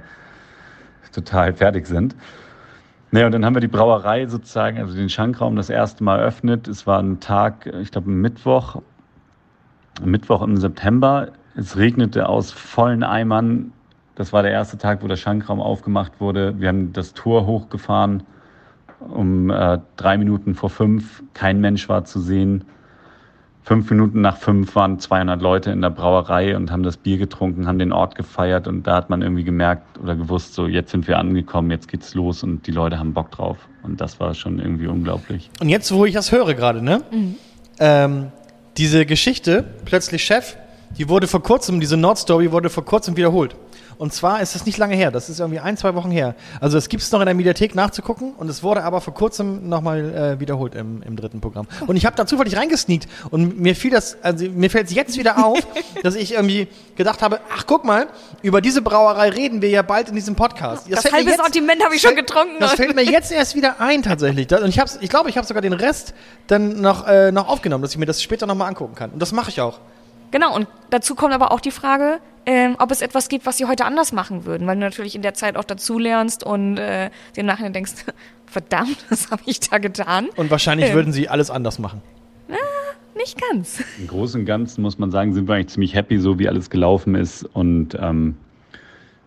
total 1.13 1.53
fertig 1.53 1.87
sind. 1.87 2.17
Naja, 3.11 3.27
und 3.27 3.33
dann 3.33 3.45
haben 3.45 3.55
wir 3.55 3.61
die 3.61 3.69
Brauerei 3.69 4.27
sozusagen, 4.27 4.79
also 4.79 4.95
den 4.95 5.09
Schankraum 5.09 5.57
das 5.57 5.71
erste 5.71 6.05
Mal 6.05 6.19
eröffnet. 6.19 6.69
Es 6.69 6.87
war 6.87 6.99
ein 6.99 7.21
Tag, 7.21 7.67
ich 7.81 7.91
glaube 7.91 8.11
Mittwoch, 8.11 8.83
Mittwoch 10.05 10.43
im 10.43 10.57
September. 10.57 11.29
Es 11.57 11.77
regnete 11.77 12.29
aus 12.29 12.53
vollen 12.53 13.03
Eimern. 13.03 13.73
Das 14.15 14.33
war 14.33 14.43
der 14.43 14.53
erste 14.53 14.77
Tag, 14.77 15.03
wo 15.03 15.09
der 15.09 15.17
Schankraum 15.17 15.61
aufgemacht 15.61 16.21
wurde. 16.21 16.61
Wir 16.61 16.69
haben 16.69 16.93
das 16.93 17.15
Tor 17.15 17.47
hochgefahren 17.47 18.25
um 19.01 19.51
äh, 19.51 19.79
drei 19.97 20.19
Minuten 20.19 20.55
vor 20.55 20.71
fünf. 20.71 21.23
Kein 21.35 21.61
Mensch 21.61 21.89
war 21.89 22.05
zu 22.05 22.21
sehen. 22.21 22.65
Fünf 23.69 23.91
Minuten 23.91 24.23
nach 24.23 24.39
fünf 24.39 24.75
waren 24.77 24.99
200 24.99 25.43
Leute 25.43 25.71
in 25.71 25.83
der 25.83 25.91
Brauerei 25.91 26.57
und 26.57 26.71
haben 26.71 26.83
das 26.83 26.97
Bier 26.97 27.19
getrunken, 27.19 27.67
haben 27.67 27.79
den 27.79 27.93
Ort 27.93 28.15
gefeiert 28.15 28.67
und 28.67 28.87
da 28.87 28.97
hat 28.97 29.11
man 29.11 29.21
irgendwie 29.21 29.45
gemerkt 29.45 29.99
oder 30.03 30.17
gewusst, 30.17 30.55
so 30.55 30.67
jetzt 30.67 30.91
sind 30.91 31.07
wir 31.07 31.19
angekommen, 31.19 31.71
jetzt 31.71 31.87
geht's 31.87 32.15
los 32.15 32.43
und 32.43 32.67
die 32.67 32.71
Leute 32.71 32.99
haben 32.99 33.13
Bock 33.13 33.31
drauf. 33.31 33.59
Und 33.83 34.01
das 34.01 34.21
war 34.21 34.33
schon 34.33 34.59
irgendwie 34.59 34.87
unglaublich. 34.87 35.51
Und 35.61 35.69
jetzt, 35.69 35.93
wo 35.93 36.07
ich 36.07 36.15
das 36.15 36.33
höre 36.33 36.55
gerade, 36.55 36.81
ne? 36.81 37.03
Ähm, 37.79 38.29
diese 38.79 39.05
Geschichte, 39.05 39.67
plötzlich 39.85 40.25
Chef, 40.25 40.57
die 40.97 41.11
wurde 41.11 41.27
vor 41.27 41.43
kurzem, 41.43 41.79
diese 41.79 41.99
Nordstory 41.99 42.51
wurde 42.51 42.71
vor 42.71 42.87
kurzem 42.87 43.19
wiederholt. 43.19 43.55
Und 43.99 44.13
zwar 44.15 44.41
ist 44.41 44.55
es 44.55 44.65
nicht 44.65 44.79
lange 44.79 44.95
her, 44.95 45.11
das 45.11 45.29
ist 45.29 45.41
irgendwie 45.41 45.59
ein, 45.59 45.77
zwei 45.77 45.95
Wochen 45.97 46.13
her. 46.13 46.37
Also 46.61 46.79
es 46.79 46.89
gibt 46.89 47.03
es 47.03 47.11
noch 47.11 47.19
in 47.19 47.27
der 47.27 47.35
Mediathek 47.35 47.75
nachzugucken 47.75 48.33
und 48.37 48.49
es 48.49 48.63
wurde 48.63 48.85
aber 48.85 49.01
vor 49.01 49.13
kurzem 49.13 49.69
nochmal 49.69 50.15
äh, 50.15 50.41
wiederholt 50.41 50.77
im, 50.77 51.03
im 51.03 51.17
dritten 51.17 51.41
Programm. 51.41 51.67
Und 51.89 51.97
ich 51.97 52.07
habe 52.07 52.15
da 52.15 52.25
zufällig 52.25 52.57
reingesneakt 52.57 53.09
und 53.31 53.59
mir 53.59 53.75
fiel 53.75 53.91
das, 53.91 54.17
also 54.23 54.49
mir 54.51 54.71
fällt 54.71 54.87
es 54.87 54.95
jetzt 54.95 55.19
wieder 55.19 55.45
auf, 55.45 55.59
dass 56.05 56.15
ich 56.15 56.35
irgendwie 56.35 56.69
gedacht 56.95 57.23
habe, 57.23 57.41
ach 57.53 57.65
guck 57.67 57.85
mal, 57.85 58.07
über 58.43 58.61
diese 58.61 58.83
Brauerei 58.83 59.31
reden 59.31 59.63
wir 59.63 59.69
ja 59.69 59.83
bald 59.83 60.09
in 60.11 60.15
diesem 60.15 60.37
Podcast. 60.37 60.87
Das 60.89 61.03
mir 61.03 61.13
halbe 61.13 61.31
jetzt- 61.31 61.41
Sortiment 61.41 61.85
habe 61.85 61.97
ich 61.97 62.01
schon 62.01 62.15
getrunken. 62.15 62.55
Das 62.61 62.75
fällt 62.75 62.95
mir 62.95 63.03
jetzt 63.05 63.33
erst 63.33 63.57
wieder 63.57 63.81
ein 63.81 64.05
tatsächlich. 64.05 64.49
Und 64.53 64.69
ich, 64.69 64.79
hab's, 64.79 64.99
ich 65.01 65.11
glaube, 65.11 65.29
ich 65.29 65.37
habe 65.37 65.47
sogar 65.47 65.61
den 65.61 65.73
Rest 65.73 66.15
dann 66.47 66.81
noch, 66.81 67.07
äh, 67.09 67.33
noch 67.33 67.49
aufgenommen, 67.49 67.83
dass 67.83 67.91
ich 67.91 67.99
mir 67.99 68.07
das 68.07 68.23
später 68.23 68.47
nochmal 68.47 68.69
angucken 68.69 68.95
kann. 68.95 69.11
Und 69.11 69.21
das 69.21 69.33
mache 69.33 69.51
ich 69.51 69.61
auch. 69.61 69.81
Genau, 70.31 70.55
und 70.55 70.69
dazu 70.91 71.15
kommt 71.15 71.33
aber 71.35 71.51
auch 71.53 71.61
die 71.61 71.71
Frage, 71.71 72.21
ähm, 72.49 72.77
ob 72.79 72.91
es 72.91 73.03
etwas 73.03 73.29
gibt, 73.29 73.45
was 73.45 73.59
sie 73.59 73.67
heute 73.67 73.85
anders 73.85 74.13
machen 74.13 74.47
würden, 74.47 74.67
weil 74.67 74.77
du 74.77 74.81
natürlich 74.81 75.15
in 75.15 75.21
der 75.21 75.35
Zeit 75.35 75.57
auch 75.59 75.65
dazu 75.65 75.99
lernst 75.99 76.45
und 76.45 76.79
äh, 76.79 77.11
dir 77.37 77.41
im 77.41 77.47
Nachhinein 77.47 77.75
denkst, 77.75 77.93
verdammt, 78.47 78.97
was 79.11 79.31
habe 79.31 79.43
ich 79.45 79.61
da 79.61 79.77
getan? 79.77 80.29
Und 80.35 80.51
wahrscheinlich 80.51 80.89
Ähm. 80.89 80.95
würden 80.95 81.13
sie 81.13 81.29
alles 81.29 81.51
anders 81.51 81.79
machen. 81.79 82.01
Nicht 83.17 83.37
ganz. 83.51 83.83
Im 83.99 84.07
Großen 84.07 84.41
und 84.41 84.47
Ganzen 84.47 84.81
muss 84.81 84.97
man 84.97 85.11
sagen, 85.11 85.35
sind 85.35 85.49
wir 85.49 85.57
eigentlich 85.57 85.69
ziemlich 85.69 85.95
happy, 85.95 86.19
so 86.19 86.39
wie 86.39 86.49
alles 86.49 86.71
gelaufen 86.71 87.17
ist. 87.17 87.43
Und 87.43 87.99
ähm, 88.01 88.37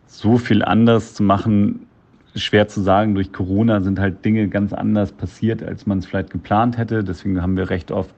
so 0.08 0.38
viel 0.38 0.64
anders 0.64 1.14
zu 1.14 1.24
machen, 1.24 1.88
schwer 2.34 2.70
zu 2.70 2.82
sagen. 2.82 3.16
Durch 3.16 3.34
Corona 3.34 3.82
sind 3.82 4.00
halt 4.00 4.24
Dinge 4.24 4.48
ganz 4.48 4.72
anders 4.72 5.12
passiert, 5.12 5.62
als 5.62 5.88
man 5.88 6.00
es 6.00 6.06
vielleicht 6.06 6.30
geplant 6.30 6.78
hätte. 6.78 7.04
Deswegen 7.04 7.42
haben 7.42 7.58
wir 7.58 7.70
recht 7.70 7.92
oft 7.92 8.12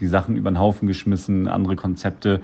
die 0.00 0.08
Sachen 0.08 0.36
über 0.36 0.50
den 0.50 0.58
Haufen 0.58 0.88
geschmissen, 0.88 1.46
andere 1.46 1.76
Konzepte 1.76 2.40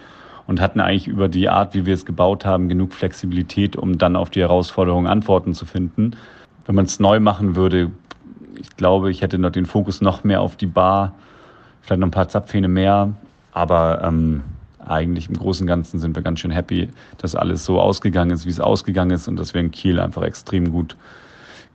und 0.49 0.61
hatten 0.61 0.81
eigentlich 0.81 1.07
über 1.07 1.29
die 1.29 1.49
Art, 1.49 1.75
wie 1.75 1.87
wir 1.87 1.95
es 1.95 2.05
gebaut 2.05 2.45
haben, 2.45 2.69
genug 2.69 2.93
Flexibilität, 2.95 3.77
um 3.77 3.99
dann 3.99 4.17
auf 4.17 4.31
die 4.31 4.41
Herausforderungen 4.41 5.07
Antworten 5.07 5.55
zu 5.55 5.67
finden. 5.67 6.13
Wenn 6.67 6.75
man 6.75 6.87
es 6.87 6.99
neu 6.99 7.21
machen 7.21 7.55
würde, 7.55 7.91
ich 8.59 8.75
glaube, 8.77 9.11
ich 9.11 9.23
hätte 9.23 9.39
noch 9.39 9.51
den 9.51 9.67
Fokus 9.67 10.01
noch 10.01 10.25
mehr 10.25 10.41
auf 10.41 10.57
die 10.57 10.67
Bar, 10.67 11.15
vielleicht 11.83 12.01
noch 12.01 12.09
ein 12.09 12.13
paar 12.13 12.29
Zapfhähne 12.29 12.67
mehr, 12.69 13.13
aber 13.53 14.03
ähm, 14.03 14.43
eigentlich 14.87 15.29
im 15.29 15.37
Großen 15.37 15.65
und 15.65 15.69
Ganzen 15.69 16.01
sind 16.01 16.17
wir 16.17 16.23
ganz 16.23 16.41
schön 16.41 16.51
happy, 16.51 16.89
dass 17.19 17.35
alles 17.35 17.65
so 17.67 17.79
ausgegangen 17.79 18.31
ist, 18.31 18.47
wie 18.47 18.51
es 18.51 18.59
ausgegangen 18.59 19.11
ist 19.11 19.29
und 19.29 19.37
dass 19.37 19.53
wir 19.53 19.61
in 19.61 19.71
Kiel 19.71 20.01
einfach 20.01 20.23
extrem 20.23 20.73
gut 20.73 20.97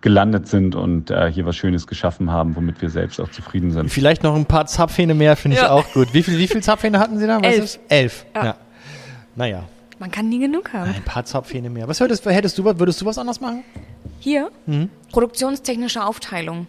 gelandet 0.02 0.48
sind 0.48 0.76
und 0.76 1.12
äh, 1.12 1.32
hier 1.32 1.46
was 1.46 1.56
Schönes 1.56 1.88
geschaffen 1.88 2.30
haben, 2.32 2.56
womit 2.58 2.82
wir 2.82 2.90
selbst 2.90 3.22
auch 3.22 3.30
zufrieden 3.30 3.72
sind. 3.72 3.90
Vielleicht 3.90 4.22
noch 4.24 4.36
ein 4.36 4.46
paar 4.46 4.66
Zapfhähne 4.66 5.14
mehr, 5.14 5.36
finde 5.38 5.56
ich 5.58 5.64
Ja. 5.64 5.72
auch 5.72 5.86
gut. 5.94 6.14
Wie 6.14 6.24
viel, 6.24 6.38
wie 6.40 6.48
viel 6.48 6.62
Zapfhähne 6.62 7.00
hatten 7.00 7.18
Sie 7.20 7.26
da? 7.28 7.40
Elf. 7.40 7.80
Elf. 7.88 8.26
Ja. 8.36 8.46
Ja. 8.46 8.56
Naja, 9.36 9.64
Man 10.00 10.12
kann 10.12 10.30
nie 10.30 10.40
genug 10.40 10.74
haben. 10.74 10.92
ein 10.94 11.04
paar 11.04 11.26
Zapfhähne 11.26 11.70
mehr. 11.70 11.88
Was 11.88 12.00
hättest, 12.00 12.26
hättest 12.26 12.58
du, 12.58 12.64
würdest 12.66 13.02
du 13.02 13.06
was 13.06 13.18
anders 13.18 13.40
machen? 13.42 13.64
Hier, 14.20 14.52
produktionstechnische 15.12 16.04
Aufteilung. 16.06 16.68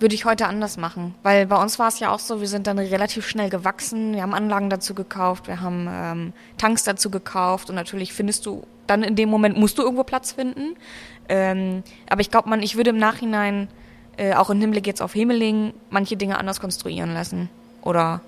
Würde 0.00 0.14
ich 0.14 0.24
heute 0.24 0.46
anders 0.46 0.76
machen. 0.76 1.14
Weil 1.22 1.46
bei 1.46 1.60
uns 1.60 1.78
war 1.78 1.88
es 1.88 2.00
ja 2.00 2.10
auch 2.12 2.18
so, 2.18 2.40
wir 2.40 2.48
sind 2.48 2.66
dann 2.66 2.78
relativ 2.78 3.26
schnell 3.28 3.48
gewachsen, 3.48 4.14
wir 4.14 4.22
haben 4.22 4.34
Anlagen 4.34 4.68
dazu 4.68 4.92
gekauft, 4.94 5.46
wir 5.46 5.60
haben 5.60 5.88
ähm, 5.90 6.32
Tanks 6.58 6.82
dazu 6.84 7.10
gekauft 7.10 7.70
und 7.70 7.76
natürlich 7.76 8.12
findest 8.12 8.44
du, 8.44 8.64
dann 8.86 9.02
in 9.02 9.14
dem 9.14 9.28
Moment 9.30 9.56
musst 9.56 9.78
du 9.78 9.82
irgendwo 9.82 10.02
Platz 10.02 10.32
finden. 10.32 10.74
Ähm, 11.28 11.84
aber 12.10 12.20
ich 12.20 12.30
glaube, 12.30 12.48
man, 12.50 12.60
ich 12.62 12.76
würde 12.76 12.90
im 12.90 12.98
Nachhinein, 12.98 13.68
äh, 14.16 14.34
auch 14.34 14.50
im 14.50 14.60
Hinblick 14.60 14.86
jetzt 14.86 15.00
auf 15.00 15.14
Hemeling, 15.14 15.72
manche 15.90 16.16
Dinge 16.16 16.38
anders 16.38 16.60
konstruieren 16.60 17.14
lassen. 17.14 17.48
Oder 17.80 18.20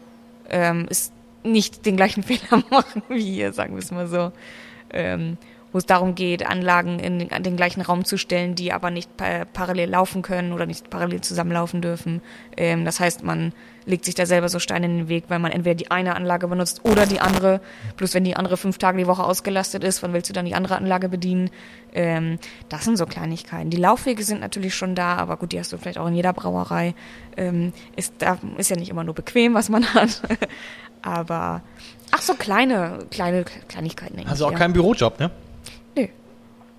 ähm, 0.49 0.87
ist 0.89 1.13
nicht 1.53 1.87
den 1.87 1.97
gleichen 1.97 2.23
Fehler 2.25 2.63
machen 2.71 3.03
wie 3.09 3.23
hier, 3.23 3.53
sagen 3.53 3.75
wir 3.75 3.83
es 3.83 3.91
mal 3.91 4.07
so. 4.07 4.33
Ähm, 4.91 5.39
wo 5.73 5.79
es 5.79 5.85
darum 5.85 6.15
geht, 6.15 6.47
Anlagen 6.47 6.99
in 6.99 7.19
den, 7.19 7.33
an 7.33 7.43
den 7.43 7.57
gleichen 7.57 7.83
Raum 7.83 8.07
zu 8.07 8.17
stellen, 8.17 8.55
die 8.55 8.73
aber 8.73 8.91
nicht 8.91 9.15
pa 9.19 9.45
parallel 9.45 9.91
laufen 9.91 10.23
können 10.23 10.53
oder 10.53 10.65
nicht 10.65 10.89
parallel 10.89 11.21
zusammenlaufen 11.21 11.83
dürfen. 11.83 12.23
Ähm, 12.57 12.87
das 12.87 12.99
heißt, 12.99 13.23
man 13.23 13.53
legt 13.85 14.05
sich 14.05 14.15
da 14.15 14.27
selber 14.27 14.49
so 14.49 14.59
Steine 14.59 14.87
in 14.87 14.97
den 14.97 15.09
Weg, 15.09 15.25
weil 15.29 15.39
man 15.39 15.53
entweder 15.53 15.75
die 15.75 15.91
eine 15.91 16.17
Anlage 16.17 16.49
benutzt 16.49 16.81
oder 16.85 17.05
die 17.05 17.21
andere. 17.21 17.61
Bloß 17.97 18.15
wenn 18.15 18.25
die 18.25 18.37
andere 18.37 18.57
fünf 18.57 18.79
Tage 18.79 18.99
die 18.99 19.07
Woche 19.07 19.23
ausgelastet 19.25 19.85
ist, 19.85 20.03
wann 20.03 20.13
willst 20.13 20.31
du 20.31 20.33
dann 20.33 20.47
die 20.47 20.55
andere 20.55 20.77
Anlage 20.77 21.09
bedienen? 21.09 21.51
Ähm, 21.95 22.39
das 22.69 22.85
sind 22.85 22.97
so 22.97 23.07
Kleinigkeiten. 23.07 23.71
Die 23.71 23.77
Laufwege 23.77 24.23
sind 24.23 24.41
natürlich 24.41 24.75
schon 24.75 24.95
da, 24.95 25.17
aber 25.17 25.37
gut, 25.37 25.53
die 25.53 25.59
hast 25.59 25.73
du 25.73 25.79
vielleicht 25.79 25.99
auch 25.99 26.09
in 26.09 26.15
jeder 26.15 26.33
Brauerei. 26.33 26.95
Ähm, 27.37 27.73
ist, 27.97 28.15
da, 28.19 28.39
ist 28.57 28.71
ja 28.71 28.77
nicht 28.77 28.91
immer 28.91 29.05
nur 29.05 29.15
bequem, 29.15 29.55
was 29.55 29.69
man 29.69 29.85
hat. 29.95 30.23
Aber 31.03 31.63
ach 32.11 32.23
so 32.23 32.35
kleine, 32.35 33.01
kleine 33.11 33.45
Kleinigkeiten. 33.69 34.15
eigentlich, 34.15 34.29
Also 34.29 34.47
auch 34.47 34.53
ja. 34.53 34.59
kein 34.59 34.73
Bürojob, 34.73 35.21
ne? 35.21 35.31
Nee. 35.95 36.11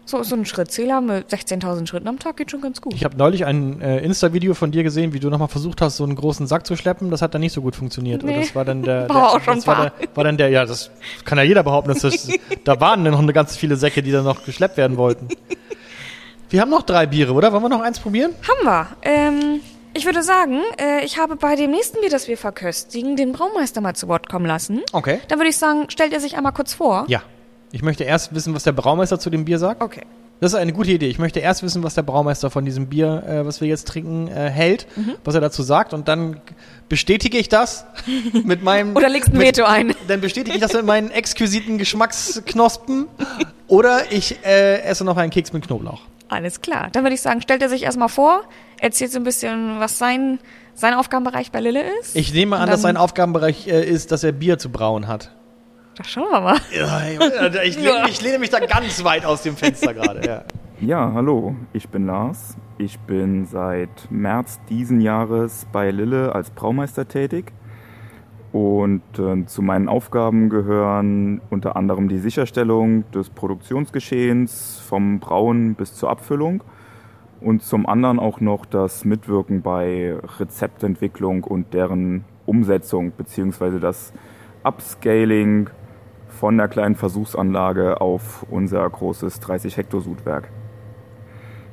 So, 0.06 0.24
so 0.24 0.36
ein 0.36 0.46
Schrittzähler 0.46 1.02
mit 1.02 1.30
16.000 1.30 1.88
Schritten 1.88 2.08
am 2.08 2.18
Tag 2.18 2.38
geht 2.38 2.52
schon 2.52 2.62
ganz 2.62 2.80
gut. 2.82 2.94
Ich 2.94 3.04
habe 3.04 3.18
neulich 3.18 3.46
ein 3.46 3.82
äh, 3.82 4.00
Insta-Video 4.00 4.54
von 4.54 4.72
dir 4.72 4.84
gesehen, 4.84 5.14
wie 5.14 5.20
du 5.20 5.30
nochmal 5.30 5.50
versucht 5.50 5.82
hast, 5.82 5.98
so 5.98 6.04
einen 6.06 6.16
großen 6.16 6.48
Sack 6.48 6.66
zu 6.66 6.76
schleppen. 6.78 7.12
Das 7.12 7.22
hat 7.22 7.34
dann 7.34 7.42
nicht 7.42 7.54
so 7.54 7.62
gut 7.62 7.76
funktioniert. 7.76 8.24
Nee. 8.24 8.36
Und 8.36 8.42
das 8.42 8.56
war 8.56 8.64
dann 8.64 8.84
der. 8.84 9.10
War 9.10 9.16
der 9.16 9.28
auch 9.28 9.42
schon 9.42 9.56
das 9.56 9.68
war, 9.68 9.92
der, 10.00 10.16
war 10.16 10.24
dann 10.24 10.38
der, 10.38 10.50
ja, 10.50 10.66
das 10.66 10.92
kann 11.26 11.38
ja 11.38 11.44
jeder 11.44 11.64
behaupten, 11.64 11.90
dass 11.90 12.02
das, 12.02 12.28
da 12.64 12.80
waren 12.80 13.04
dann 13.04 13.14
noch 13.14 13.22
eine 13.22 13.34
ganz 13.34 13.58
viele 13.58 13.76
Säcke, 13.76 14.02
die 14.02 14.12
dann 14.12 14.24
noch 14.24 14.46
geschleppt 14.46 14.78
werden 14.78 14.98
wollten. 14.98 15.28
Wir 16.50 16.62
haben 16.62 16.70
noch 16.70 16.84
drei 16.84 17.06
Biere, 17.06 17.34
oder? 17.34 17.52
Wollen 17.52 17.64
wir 17.64 17.70
noch 17.70 17.82
eins 17.82 18.00
probieren? 18.00 18.32
Haben 18.48 18.66
wir. 18.66 18.88
Ähm, 19.02 19.60
ich 19.98 20.06
würde 20.06 20.24
sagen, 20.24 20.62
äh, 20.80 21.04
ich 21.04 21.18
habe 21.18 21.36
bei 21.36 21.56
dem 21.56 21.72
nächsten 21.72 22.00
Bier, 22.00 22.10
das 22.10 22.28
wir 22.28 22.38
verköstigen, 22.38 23.16
den 23.16 23.32
Braumeister 23.34 23.82
mal 23.82 23.96
zu 23.96 24.08
Wort 24.08 24.30
kommen 24.30 24.46
lassen. 24.46 24.82
Okay. 24.94 25.20
Dann 25.28 25.40
würde 25.40 25.50
ich 25.50 25.58
sagen, 25.58 25.90
stellt 25.90 26.14
er 26.14 26.20
sich 26.20 26.38
einmal 26.38 26.54
kurz 26.54 26.74
vor. 26.74 27.06
Ja. 27.08 27.22
Ich 27.72 27.82
möchte 27.82 28.04
erst 28.06 28.34
wissen, 28.34 28.54
was 28.56 28.64
der 28.64 28.72
Braumeister 28.72 29.20
zu 29.20 29.30
dem 29.30 29.44
Bier 29.46 29.60
sagt. 29.60 29.82
Okay. 29.82 30.02
Das 30.40 30.54
ist 30.54 30.60
eine 30.60 30.72
gute 30.72 30.92
Idee. 30.92 31.08
Ich 31.08 31.18
möchte 31.18 31.40
erst 31.40 31.64
wissen, 31.64 31.82
was 31.84 31.96
der 31.96 32.04
Braumeister 32.04 32.52
von 32.52 32.64
diesem 32.64 32.88
Bier, 32.88 33.24
äh, 33.28 33.46
was 33.46 33.60
wir 33.60 33.68
jetzt 33.68 33.88
trinken, 33.88 34.28
äh, 34.28 34.50
hält, 34.52 34.86
Mhm. 34.96 35.16
was 35.26 35.34
er 35.34 35.42
dazu 35.42 35.64
sagt. 35.64 35.94
Und 35.94 36.08
dann 36.08 36.40
bestätige 36.90 37.40
ich 37.40 37.50
das 37.50 37.86
mit 38.44 38.62
meinem. 38.64 38.96
Oder 38.96 39.10
legst 39.10 39.30
ein 39.34 39.40
Veto 39.40 39.64
ein. 39.66 39.96
Dann 40.08 40.22
bestätige 40.22 40.56
ich 40.56 40.62
das 40.62 40.74
mit 40.74 40.86
meinen 40.86 41.10
exquisiten 41.10 41.78
Geschmacksknospen. 41.80 43.08
Oder 43.68 44.12
ich 44.12 44.38
äh, 44.46 44.82
esse 44.84 45.04
noch 45.04 45.18
einen 45.18 45.32
Keks 45.32 45.54
mit 45.54 45.66
Knoblauch. 45.66 46.02
Alles 46.30 46.62
klar. 46.62 46.90
Dann 46.92 47.04
würde 47.04 47.14
ich 47.16 47.22
sagen, 47.22 47.42
stellt 47.42 47.62
er 47.62 47.70
sich 47.70 47.84
erstmal 47.84 48.10
vor, 48.10 48.42
erzählt 48.80 49.12
so 49.12 49.20
ein 49.20 49.24
bisschen, 49.24 49.80
was 49.80 49.98
sein, 49.98 50.40
sein 50.74 50.94
Aufgabenbereich 50.94 51.52
bei 51.52 51.60
Lille 51.60 51.84
ist. 52.00 52.16
Ich 52.16 52.34
nehme 52.34 52.58
an, 52.58 52.70
dass 52.70 52.82
sein 52.82 52.98
Aufgabenbereich 52.98 53.68
äh, 53.68 53.84
ist, 53.84 54.12
dass 54.12 54.24
er 54.24 54.32
Bier 54.32 54.58
zu 54.58 54.70
brauen 54.70 55.08
hat. 55.08 55.32
Das 55.98 56.10
schauen 56.10 56.30
wir 56.30 56.42
mal. 56.42 56.58
Ja, 56.76 57.02
ich, 57.64 57.78
lehne, 57.78 58.10
ich 58.10 58.22
lehne 58.22 58.40
mich 58.40 58.50
da 58.50 58.60
ganz 58.60 59.04
weit 59.04 59.26
aus 59.26 59.42
dem 59.42 59.58
Fenster 59.58 59.94
gerade. 59.94 60.26
Ja. 60.28 60.44
Ja, 60.80 61.12
hallo, 61.12 61.56
ich 61.74 61.90
bin 61.90 62.06
Lars. 62.06 62.56
Ich 62.78 63.00
bin 63.00 63.48
seit 63.48 63.90
März 64.12 64.60
diesen 64.70 65.02
Jahres 65.02 65.66
bei 65.72 65.90
Lille 65.90 66.36
als 66.36 66.52
Braumeister 66.52 67.08
tätig. 67.08 67.52
Und 68.58 69.04
ähm, 69.20 69.46
zu 69.46 69.62
meinen 69.62 69.88
Aufgaben 69.88 70.50
gehören 70.50 71.42
unter 71.52 71.76
anderem 71.76 72.10
die 72.10 72.18
Sicherstellung 72.18 73.04
des 73.12 73.30
Produktionsgeschehens 73.30 74.80
vom 74.80 75.20
Brauen 75.20 75.76
bis 75.76 75.94
zur 75.94 76.10
Abfüllung 76.10 76.64
und 77.40 77.62
zum 77.62 77.86
anderen 77.86 78.18
auch 78.18 78.42
noch 78.42 78.66
das 78.66 79.06
Mitwirken 79.06 79.62
bei 79.62 80.18
Rezeptentwicklung 80.40 81.44
und 81.44 81.76
deren 81.76 82.26
Umsetzung 82.48 83.12
beziehungsweise 83.16 83.80
das 83.80 84.12
Upscaling 84.64 85.70
von 86.28 86.58
der 86.58 86.68
kleinen 86.68 86.96
Versuchsanlage 86.96 88.02
auf 88.02 88.44
unser 88.50 88.90
großes 88.90 89.40
30-Hektar-Sudwerk. 89.40 90.50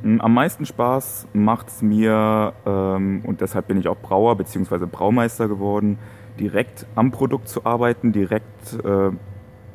Mm, 0.03 0.21
Am 0.21 0.35
meisten 0.35 0.67
Spaß 0.67 1.29
macht 1.33 1.69
es 1.69 1.81
mir, 1.81 2.53
ähm, 2.67 3.23
und 3.27 3.41
deshalb 3.41 3.69
bin 3.69 3.79
ich 3.79 3.89
auch 3.89 3.97
Brauer 3.97 4.37
bzw. 4.37 4.85
Braumeister 4.85 5.49
geworden, 5.49 5.99
direkt 6.39 6.87
am 6.95 7.11
Produkt 7.11 7.49
zu 7.49 7.65
arbeiten, 7.65 8.13
direkt 8.13 8.79
äh, 8.85 9.11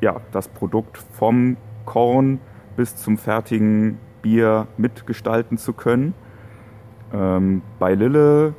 ja, 0.00 0.20
das 0.32 0.48
Produkt 0.48 0.98
vom 1.12 1.56
Korn 1.84 2.40
bis 2.76 2.96
zum 2.96 3.18
fertigen 3.18 3.98
Bier 4.22 4.66
mitgestalten 4.76 5.58
zu 5.58 5.72
können. 5.72 6.14
Ähm, 7.12 7.62
bei 7.78 7.94
Lille 7.94 8.54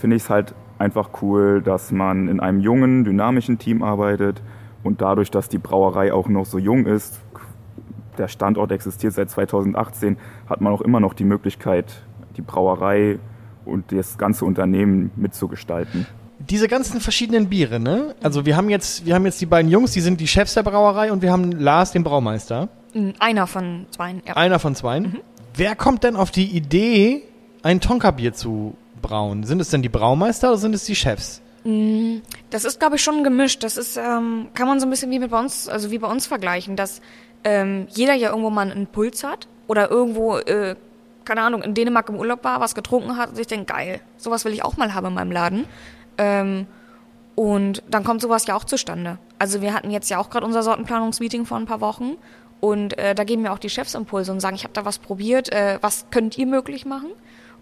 finde 0.00 0.16
ich 0.16 0.22
es 0.22 0.30
halt 0.30 0.54
einfach 0.78 1.10
cool, 1.22 1.62
dass 1.62 1.92
man 1.92 2.28
in 2.28 2.40
einem 2.40 2.60
jungen, 2.60 3.04
dynamischen 3.04 3.58
Team 3.58 3.82
arbeitet 3.82 4.42
und 4.82 5.00
dadurch, 5.00 5.30
dass 5.30 5.48
die 5.48 5.58
Brauerei 5.58 6.12
auch 6.12 6.28
noch 6.28 6.46
so 6.46 6.58
jung 6.58 6.86
ist, 6.86 7.20
der 8.18 8.28
Standort 8.28 8.72
existiert 8.72 9.12
seit 9.14 9.30
2018, 9.30 10.16
hat 10.48 10.60
man 10.60 10.72
auch 10.72 10.80
immer 10.80 11.00
noch 11.00 11.14
die 11.14 11.24
Möglichkeit, 11.24 12.02
die 12.36 12.42
Brauerei 12.42 13.18
und 13.64 13.92
das 13.92 14.18
ganze 14.18 14.44
Unternehmen 14.44 15.12
mitzugestalten. 15.16 16.06
Diese 16.48 16.68
ganzen 16.68 17.00
verschiedenen 17.00 17.48
Biere, 17.48 17.78
ne? 17.78 18.14
Also 18.22 18.46
wir 18.46 18.56
haben 18.56 18.68
jetzt, 18.68 19.06
wir 19.06 19.14
haben 19.14 19.24
jetzt 19.24 19.40
die 19.40 19.46
beiden 19.46 19.70
Jungs, 19.70 19.92
die 19.92 20.00
sind 20.00 20.20
die 20.20 20.28
Chefs 20.28 20.54
der 20.54 20.62
Brauerei 20.62 21.12
und 21.12 21.22
wir 21.22 21.30
haben 21.30 21.52
Lars, 21.52 21.92
den 21.92 22.04
Braumeister. 22.04 22.68
Mm, 22.94 23.10
Einer 23.18 23.46
von 23.46 23.86
zwei. 23.90 24.16
Ja. 24.26 24.34
Einer 24.34 24.58
von 24.58 24.74
zweien. 24.74 25.20
Wer 25.54 25.76
kommt 25.76 26.04
denn 26.04 26.16
auf 26.16 26.30
die 26.30 26.46
Idee, 26.46 27.22
ein 27.62 27.80
Tonka-Bier 27.80 28.32
zu 28.32 28.74
brauen? 29.00 29.44
Sind 29.44 29.60
es 29.60 29.70
denn 29.70 29.82
die 29.82 29.88
Braumeister 29.88 30.48
oder 30.48 30.58
sind 30.58 30.74
es 30.74 30.84
die 30.84 30.96
Chefs? 30.96 31.42
Das 32.50 32.64
ist, 32.64 32.80
glaube 32.80 32.96
ich, 32.96 33.02
schon 33.02 33.22
gemischt. 33.22 33.62
Das 33.62 33.76
ist, 33.76 33.96
ähm, 33.96 34.48
kann 34.54 34.66
man 34.66 34.80
so 34.80 34.86
ein 34.86 34.90
bisschen 34.90 35.10
wie 35.12 35.20
mit 35.20 35.30
bei 35.30 35.38
uns, 35.38 35.68
also 35.68 35.92
wie 35.92 35.98
bei 35.98 36.08
uns 36.08 36.26
vergleichen, 36.26 36.74
dass 36.74 37.00
ähm, 37.44 37.86
jeder 37.90 38.14
ja 38.14 38.30
irgendwo 38.30 38.50
mal 38.50 38.62
einen 38.62 38.72
Impuls 38.72 39.22
hat 39.22 39.46
oder 39.68 39.90
irgendwo, 39.90 40.38
äh, 40.38 40.74
keine 41.24 41.42
Ahnung, 41.42 41.62
in 41.62 41.74
Dänemark 41.74 42.08
im 42.08 42.16
Urlaub 42.16 42.42
war, 42.42 42.60
was 42.60 42.74
getrunken 42.74 43.16
hat 43.16 43.30
und 43.30 43.36
sich 43.36 43.46
denkt, 43.46 43.68
geil, 43.68 44.00
sowas 44.16 44.44
will 44.44 44.52
ich 44.52 44.64
auch 44.64 44.76
mal 44.76 44.92
haben 44.92 45.06
in 45.06 45.14
meinem 45.14 45.30
Laden. 45.30 45.64
Ähm, 46.18 46.66
und 47.34 47.82
dann 47.88 48.04
kommt 48.04 48.20
sowas 48.20 48.46
ja 48.46 48.54
auch 48.54 48.64
zustande. 48.64 49.18
Also 49.38 49.62
wir 49.62 49.72
hatten 49.74 49.90
jetzt 49.90 50.10
ja 50.10 50.18
auch 50.18 50.30
gerade 50.30 50.46
unser 50.46 50.62
Sortenplanungsmeeting 50.62 51.46
vor 51.46 51.56
ein 51.56 51.66
paar 51.66 51.80
Wochen 51.80 52.16
und 52.60 52.96
äh, 52.98 53.14
da 53.14 53.24
geben 53.24 53.42
mir 53.42 53.52
auch 53.52 53.58
die 53.58 53.70
Chefs 53.70 53.94
Impulse 53.94 54.30
und 54.30 54.40
sagen, 54.40 54.54
ich 54.54 54.64
habe 54.64 54.72
da 54.72 54.84
was 54.84 54.98
probiert, 54.98 55.50
äh, 55.52 55.78
was 55.80 56.06
könnt 56.10 56.38
ihr 56.38 56.46
möglich 56.46 56.84
machen? 56.84 57.10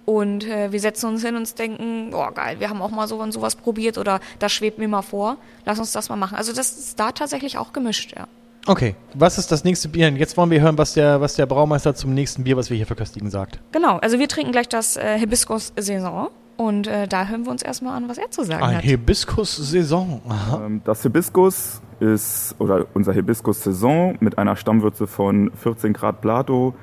Und 0.05 0.45
äh, 0.45 0.73
wir 0.73 0.81
setzen 0.81 1.07
uns 1.07 1.23
hin 1.23 1.37
und 1.37 1.59
denken, 1.59 2.11
boah 2.11 2.35
geil, 2.35 2.57
wir 2.59 2.69
haben 2.69 2.83
auch 2.83 2.91
mal 2.91 3.07
so 3.07 3.21
und 3.21 3.33
sowas 3.33 3.55
probiert 3.55 3.97
oder 3.97 4.21
das 4.41 4.53
schwebt 4.53 4.79
mir 4.79 4.89
mal 4.89 5.03
vor, 5.03 5.37
lass 5.65 5.79
uns 5.79 5.93
das 5.93 6.09
mal 6.09 6.17
machen. 6.17 6.37
Also 6.37 6.53
das 6.53 6.77
ist 6.77 6.99
da 6.99 7.13
tatsächlich 7.13 7.59
auch 7.59 7.73
gemischt, 7.73 8.15
ja. 8.17 8.27
Okay, 8.67 8.95
was 9.15 9.39
ist 9.39 9.51
das 9.51 9.65
nächste 9.65 9.89
Bier? 9.89 10.11
Jetzt 10.11 10.37
wollen 10.37 10.51
wir 10.51 10.61
hören, 10.61 10.77
was 10.77 10.93
der, 10.93 11.21
was 11.21 11.35
der 11.35 11.47
Braumeister 11.47 11.95
zum 11.95 12.13
nächsten 12.13 12.45
Bier, 12.45 12.59
was 12.59 12.69
wir 12.69 12.77
hier 12.77 12.87
verköstigen, 12.87 13.31
sagt. 13.31 13.59
Genau, 13.73 13.97
also 13.99 14.19
wir 14.19 14.29
trinken 14.29 14.53
gleich 14.53 14.69
das 14.69 14.99
äh, 14.99 15.19
Hibiscus 15.19 15.73
Saison 15.77 16.29
und 16.61 16.87
äh, 16.89 17.09
da 17.09 17.27
hören 17.27 17.47
wir 17.47 17.51
uns 17.51 17.63
erstmal 17.63 17.97
an, 17.97 18.07
was 18.11 18.19
er 18.19 18.31
zu 18.31 18.45
sagen 18.45 18.63
Ein 18.63 18.77
hat. 18.77 18.83
Hibiskus-Saison. 18.85 20.21
Ähm, 20.63 20.83
Das 20.85 21.03
Hibiskus 21.03 21.81
ist, 22.01 22.55
oder 22.59 22.85
unser 22.93 23.15
Hibiskus-Saison 23.15 24.19
mit 24.21 24.37
einer 24.37 24.57
Stammwürze 24.57 25.07
von 25.07 25.51
14 25.55 25.95
Grad 25.95 26.21
Plato 26.21 26.75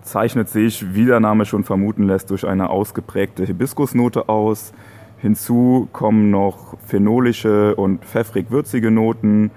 zeichnet 0.00 0.48
sich, 0.48 0.94
wie 0.94 1.04
der 1.04 1.20
Name 1.20 1.44
schon 1.44 1.62
vermuten 1.62 2.04
lässt, 2.04 2.30
durch 2.30 2.46
eine 2.46 2.70
ausgeprägte 2.70 3.44
Hibiskusnote 3.44 4.30
aus. 4.30 4.72
Hinzu 5.18 5.90
kommen 5.92 6.30
noch 6.30 6.78
phenolische 6.86 7.76
und 7.76 8.06
pfeffrig-würzige 8.06 8.90
Noten, 8.90 9.50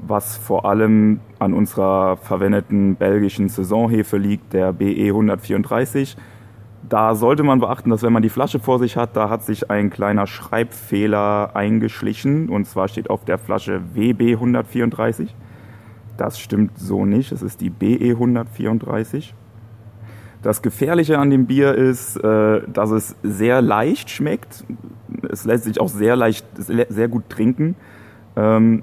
was 0.00 0.38
vor 0.38 0.64
allem 0.64 1.20
an 1.38 1.52
unserer 1.52 2.16
verwendeten 2.16 2.96
belgischen 2.96 3.50
Saisonhefe 3.50 4.16
liegt, 4.16 4.54
der 4.54 4.72
BE 4.72 5.08
134. 5.08 6.16
Da 6.88 7.14
sollte 7.14 7.42
man 7.42 7.60
beachten, 7.60 7.90
dass 7.90 8.02
wenn 8.02 8.12
man 8.12 8.22
die 8.22 8.28
Flasche 8.28 8.58
vor 8.58 8.78
sich 8.78 8.96
hat, 8.96 9.16
da 9.16 9.30
hat 9.30 9.44
sich 9.44 9.70
ein 9.70 9.90
kleiner 9.90 10.26
Schreibfehler 10.26 11.54
eingeschlichen. 11.54 12.48
Und 12.48 12.66
zwar 12.66 12.88
steht 12.88 13.08
auf 13.08 13.24
der 13.24 13.38
Flasche 13.38 13.82
WB 13.94 14.34
134. 14.34 15.34
Das 16.16 16.38
stimmt 16.38 16.78
so 16.78 17.06
nicht, 17.06 17.32
es 17.32 17.42
ist 17.42 17.60
die 17.60 17.70
BE 17.70 18.10
134. 18.10 19.34
Das 20.42 20.60
Gefährliche 20.60 21.18
an 21.18 21.30
dem 21.30 21.46
Bier 21.46 21.74
ist, 21.74 22.16
äh, 22.16 22.62
dass 22.68 22.90
es 22.90 23.16
sehr 23.22 23.62
leicht 23.62 24.10
schmeckt. 24.10 24.64
Es 25.30 25.44
lässt 25.44 25.64
sich 25.64 25.80
auch 25.80 25.88
sehr 25.88 26.16
leicht, 26.16 26.44
sehr 26.56 27.08
gut 27.08 27.28
trinken. 27.28 27.76
Ähm, 28.34 28.82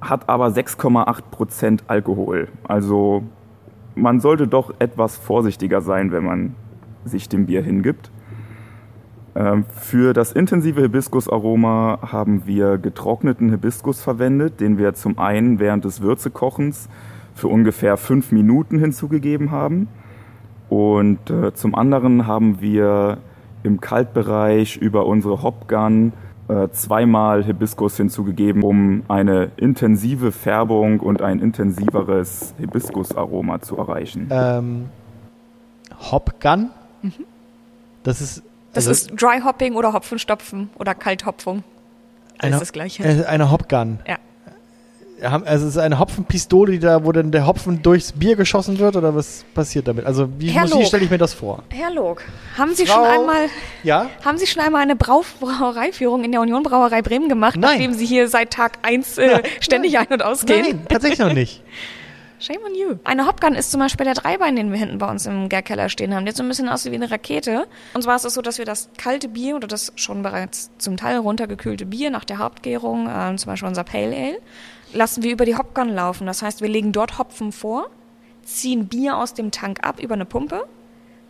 hat 0.00 0.28
aber 0.28 0.48
6,8 0.48 1.22
Prozent 1.30 1.84
Alkohol. 1.88 2.48
Also 2.64 3.22
man 3.94 4.20
sollte 4.20 4.46
doch 4.46 4.74
etwas 4.78 5.16
vorsichtiger 5.16 5.80
sein, 5.80 6.10
wenn 6.10 6.24
man 6.24 6.54
sich 7.06 7.28
dem 7.28 7.46
Bier 7.46 7.62
hingibt. 7.62 8.10
Ähm, 9.34 9.64
für 9.70 10.14
das 10.14 10.32
intensive 10.32 10.80
Hibiskusaroma 10.80 11.98
haben 12.10 12.46
wir 12.46 12.78
getrockneten 12.78 13.50
Hibiskus 13.50 14.00
verwendet, 14.00 14.60
den 14.60 14.78
wir 14.78 14.94
zum 14.94 15.18
einen 15.18 15.58
während 15.58 15.84
des 15.84 16.00
Würzekochens 16.00 16.88
für 17.34 17.48
ungefähr 17.48 17.98
fünf 17.98 18.32
Minuten 18.32 18.78
hinzugegeben 18.78 19.50
haben. 19.50 19.88
Und 20.70 21.30
äh, 21.30 21.52
zum 21.52 21.74
anderen 21.74 22.26
haben 22.26 22.60
wir 22.60 23.18
im 23.62 23.80
Kaltbereich 23.80 24.78
über 24.78 25.06
unsere 25.06 25.42
Hopgun 25.42 26.12
äh, 26.48 26.68
zweimal 26.70 27.44
Hibiskus 27.44 27.96
hinzugegeben, 27.96 28.62
um 28.62 29.02
eine 29.08 29.50
intensive 29.56 30.32
Färbung 30.32 31.00
und 31.00 31.20
ein 31.20 31.40
intensiveres 31.40 32.54
Hibiskusaroma 32.58 33.60
zu 33.60 33.76
erreichen. 33.76 34.28
Ähm, 34.30 34.86
Hopgun? 36.10 36.70
Mhm. 37.06 37.24
Das 38.02 38.20
ist. 38.20 38.42
Das 38.72 38.86
also 38.86 38.90
ist 38.90 39.20
Dry 39.20 39.40
Hopping 39.42 39.74
oder 39.74 39.92
Hopfenstopfen 39.92 40.70
oder 40.78 40.94
Kalthopfung. 40.94 41.64
Das 42.38 42.50
ist 42.50 42.60
das 42.60 42.72
Gleiche. 42.72 43.02
Äh, 43.02 43.24
eine 43.24 43.50
Hopgun. 43.50 44.00
Ja. 44.06 44.18
Also 45.22 45.66
es 45.66 45.76
ist 45.76 45.78
eine 45.78 45.98
Hopfenpistole, 45.98 46.72
die 46.72 46.78
da, 46.78 47.02
wo 47.02 47.10
dann 47.10 47.32
der 47.32 47.46
Hopfen 47.46 47.80
durchs 47.80 48.12
Bier 48.12 48.36
geschossen 48.36 48.78
wird 48.78 48.96
oder 48.96 49.14
was 49.14 49.46
passiert 49.54 49.88
damit? 49.88 50.04
Also 50.04 50.28
wie, 50.38 50.54
wie 50.54 50.84
stelle 50.84 51.04
ich 51.04 51.10
mir 51.10 51.16
das 51.16 51.32
vor? 51.32 51.62
Herr 51.70 51.90
Log, 51.90 52.22
haben 52.58 52.74
Sie 52.74 52.84
Frau, 52.84 52.96
schon 52.96 53.04
einmal 53.06 53.46
ja? 53.82 54.10
haben 54.22 54.36
Sie 54.36 54.46
schon 54.46 54.62
einmal 54.62 54.82
eine 54.82 54.94
Brauereiführung 54.94 56.22
in 56.22 56.32
der 56.32 56.42
Union 56.42 56.62
Brauerei 56.62 57.00
Bremen 57.00 57.30
gemacht, 57.30 57.56
Nein. 57.56 57.78
nachdem 57.78 57.94
Sie 57.94 58.04
hier 58.04 58.28
seit 58.28 58.50
Tag 58.50 58.78
1 58.82 59.16
äh, 59.16 59.42
ständig 59.60 59.94
Nein. 59.94 60.06
ein- 60.06 60.12
und 60.12 60.22
ausgehen? 60.22 60.66
Nein, 60.66 60.86
tatsächlich 60.86 61.20
noch 61.20 61.32
nicht. 61.32 61.62
Shame 62.38 62.62
on 62.66 62.74
you. 62.74 62.96
Eine 63.04 63.26
Hopgun 63.26 63.54
ist 63.54 63.70
zum 63.70 63.80
Beispiel 63.80 64.04
der 64.04 64.14
Dreibein, 64.14 64.56
den 64.56 64.70
wir 64.70 64.78
hinten 64.78 64.98
bei 64.98 65.10
uns 65.10 65.26
im 65.26 65.48
Gärkeller 65.48 65.88
stehen 65.88 66.14
haben. 66.14 66.26
Der 66.26 66.34
so 66.34 66.42
ein 66.42 66.48
bisschen 66.48 66.68
aussieht 66.68 66.92
wie 66.92 66.96
eine 66.96 67.10
Rakete. 67.10 67.66
Und 67.94 68.02
zwar 68.02 68.16
ist 68.16 68.24
es 68.24 68.34
so, 68.34 68.42
dass 68.42 68.58
wir 68.58 68.64
das 68.64 68.90
kalte 68.98 69.28
Bier 69.28 69.56
oder 69.56 69.66
das 69.66 69.92
schon 69.96 70.22
bereits 70.22 70.70
zum 70.78 70.96
Teil 70.96 71.18
runtergekühlte 71.18 71.86
Bier 71.86 72.10
nach 72.10 72.24
der 72.24 72.38
Hauptgärung, 72.38 73.08
äh, 73.08 73.36
zum 73.36 73.50
Beispiel 73.50 73.68
unser 73.68 73.84
Pale 73.84 74.14
Ale, 74.14 74.38
lassen 74.92 75.22
wir 75.22 75.32
über 75.32 75.44
die 75.44 75.56
Hopgun 75.56 75.88
laufen. 75.88 76.26
Das 76.26 76.42
heißt, 76.42 76.60
wir 76.60 76.68
legen 76.68 76.92
dort 76.92 77.18
Hopfen 77.18 77.52
vor, 77.52 77.88
ziehen 78.42 78.88
Bier 78.88 79.16
aus 79.16 79.34
dem 79.34 79.50
Tank 79.50 79.84
ab 79.84 80.00
über 80.00 80.14
eine 80.14 80.26
Pumpe, 80.26 80.66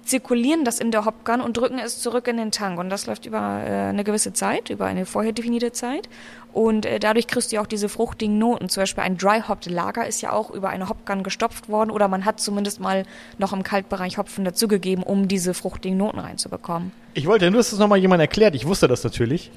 zirkulieren 0.07 0.65
das 0.65 0.79
in 0.79 0.91
der 0.91 1.05
Hopgun 1.05 1.41
und 1.41 1.57
drücken 1.57 1.79
es 1.79 2.01
zurück 2.01 2.29
in 2.29 2.37
den 2.37 2.51
Tank. 2.51 2.79
Und 2.79 2.91
das 2.91 3.07
läuft 3.07 3.27
über 3.27 3.39
äh, 3.39 3.89
eine 3.89 4.05
gewisse 4.05 4.33
Zeit, 4.33 4.71
über 4.71 4.87
eine 4.87 5.07
vorher 5.07 5.33
definierte 5.33 5.73
Zeit. 5.73 6.09
Und 6.53 6.87
äh, 6.87 6.99
dadurch 6.99 7.27
kriegst 7.27 7.53
du 7.53 7.61
auch 7.61 7.67
diese 7.67 7.89
fruchtigen 7.89 8.39
Noten. 8.39 8.69
Zum 8.69 8.83
Beispiel 8.83 9.05
ein 9.05 9.19
Dry 9.19 9.43
Hopped 9.47 9.67
Lager 9.67 10.07
ist 10.07 10.23
ja 10.23 10.33
auch 10.33 10.51
über 10.51 10.71
eine 10.71 10.89
Hopgun 10.89 11.23
gestopft 11.23 11.69
worden 11.69 11.91
oder 11.91 12.09
man 12.09 12.25
hat 12.25 12.41
zumindest 12.41 12.81
mal 12.81 13.05
noch 13.37 13.53
im 13.53 13.63
Kaltbereich 13.63 14.17
Hopfen 14.17 14.45
dazugegeben, 14.45 15.05
um 15.05 15.29
diese 15.29 15.53
fruchtigen 15.53 15.99
Noten 15.99 16.19
reinzubekommen. 16.19 16.93
Ich 17.13 17.27
wollte 17.27 17.51
nur, 17.51 17.59
dass 17.59 17.71
das 17.71 17.79
nochmal 17.79 17.99
jemand 17.99 18.21
erklärt. 18.21 18.55
Ich 18.55 18.67
wusste 18.67 18.89
das 18.89 19.05
natürlich 19.05 19.51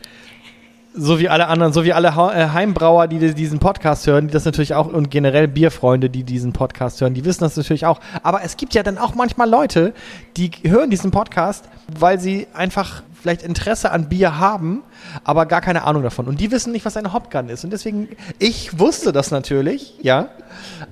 so 0.94 1.20
wie 1.20 1.30
alle 1.30 1.48
anderen, 1.48 1.74
so 1.74 1.84
wie 1.84 1.94
alle 1.94 2.08
äh, 2.08 2.50
Heimbrauer, 2.50 3.08
die 3.08 3.34
diesen 3.34 3.60
Podcast 3.60 4.08
hören, 4.08 4.28
die 4.28 4.34
das 4.34 4.46
natürlich 4.46 4.74
auch 4.74 4.88
und 4.88 5.12
generell 5.12 5.48
Bierfreunde, 5.48 6.10
die 6.10 6.24
diesen 6.24 6.54
Podcast 6.54 7.00
hören, 7.02 7.14
die 7.14 7.26
wissen 7.26 7.44
das 7.44 7.56
natürlich 7.58 7.86
auch. 7.86 8.00
Aber 8.24 8.44
es 8.44 8.58
gibt 8.58 8.74
ja 8.74 8.84
dann 8.84 8.98
auch 8.98 9.16
manchmal 9.16 9.50
Leute, 9.50 9.94
die 10.38 10.52
hören 10.64 10.90
diesen 10.90 11.12
Podcast, 11.12 11.70
weil 12.00 12.20
sie 12.20 12.48
einfach 12.54 13.04
vielleicht 13.22 13.44
Interesse 13.44 13.92
an 13.92 14.10
Bier 14.10 14.40
haben, 14.40 14.84
aber 15.24 15.46
gar 15.46 15.62
keine 15.62 15.84
Ahnung 15.84 16.04
davon. 16.04 16.28
Und 16.28 16.40
die 16.40 16.52
wissen 16.52 16.72
nicht, 16.72 16.86
was 16.86 16.98
eine 16.98 17.14
Hopgun 17.14 17.50
ist. 17.50 17.64
Und 17.64 17.72
deswegen, 17.72 18.10
ich 18.38 18.80
wusste 18.80 19.12
das 19.12 19.32
natürlich, 19.32 19.96
ja. 20.02 20.30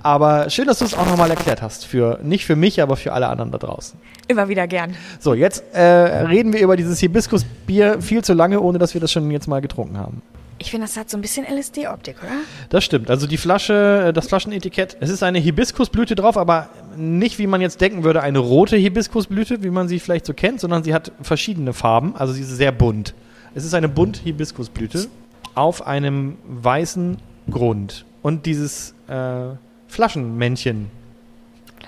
Aber 0.02 0.50
schön, 0.50 0.66
dass 0.66 0.78
du 0.78 0.84
es 0.84 0.94
auch 0.94 1.06
nochmal 1.06 1.30
erklärt 1.30 1.62
hast. 1.62 1.86
Für, 1.86 2.18
nicht 2.22 2.44
für 2.44 2.56
mich, 2.56 2.82
aber 2.82 2.96
für 2.96 3.12
alle 3.12 3.28
anderen 3.28 3.50
da 3.50 3.58
draußen. 3.58 3.98
Immer 4.28 4.48
wieder 4.48 4.66
gern. 4.66 4.94
So, 5.20 5.34
jetzt 5.34 5.64
äh, 5.72 5.82
reden 5.82 6.52
wir 6.52 6.60
über 6.60 6.76
dieses 6.76 6.98
Hibiskusbier 7.00 8.00
viel 8.00 8.22
zu 8.22 8.34
lange, 8.34 8.60
ohne 8.60 8.78
dass 8.78 8.94
wir 8.94 9.00
das 9.00 9.10
schon 9.12 9.30
jetzt 9.30 9.48
mal 9.48 9.60
getrunken 9.60 9.98
haben. 9.98 10.22
Ich 10.58 10.70
finde, 10.70 10.86
das 10.86 10.96
hat 10.96 11.08
so 11.08 11.16
ein 11.16 11.20
bisschen 11.20 11.46
LSD-Optik, 11.46 12.16
oder? 12.22 12.32
Das 12.68 12.84
stimmt. 12.84 13.10
Also 13.10 13.26
die 13.26 13.36
Flasche, 13.36 14.06
äh, 14.08 14.12
das 14.12 14.28
Flaschenetikett, 14.28 14.96
es 15.00 15.10
ist 15.10 15.22
eine 15.22 15.38
Hibiskusblüte 15.38 16.14
drauf, 16.14 16.36
aber 16.36 16.70
nicht, 16.96 17.38
wie 17.38 17.46
man 17.46 17.60
jetzt 17.60 17.80
denken 17.80 18.04
würde, 18.04 18.22
eine 18.22 18.38
rote 18.38 18.76
Hibiskusblüte, 18.76 19.62
wie 19.62 19.70
man 19.70 19.88
sie 19.88 20.00
vielleicht 20.00 20.26
so 20.26 20.34
kennt, 20.34 20.60
sondern 20.60 20.84
sie 20.84 20.94
hat 20.94 21.12
verschiedene 21.22 21.72
Farben. 21.72 22.16
Also 22.16 22.32
sie 22.32 22.42
ist 22.42 22.56
sehr 22.56 22.72
bunt. 22.72 23.14
Es 23.54 23.64
ist 23.64 23.74
eine 23.74 23.88
bunt 23.88 24.18
Hibiskusblüte 24.18 25.06
auf 25.54 25.86
einem 25.86 26.36
weißen 26.44 27.18
Grund. 27.50 28.04
Und 28.22 28.46
dieses 28.46 28.94
äh, 29.08 29.54
Flaschenmännchen 29.86 30.90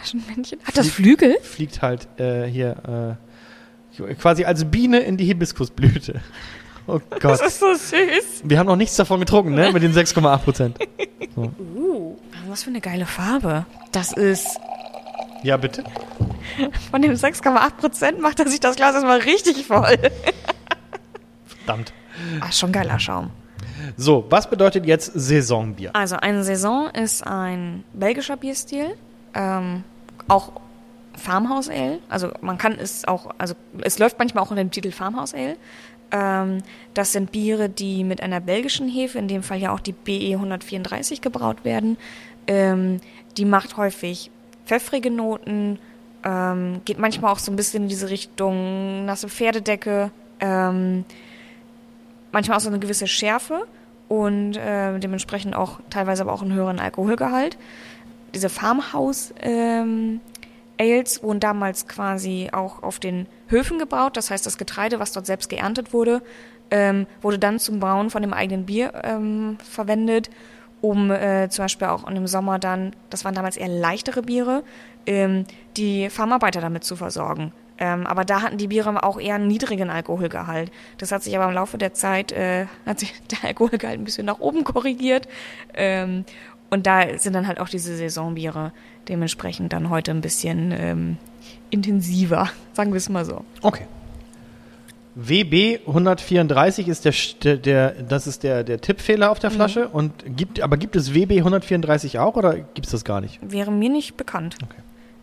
Flaschenmännchen? 0.01 0.59
Hat 0.65 0.77
das 0.77 0.89
Flügel? 0.89 1.37
Fliegt 1.43 1.83
halt 1.83 2.09
äh, 2.19 2.47
hier 2.47 3.19
äh, 3.99 4.15
quasi 4.15 4.45
als 4.45 4.65
Biene 4.65 5.01
in 5.01 5.17
die 5.17 5.25
Hibiskusblüte. 5.27 6.21
Oh 6.93 7.01
Gott. 7.11 7.25
Das 7.25 7.41
ist 7.41 7.61
so 7.61 7.73
süß. 7.73 8.43
Wir 8.45 8.59
haben 8.59 8.67
noch 8.67 8.77
nichts 8.77 8.97
davon 8.97 9.21
getrunken, 9.21 9.55
ne? 9.55 9.73
Mit 9.73 9.83
den 9.83 9.93
6,8 9.93 10.39
Prozent. 10.39 10.79
So. 11.37 11.53
Uh, 11.59 12.17
was 12.49 12.65
für 12.65 12.71
eine 12.71 12.81
geile 12.81 13.07
Farbe. 13.07 13.65
Das 13.93 14.13
ist. 14.13 14.59
Ja, 15.43 15.57
bitte? 15.57 15.85
Von 16.91 17.03
dem 17.03 17.13
6,8 17.13 17.71
Prozent 17.79 18.21
macht 18.21 18.41
er 18.41 18.49
sich 18.49 18.59
das 18.59 18.77
Glas 18.77 18.95
erstmal 18.95 19.21
richtig 19.21 19.67
voll. 19.67 19.97
Verdammt. 21.47 21.93
Ah, 22.41 22.51
schon 22.51 22.73
geiler 22.73 22.99
Schaum. 22.99 23.31
So, 23.97 24.27
was 24.29 24.51
bedeutet 24.51 24.85
jetzt 24.85 25.13
Saisonbier? 25.15 25.91
Also, 25.95 26.17
eine 26.17 26.43
Saison 26.43 26.91
ist 26.91 27.27
ein 27.27 27.85
belgischer 27.95 28.37
Bierstil 28.37 28.97
ähm, 29.35 29.85
auch 30.29 30.53
Farmhouse 31.17 31.69
Ale. 31.69 31.99
Also 32.09 32.31
man 32.41 32.59
kann 32.59 32.73
es 32.79 33.07
auch, 33.07 33.31
also 33.39 33.55
es 33.83 33.99
läuft 33.99 34.19
manchmal 34.19 34.45
auch 34.45 34.51
unter 34.51 34.63
dem 34.63 34.71
Titel 34.71 34.91
Farmhouse 34.91 35.35
Ale. 35.35 35.57
Ähm, 36.13 36.63
das 36.95 37.13
sind 37.13 37.33
Biere, 37.33 37.69
die 37.69 38.05
mit 38.05 38.23
einer 38.23 38.41
belgischen 38.41 38.89
Hefe, 38.89 39.19
in 39.19 39.29
dem 39.29 39.43
Fall 39.43 39.59
ja 39.59 39.73
auch 39.73 39.81
die 39.81 39.93
BE 39.93 40.35
134 40.35 41.21
gebraut 41.21 41.65
werden. 41.65 41.97
Ähm, 42.47 43.01
die 43.37 43.45
macht 43.45 43.77
häufig 43.77 44.31
pfeffrige 44.67 45.11
Noten, 45.11 45.79
ähm, 46.25 46.81
geht 46.85 46.99
manchmal 46.99 47.33
auch 47.33 47.39
so 47.39 47.53
ein 47.53 47.57
bisschen 47.57 47.85
in 47.85 47.89
diese 47.89 48.11
Richtung 48.11 49.05
nasse 49.05 49.29
Pferdedecke, 49.29 50.11
manchmal 52.33 52.57
auch 52.57 52.61
so 52.61 52.71
eine 52.71 52.79
gewisse 52.79 53.07
Schärfe 53.07 53.67
und 54.09 54.57
äh, 54.57 54.99
dementsprechend 54.99 55.55
auch 55.55 55.81
teilweise 55.91 56.23
aber 56.23 56.33
auch 56.33 56.41
einen 56.41 56.55
höheren 56.55 56.79
Alkoholgehalt 56.79 57.59
diese 58.35 58.49
Farmhouse 58.49 59.35
Ales 60.81 61.23
wurden 61.23 61.41
damals 61.41 61.87
quasi 61.89 62.49
auch 62.53 62.83
auf 62.83 62.99
den 62.99 63.27
Höfen 63.51 63.79
gebraut. 63.79 64.17
Das 64.17 64.31
heißt, 64.31 64.47
das 64.47 64.59
Getreide, 64.59 64.99
was 64.99 65.13
dort 65.13 65.27
selbst 65.27 65.49
geerntet 65.49 65.93
wurde, 65.93 66.23
ähm, 66.71 67.07
wurde 67.21 67.39
dann 67.39 67.59
zum 67.59 67.81
Brauen 67.81 68.11
von 68.11 68.23
dem 68.23 68.33
eigenen 68.33 68.67
Bier 68.67 68.93
ähm, 69.05 69.59
verwendet, 69.63 70.31
um 70.81 71.11
äh, 71.11 71.49
zum 71.51 71.65
Beispiel 71.65 71.89
auch 71.89 72.09
im 72.09 72.27
Sommer 72.27 72.59
dann, 72.59 72.95
das 73.11 73.25
waren 73.25 73.35
damals 73.35 73.57
eher 73.57 73.69
leichtere 73.69 74.23
Biere, 74.23 74.63
ähm, 75.07 75.45
die 75.77 76.09
Farmarbeiter 76.09 76.61
damit 76.61 76.85
zu 76.85 76.97
versorgen. 76.97 77.53
Ähm, 77.79 78.07
aber 78.07 78.25
da 78.25 78.43
hatten 78.43 78.59
die 78.59 78.69
Biere 78.69 79.03
auch 79.03 79.19
eher 79.19 79.37
einen 79.37 79.49
niedrigen 79.49 79.89
Alkoholgehalt. 79.89 80.71
Das 80.99 81.13
hat 81.13 81.23
sich 81.23 81.35
aber 81.35 81.47
im 81.47 81.55
Laufe 81.55 81.79
der 81.79 81.95
Zeit, 81.95 82.31
äh, 82.31 82.67
hat 82.87 83.01
sich 83.01 83.15
der 83.31 83.49
Alkoholgehalt 83.49 83.99
ein 83.99 84.05
bisschen 84.05 84.27
nach 84.27 84.39
oben 84.39 84.65
korrigiert. 84.65 85.27
Ähm, 85.75 86.25
und 86.69 86.87
da 86.87 87.19
sind 87.19 87.33
dann 87.33 87.47
halt 87.47 87.59
auch 87.59 87.69
diese 87.69 87.97
Saisonbiere 87.97 88.73
dementsprechend 89.09 89.73
dann 89.73 89.91
heute 89.91 90.13
ein 90.13 90.21
bisschen 90.21 90.73
ähm, 90.73 91.17
intensiver, 91.71 92.51
sagen 92.73 92.93
wir 92.93 92.99
es 92.99 93.09
mal 93.09 93.25
so. 93.25 93.45
Okay. 93.63 93.87
WB 95.17 95.81
134 95.87 96.89
ist 96.89 97.05
der, 97.05 97.57
der, 97.57 97.91
das 98.03 98.27
ist 98.27 98.43
der, 98.43 98.63
der 98.63 98.81
Tippfehler 98.81 99.31
auf 99.31 99.39
der 99.39 99.51
mhm. 99.51 99.55
Flasche. 99.55 99.85
Mhm. 99.87 99.95
Und 99.95 100.37
gibt, 100.37 100.61
aber 100.61 100.77
gibt 100.77 100.97
es 100.97 101.15
WB 101.15 101.39
134 101.39 102.19
auch 102.19 102.37
oder 102.37 102.57
gibt 102.57 102.87
es 102.87 102.93
das 102.93 103.05
gar 103.05 103.21
nicht? 103.21 103.39
Wäre 103.43 103.73
mir 103.73 103.91
nicht 103.91 104.17
bekannt. 104.17 104.57
Okay. 104.63 104.81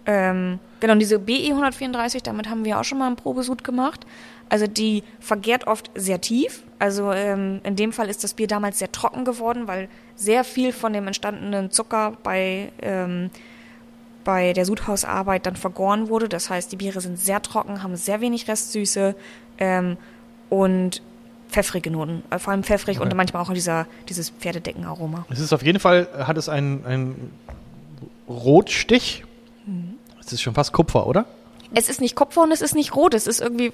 Ähm, 0.09 0.59
genau, 0.79 0.95
diese 0.95 1.19
BE 1.19 1.49
134, 1.49 2.23
damit 2.23 2.49
haben 2.49 2.63
wir 2.63 2.79
auch 2.79 2.85
schon 2.85 2.97
mal 2.97 3.07
einen 3.07 3.17
Probesud 3.17 3.65
gemacht. 3.65 4.07
Also 4.49 4.65
die 4.65 5.03
vergärt 5.19 5.67
oft 5.67 5.91
sehr 5.95 6.21
tief. 6.21 6.63
Also 6.79 7.11
ähm, 7.11 7.59
in 7.63 7.75
dem 7.75 7.91
Fall 7.91 8.09
ist 8.09 8.23
das 8.23 8.33
Bier 8.33 8.47
damals 8.47 8.79
sehr 8.79 8.91
trocken 8.91 9.25
geworden, 9.25 9.67
weil 9.67 9.89
sehr 10.15 10.45
viel 10.45 10.71
von 10.71 10.93
dem 10.93 11.07
entstandenen 11.07 11.71
Zucker 11.71 12.13
bei, 12.23 12.71
ähm, 12.81 13.29
bei 14.27 14.51
der 14.51 14.65
Sudhausarbeit 14.65 15.45
dann 15.45 15.55
vergoren 15.55 16.09
wurde. 16.09 16.27
Das 16.27 16.49
heißt, 16.49 16.69
die 16.69 16.75
Biere 16.75 16.99
sind 16.99 17.17
sehr 17.17 17.41
trocken, 17.41 17.81
haben 17.81 17.95
sehr 17.95 18.19
wenig 18.19 18.49
Restsüße 18.49 19.15
ähm, 19.57 19.95
und 20.49 21.01
pfeffrige 21.49 21.89
Noten. 21.89 22.23
Äh, 22.29 22.37
vor 22.39 22.51
allem 22.51 22.63
pfeffrig 22.63 22.97
Okay. 22.99 23.07
und 23.09 23.15
manchmal 23.15 23.41
auch 23.41 23.53
dieser, 23.53 23.87
dieses 24.09 24.31
Pferdedeckenaroma. 24.31 25.25
Es 25.29 25.39
ist 25.39 25.53
auf 25.53 25.63
jeden 25.63 25.79
Fall, 25.79 26.09
hat 26.27 26.37
es 26.37 26.49
einen, 26.49 26.85
einen 26.85 27.31
Rotstich. 28.27 29.23
Es 30.19 30.33
ist 30.33 30.41
schon 30.41 30.53
fast 30.55 30.73
Kupfer, 30.73 31.07
oder? 31.07 31.25
Es 31.73 31.87
ist 31.87 32.01
nicht 32.01 32.15
Kupfer 32.15 32.43
und 32.43 32.51
es 32.51 32.61
ist 32.61 32.75
nicht 32.75 32.95
rot, 32.95 33.13
es 33.13 33.27
ist 33.27 33.39
irgendwie 33.39 33.71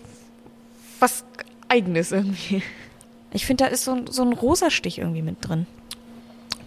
was 1.00 1.24
Eigenes 1.68 2.12
irgendwie. 2.12 2.62
Ich 3.32 3.48
finde, 3.48 3.64
da 3.64 3.70
ist 3.72 3.84
so, 3.86 3.94
ein- 3.94 4.06
so 4.08 4.22
ein 4.22 4.34
rosa 4.34 4.70
Stich 4.70 5.00
irgendwie 5.00 5.24
mit 5.24 5.38
drin. 5.42 5.66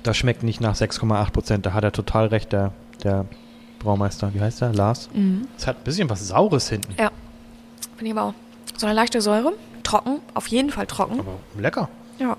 Das 0.02 0.16
schmeckt 0.16 0.42
nicht 0.42 0.60
nach 0.60 0.74
6,8 0.74 1.30
Prozent. 1.32 1.66
Da 1.66 1.72
hat 1.72 1.84
er 1.84 1.92
total 1.92 2.26
recht, 2.26 2.52
der, 2.52 2.72
der 3.04 3.24
Braumeister. 3.78 4.32
Wie 4.34 4.40
heißt 4.40 4.60
der? 4.60 4.72
Lars? 4.72 5.08
Es 5.56 5.66
hat 5.66 5.78
ein 5.78 5.84
bisschen 5.84 6.08
was 6.10 6.26
Saures 6.26 6.68
hinten. 6.68 6.94
Ja. 6.98 7.10
Finde 7.96 8.12
ich 8.12 8.18
aber 8.18 8.28
auch. 8.30 8.34
So 8.76 8.86
eine 8.86 8.94
leichte 8.94 9.20
Säure. 9.20 9.52
Trocken, 9.82 10.20
auf 10.34 10.48
jeden 10.48 10.70
Fall 10.70 10.86
trocken. 10.86 11.20
Aber 11.20 11.38
lecker. 11.58 11.88
Ja. 12.18 12.36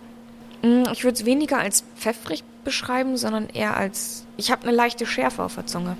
Mm, 0.64 0.84
Ich 0.92 1.04
würde 1.04 1.16
es 1.18 1.26
weniger 1.26 1.60
als 1.60 1.84
pfeffrig 1.96 2.44
beschreiben, 2.64 3.16
sondern 3.18 3.48
eher 3.50 3.78
als. 3.78 4.26
Ich 4.36 4.52
habe 4.52 4.64
eine 4.64 4.72
leichte 4.76 5.06
Schärfe 5.06 5.44
auf 5.44 5.56
der 5.56 5.66
Zunge. 5.66 5.96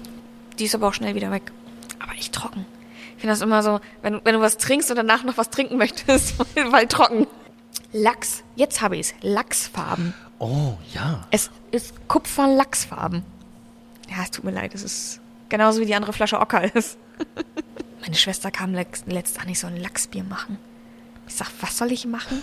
Die 0.60 0.66
ist 0.66 0.76
aber 0.76 0.88
auch 0.90 0.94
schnell 0.94 1.16
wieder 1.16 1.32
weg. 1.32 1.52
Aber 2.00 2.12
echt 2.14 2.34
trocken. 2.34 2.66
Ich 3.16 3.22
finde 3.22 3.34
das 3.34 3.42
immer 3.42 3.64
so, 3.64 3.80
wenn, 4.02 4.14
du- 4.14 4.22
wenn 4.26 4.34
du 4.36 4.42
was 4.42 4.58
trinkst 4.58 4.90
und 4.92 4.98
danach 4.98 5.24
noch 5.24 5.38
was 5.38 5.50
trinken 5.50 5.78
möchtest, 5.78 6.36
weil, 6.56 6.72
weil 6.72 6.88
trocken. 6.88 7.26
Lachs. 7.94 8.44
Jetzt 8.56 8.82
habe 8.82 8.98
ich 8.98 9.08
es. 9.08 9.14
Lachsfarben. 9.22 10.14
Oh, 10.40 10.74
ja. 10.94 11.26
Es 11.32 11.50
ist 11.72 11.94
Kupferlachsfarben. 12.08 13.24
Ja, 14.10 14.18
es 14.24 14.32
tut 14.32 14.44
mir 14.46 14.52
leid. 14.52 14.76
Es 14.76 14.84
ist 14.84 15.20
genauso 15.50 15.82
wie 15.82 15.86
die 15.86 15.95
andere 15.95 16.14
Flasche 16.14 16.39
Ocker 16.39 16.76
ist. 16.76 16.98
Meine 18.02 18.16
Schwester 18.16 18.52
kam 18.52 18.74
letzt, 18.74 19.08
letzt 19.08 19.39
an, 19.39 19.50
ich 19.50 19.60
soll 19.60 19.72
ein 19.72 19.82
Lachsbier 19.82 20.24
machen. 20.24 20.58
Ich 21.28 21.36
sag, 21.36 21.50
was 21.62 21.78
soll 21.78 21.91
ich 21.91 22.06
machen? 22.06 22.41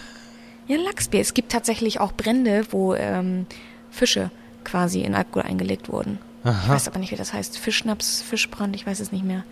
Ja, 0.66 0.76
ein 0.76 0.84
Lachsbier. 0.84 1.20
Es 1.20 1.34
gibt 1.34 1.52
tatsächlich 1.52 2.00
auch 2.00 2.12
Brände, 2.12 2.66
wo 2.70 2.94
ähm, 2.94 3.46
Fische 3.90 4.30
quasi 4.64 5.02
in 5.02 5.14
Alkohol 5.14 5.42
eingelegt 5.42 5.88
wurden. 5.88 6.18
Ich 6.44 6.68
weiß 6.68 6.88
aber 6.88 6.98
nicht, 6.98 7.10
wie 7.10 7.16
das 7.16 7.32
heißt. 7.32 7.56
Fischschnaps, 7.56 8.20
Fischbrand, 8.20 8.76
ich 8.76 8.86
weiß 8.86 9.00
es 9.00 9.12
nicht 9.12 9.24
mehr. 9.24 9.44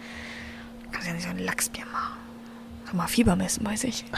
Kannst 0.90 1.09
ja 1.09 1.14
nicht 1.14 1.24
so 1.24 1.30
ein 1.30 1.38
Lachsbier 1.38 1.86
machen. 1.90 2.18
Sag 2.84 2.94
mal, 2.94 3.07
Fieber 3.07 3.34
messen, 3.34 3.64
weiß 3.64 3.84
ich. 3.84 4.05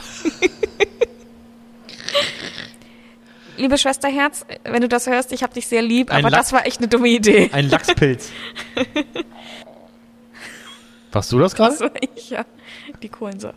Liebe 3.57 3.79
Schwesterherz, 3.79 4.45
wenn 4.65 4.83
du 4.83 4.89
das 4.89 5.07
hörst, 5.07 5.33
ich 5.33 5.43
hab 5.43 5.55
dich 5.55 5.67
sehr 5.67 5.83
lieb, 5.83 6.11
Ein 6.11 6.25
aber 6.25 6.31
Lachs- 6.31 6.47
das 6.51 6.53
war 6.53 6.67
echt 6.67 6.79
eine 6.79 6.89
dumme 6.89 7.09
Idee. 7.09 7.51
Ein 7.53 7.69
Lachspilz. 7.71 8.31
Warst 11.13 11.31
du 11.33 11.39
das 11.39 11.55
gerade? 11.57 11.73
Das 11.73 11.81
war 11.81 11.91
ich, 12.17 12.31
ja. 12.31 12.45
Die 13.03 13.09
Kohlensäure. 13.09 13.55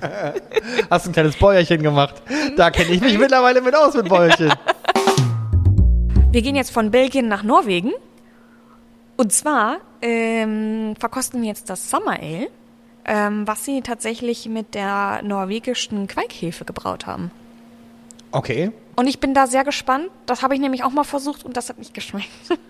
Hast 0.90 1.06
ein 1.06 1.12
kleines 1.12 1.36
Bäuerchen 1.36 1.82
gemacht. 1.82 2.22
Da 2.56 2.70
kenne 2.70 2.90
ich 2.90 3.00
mich 3.00 3.18
mittlerweile 3.18 3.60
mit 3.60 3.74
aus 3.74 3.94
mit 3.94 4.08
Bäuerchen. 4.08 4.52
Wir 6.30 6.42
gehen 6.42 6.56
jetzt 6.56 6.70
von 6.72 6.90
Belgien 6.90 7.28
nach 7.28 7.42
Norwegen. 7.42 7.92
Und 9.16 9.32
zwar 9.32 9.78
ähm, 10.00 10.94
verkosten 10.98 11.42
wir 11.42 11.48
jetzt 11.48 11.68
das 11.70 11.90
Summer 11.90 12.18
Ale, 12.18 12.48
ähm, 13.04 13.46
was 13.46 13.64
sie 13.64 13.82
tatsächlich 13.82 14.46
mit 14.48 14.74
der 14.74 15.20
norwegischen 15.22 16.06
Queikhefe 16.06 16.64
gebraut 16.64 17.06
haben. 17.06 17.30
Okay. 18.32 18.72
Und 18.94 19.06
ich 19.06 19.20
bin 19.20 19.34
da 19.34 19.46
sehr 19.46 19.64
gespannt. 19.64 20.10
Das 20.26 20.42
habe 20.42 20.54
ich 20.54 20.60
nämlich 20.60 20.84
auch 20.84 20.90
mal 20.90 21.04
versucht 21.04 21.44
und 21.44 21.56
das 21.56 21.68
hat 21.68 21.78
nicht 21.78 21.94
geschmeckt. 21.94 22.28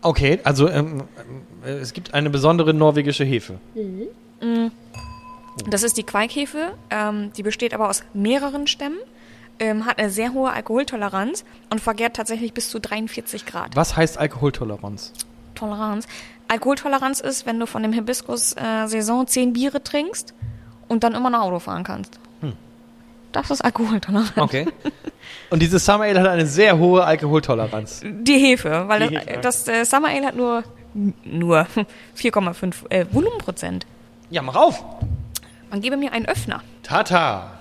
Okay, 0.00 0.38
also 0.44 0.68
ähm, 0.68 1.02
äh, 1.64 1.70
es 1.70 1.92
gibt 1.92 2.14
eine 2.14 2.30
besondere 2.30 2.72
norwegische 2.72 3.24
Hefe. 3.24 3.58
Das 5.68 5.82
ist 5.82 5.96
die 5.96 6.04
Queikhefe. 6.04 6.74
Ähm, 6.90 7.32
die 7.36 7.42
besteht 7.42 7.74
aber 7.74 7.88
aus 7.88 8.04
mehreren 8.14 8.66
Stämmen, 8.66 8.98
ähm, 9.58 9.86
hat 9.86 9.98
eine 9.98 10.10
sehr 10.10 10.32
hohe 10.32 10.52
Alkoholtoleranz 10.52 11.44
und 11.70 11.80
vergärt 11.80 12.14
tatsächlich 12.14 12.52
bis 12.52 12.70
zu 12.70 12.78
43 12.78 13.44
Grad. 13.44 13.74
Was 13.74 13.96
heißt 13.96 14.18
Alkoholtoleranz? 14.18 15.12
Toleranz. 15.56 16.06
Alkoholtoleranz 16.46 17.20
ist, 17.20 17.44
wenn 17.44 17.58
du 17.58 17.66
von 17.66 17.82
dem 17.82 17.92
Hibiskus-Saison 17.92 19.26
zehn 19.26 19.52
Biere 19.52 19.82
trinkst 19.82 20.32
und 20.86 21.02
dann 21.02 21.14
immer 21.14 21.30
noch 21.30 21.40
Auto 21.40 21.58
fahren 21.58 21.82
kannst. 21.82 22.20
Das 23.32 23.50
ist 23.50 23.60
Alkoholtoleranz. 23.62 24.32
Okay. 24.36 24.66
Und 25.50 25.60
dieses 25.60 25.84
Summer 25.84 26.04
Ale 26.04 26.20
hat 26.20 26.28
eine 26.28 26.46
sehr 26.46 26.78
hohe 26.78 27.04
Alkoholtoleranz. 27.04 28.02
Die 28.04 28.38
Hefe, 28.38 28.84
weil 28.86 29.08
Die 29.08 29.14
das, 29.14 29.26
Hefe. 29.26 29.40
das 29.40 29.68
äh, 29.68 29.84
Summer 29.84 30.08
Ale 30.08 30.26
hat 30.26 30.36
nur, 30.36 30.64
nur 31.24 31.66
4,5 32.16 32.90
äh, 32.90 33.06
Volumenprozent. 33.10 33.86
Ja, 34.30 34.42
mach 34.42 34.56
auf. 34.56 34.82
Man 35.70 35.80
gebe 35.80 35.96
mir 35.96 36.12
einen 36.12 36.26
Öffner. 36.26 36.62
Tata. 36.82 37.52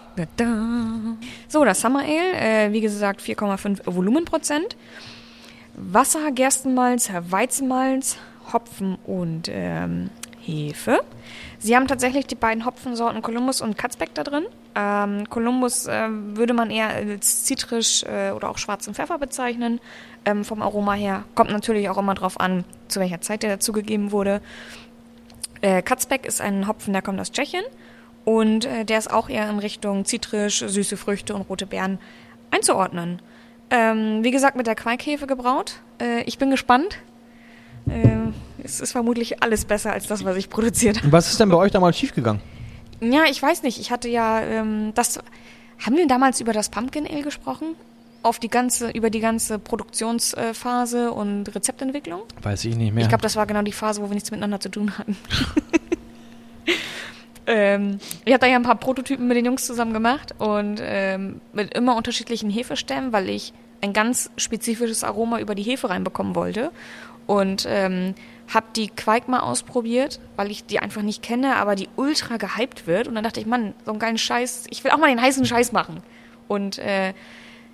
So, 1.48 1.64
das 1.64 1.82
Summer 1.82 2.00
Ale, 2.00 2.68
äh, 2.70 2.72
wie 2.74 2.82
gesagt, 2.82 3.22
4,5 3.22 3.82
Volumenprozent. 3.86 4.76
Wasser, 5.76 6.32
Gerstenmalz, 6.32 7.12
Weizenmalz, 7.30 8.18
Hopfen 8.52 8.98
und 9.06 9.48
ähm, 9.52 10.10
Hefe. 10.42 11.02
Sie 11.60 11.76
haben 11.76 11.88
tatsächlich 11.88 12.28
die 12.28 12.36
beiden 12.36 12.66
Hopfensorten 12.66 13.22
Columbus 13.22 13.62
und 13.62 13.78
Katzbeck 13.78 14.14
da 14.14 14.24
drin. 14.24 14.46
Ähm, 14.76 15.28
Columbus 15.30 15.88
ähm, 15.90 16.38
würde 16.38 16.54
man 16.54 16.70
eher 16.70 16.90
als 16.90 17.46
zitrisch 17.46 18.04
äh, 18.04 18.32
oder 18.32 18.50
auch 18.50 18.58
schwarzen 18.58 18.94
Pfeffer 18.94 19.18
bezeichnen. 19.18 19.80
Ähm, 20.24 20.46
vom 20.46 20.62
Aroma 20.62 20.94
her 20.94 21.24
kommt 21.34 21.50
natürlich 21.50 21.90
auch 21.90 21.98
immer 21.98 22.14
drauf 22.14 22.40
an, 22.40 22.64
zu 22.88 23.00
welcher 23.00 23.22
Zeit 23.22 23.42
der 23.42 23.50
dazugegeben 23.50 24.12
wurde. 24.12 24.42
Äh, 25.62 25.82
Katzbeck 25.82 26.26
ist 26.26 26.42
ein 26.42 26.68
Hopfen, 26.68 26.94
der 26.94 27.02
kommt 27.02 27.20
aus 27.20 27.32
Tschechien 27.32 27.64
und 28.24 28.66
äh, 28.66 28.86
der 28.86 29.00
ist 29.00 29.12
auch 29.12 29.28
eher 29.28 29.50
in 29.50 29.58
Richtung 29.58 30.06
zitrisch, 30.06 30.60
süße 30.60 30.96
Früchte 30.96 31.34
und 31.34 31.42
rote 31.50 31.66
Beeren 31.66 31.98
einzuordnen. 32.52 33.20
Ähm, 33.72 34.24
wie 34.24 34.32
gesagt, 34.32 34.56
mit 34.56 34.68
der 34.68 34.76
Queikhefe 34.76 35.26
gebraut. 35.26 35.82
Äh, 36.00 36.22
ich 36.24 36.38
bin 36.38 36.52
gespannt. 36.52 37.00
Es 38.64 38.80
ist 38.80 38.92
vermutlich 38.92 39.44
alles 39.44 39.66
besser 39.66 39.94
als 39.94 40.08
das, 40.08 40.26
was 40.26 40.36
ich 40.38 40.50
produziert 40.50 41.00
habe. 41.00 41.12
Was 41.12 41.30
ist 41.30 41.40
denn 41.40 41.50
bei 41.50 41.58
euch 41.58 41.72
damals 41.72 41.98
schiefgegangen? 41.98 42.42
Ja, 43.00 43.26
ich 43.30 43.42
weiß 43.42 43.64
nicht. 43.64 43.80
Ich 43.80 43.92
hatte 43.92 44.10
ja 44.10 44.42
ähm, 44.42 44.92
das. 44.96 45.20
Haben 45.86 45.98
wir 45.98 46.08
damals 46.08 46.42
über 46.42 46.54
das 46.54 46.70
Pumpkin 46.70 47.06
Ale 47.06 47.22
gesprochen? 47.22 47.76
Auf 48.24 48.40
die 48.40 48.50
ganze, 48.50 48.90
über 48.90 49.12
die 49.12 49.20
ganze 49.20 49.60
Produktionsphase 49.60 51.12
und 51.12 51.54
Rezeptentwicklung? 51.54 52.22
Weiß 52.42 52.66
ich 52.66 52.76
nicht 52.76 52.94
mehr. 52.94 53.04
Ich 53.04 53.10
glaube, 53.10 53.22
das 53.22 53.36
war 53.36 53.46
genau 53.46 53.62
die 53.62 53.72
Phase, 53.72 54.02
wo 54.02 54.10
wir 54.10 54.16
nichts 54.16 54.32
miteinander 54.32 54.60
zu 54.60 54.70
tun 54.70 54.98
hatten. 54.98 55.16
ähm, 57.46 58.00
ich 58.26 58.34
habe 58.34 58.42
da 58.42 58.48
ja 58.48 58.56
ein 58.56 58.64
paar 58.64 58.76
Prototypen 58.76 59.28
mit 59.28 59.38
den 59.38 59.46
Jungs 59.46 59.68
zusammen 59.68 59.94
gemacht 59.94 60.34
und 60.40 60.82
ähm, 60.82 61.42
mit 61.54 61.76
immer 61.76 61.96
unterschiedlichen 61.96 62.50
Hefestämmen, 62.50 63.14
weil 63.14 63.30
ich 63.30 63.54
ein 63.82 63.94
ganz 63.94 64.32
spezifisches 64.36 65.04
Aroma 65.04 65.40
über 65.40 65.54
die 65.54 65.64
Hefe 65.64 65.90
reinbekommen 65.90 66.36
wollte. 66.36 66.72
Und 67.28 67.68
ähm, 67.70 68.16
habe 68.54 68.68
die 68.76 68.88
Quake 68.88 69.30
mal 69.30 69.42
ausprobiert, 69.42 70.20
weil 70.36 70.52
ich 70.52 70.66
die 70.66 70.80
einfach 70.80 71.02
nicht 71.02 71.22
kenne, 71.22 71.58
aber 71.58 71.76
die 71.76 71.90
ultra 71.96 72.38
gehypt 72.38 72.88
wird. 72.88 73.08
Und 73.08 73.16
dann 73.16 73.24
dachte 73.24 73.40
ich, 73.40 73.46
Mann, 73.46 73.74
so 73.86 73.92
einen 73.92 74.00
geilen 74.00 74.18
Scheiß, 74.18 74.66
ich 74.70 74.84
will 74.84 74.92
auch 74.92 74.98
mal 74.98 75.10
den 75.10 75.22
heißen 75.22 75.46
Scheiß 75.46 75.72
machen. 75.74 76.02
Und 76.48 76.78
äh, 76.78 77.14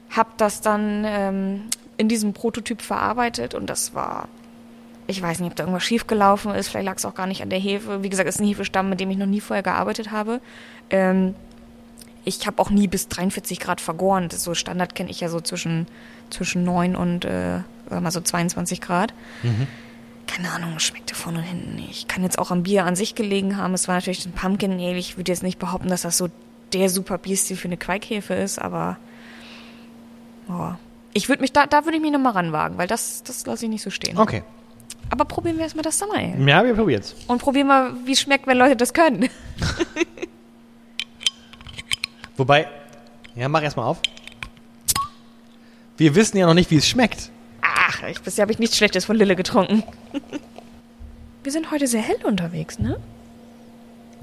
habe 0.09 0.29
das 0.37 0.61
dann 0.61 1.03
ähm, 1.05 1.61
in 1.97 2.09
diesem 2.09 2.33
Prototyp 2.33 2.81
verarbeitet 2.81 3.53
und 3.53 3.69
das 3.69 3.93
war 3.93 4.27
ich 5.07 5.21
weiß 5.21 5.39
nicht, 5.39 5.49
ob 5.49 5.55
da 5.55 5.63
irgendwas 5.63 5.83
schiefgelaufen 5.83 6.53
ist. 6.55 6.69
Vielleicht 6.69 6.85
lag 6.85 6.97
es 6.97 7.05
auch 7.05 7.15
gar 7.15 7.27
nicht 7.27 7.41
an 7.41 7.49
der 7.49 7.59
Hefe. 7.59 8.03
Wie 8.03 8.09
gesagt, 8.09 8.29
es 8.29 8.35
ist 8.35 8.41
ein 8.41 8.47
Hefestamm, 8.47 8.89
mit 8.89 8.99
dem 8.99 9.11
ich 9.11 9.17
noch 9.17 9.25
nie 9.25 9.41
vorher 9.41 9.63
gearbeitet 9.63 10.11
habe. 10.11 10.39
Ähm, 10.89 11.35
ich 12.25 12.47
habe 12.47 12.61
auch 12.61 12.69
nie 12.69 12.87
bis 12.87 13.09
43 13.09 13.59
Grad 13.59 13.81
vergoren. 13.81 14.29
Das 14.29 14.39
ist 14.39 14.43
so 14.45 14.53
Standard 14.53 14.95
kenne 14.95 15.09
ich 15.09 15.19
ja 15.19 15.27
so 15.27 15.41
zwischen, 15.41 15.87
zwischen 16.29 16.63
9 16.63 16.95
und 16.95 17.25
äh, 17.25 17.29
sagen 17.29 17.65
wir 17.89 18.01
mal 18.01 18.11
so 18.11 18.21
22 18.21 18.79
Grad. 18.79 19.13
Keine 20.27 20.51
Ahnung, 20.51 20.79
schmeckte 20.79 21.15
vorne 21.15 21.39
und 21.39 21.43
hinten 21.43 21.75
nicht. 21.75 22.09
Kann 22.09 22.23
jetzt 22.23 22.39
auch 22.39 22.51
am 22.51 22.63
Bier 22.63 22.85
an 22.85 22.95
sich 22.95 23.15
gelegen 23.15 23.57
haben. 23.57 23.73
Es 23.73 23.87
war 23.87 23.95
natürlich 23.95 24.25
ein 24.25 24.31
Pumpkin 24.31 24.73
Ale. 24.73 24.97
Ich 24.97 25.17
würde 25.17 25.31
jetzt 25.31 25.43
nicht 25.43 25.59
behaupten, 25.59 25.89
dass 25.89 26.03
das 26.03 26.17
so 26.17 26.29
der 26.73 26.89
super 26.89 27.17
Bierstil 27.17 27.57
für 27.57 27.67
eine 27.67 27.77
Queikhefe 27.77 28.33
ist, 28.33 28.59
aber 28.59 28.97
oh. 30.49 30.71
ich 31.13 31.29
würde 31.29 31.41
mich 31.41 31.53
da, 31.53 31.67
da 31.67 31.85
würde 31.85 31.97
ich 31.97 32.01
mich 32.01 32.11
nochmal 32.11 32.33
ranwagen, 32.33 32.77
weil 32.77 32.87
das, 32.87 33.23
das 33.23 33.45
lasse 33.45 33.65
ich 33.65 33.69
nicht 33.69 33.83
so 33.83 33.89
stehen. 33.89 34.17
Okay. 34.17 34.43
Aber 35.09 35.25
probieren 35.25 35.57
wir 35.57 35.63
erstmal 35.63 35.83
das 35.83 35.99
Summer 35.99 36.15
Ale. 36.15 36.49
Ja, 36.49 36.65
wir 36.65 36.73
probieren's. 36.73 37.15
Und 37.27 37.39
probieren 37.39 37.67
mal, 37.67 37.93
wie 38.05 38.13
es 38.13 38.21
schmeckt, 38.21 38.47
wenn 38.47 38.57
Leute 38.57 38.75
das 38.75 38.93
können. 38.93 39.29
Wobei, 42.37 42.67
ja, 43.35 43.47
mach 43.47 43.61
erstmal 43.61 43.85
auf. 43.85 43.99
Wir 45.97 46.15
wissen 46.15 46.37
ja 46.37 46.47
noch 46.47 46.55
nicht, 46.55 46.71
wie 46.71 46.77
es 46.77 46.87
schmeckt. 46.87 47.29
Ach, 47.93 48.07
ich, 48.07 48.21
bisher 48.21 48.43
habe 48.43 48.51
ich 48.51 48.59
nichts 48.59 48.77
Schlechtes 48.77 49.05
von 49.05 49.15
Lille 49.15 49.35
getrunken. 49.35 49.83
Wir 51.43 51.51
sind 51.51 51.71
heute 51.71 51.87
sehr 51.87 52.01
hell 52.01 52.17
unterwegs, 52.25 52.79
ne? 52.79 52.97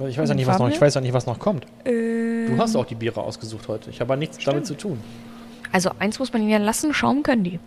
Ich 0.09 0.17
weiß 0.17 0.31
ja 0.31 0.35
nicht, 0.35 0.47
was 0.47 0.59
noch, 0.59 0.71
ich 0.71 0.81
weiß 0.81 0.95
ja 0.95 1.01
nicht, 1.03 1.13
was 1.13 1.27
noch 1.27 1.39
kommt. 1.39 1.67
Äh, 1.85 2.47
Du 2.47 2.57
hast 2.59 2.75
auch 2.75 2.87
die 2.87 2.95
Biere 2.95 3.21
ausgesucht 3.21 3.69
heute. 3.69 3.91
Ich 3.91 4.01
habe 4.01 4.13
aber 4.15 4.19
nichts 4.19 4.39
damit 4.43 4.67
zu 4.67 4.75
tun. 4.75 4.99
also 5.73 5.91
eins 5.99 6.19
muss 6.19 6.33
man 6.33 6.41
ihnen 6.43 6.51
ja 6.51 6.59
lassen, 6.59 6.95
Schaum 6.95 7.23
können 7.23 7.45
die. 7.45 7.61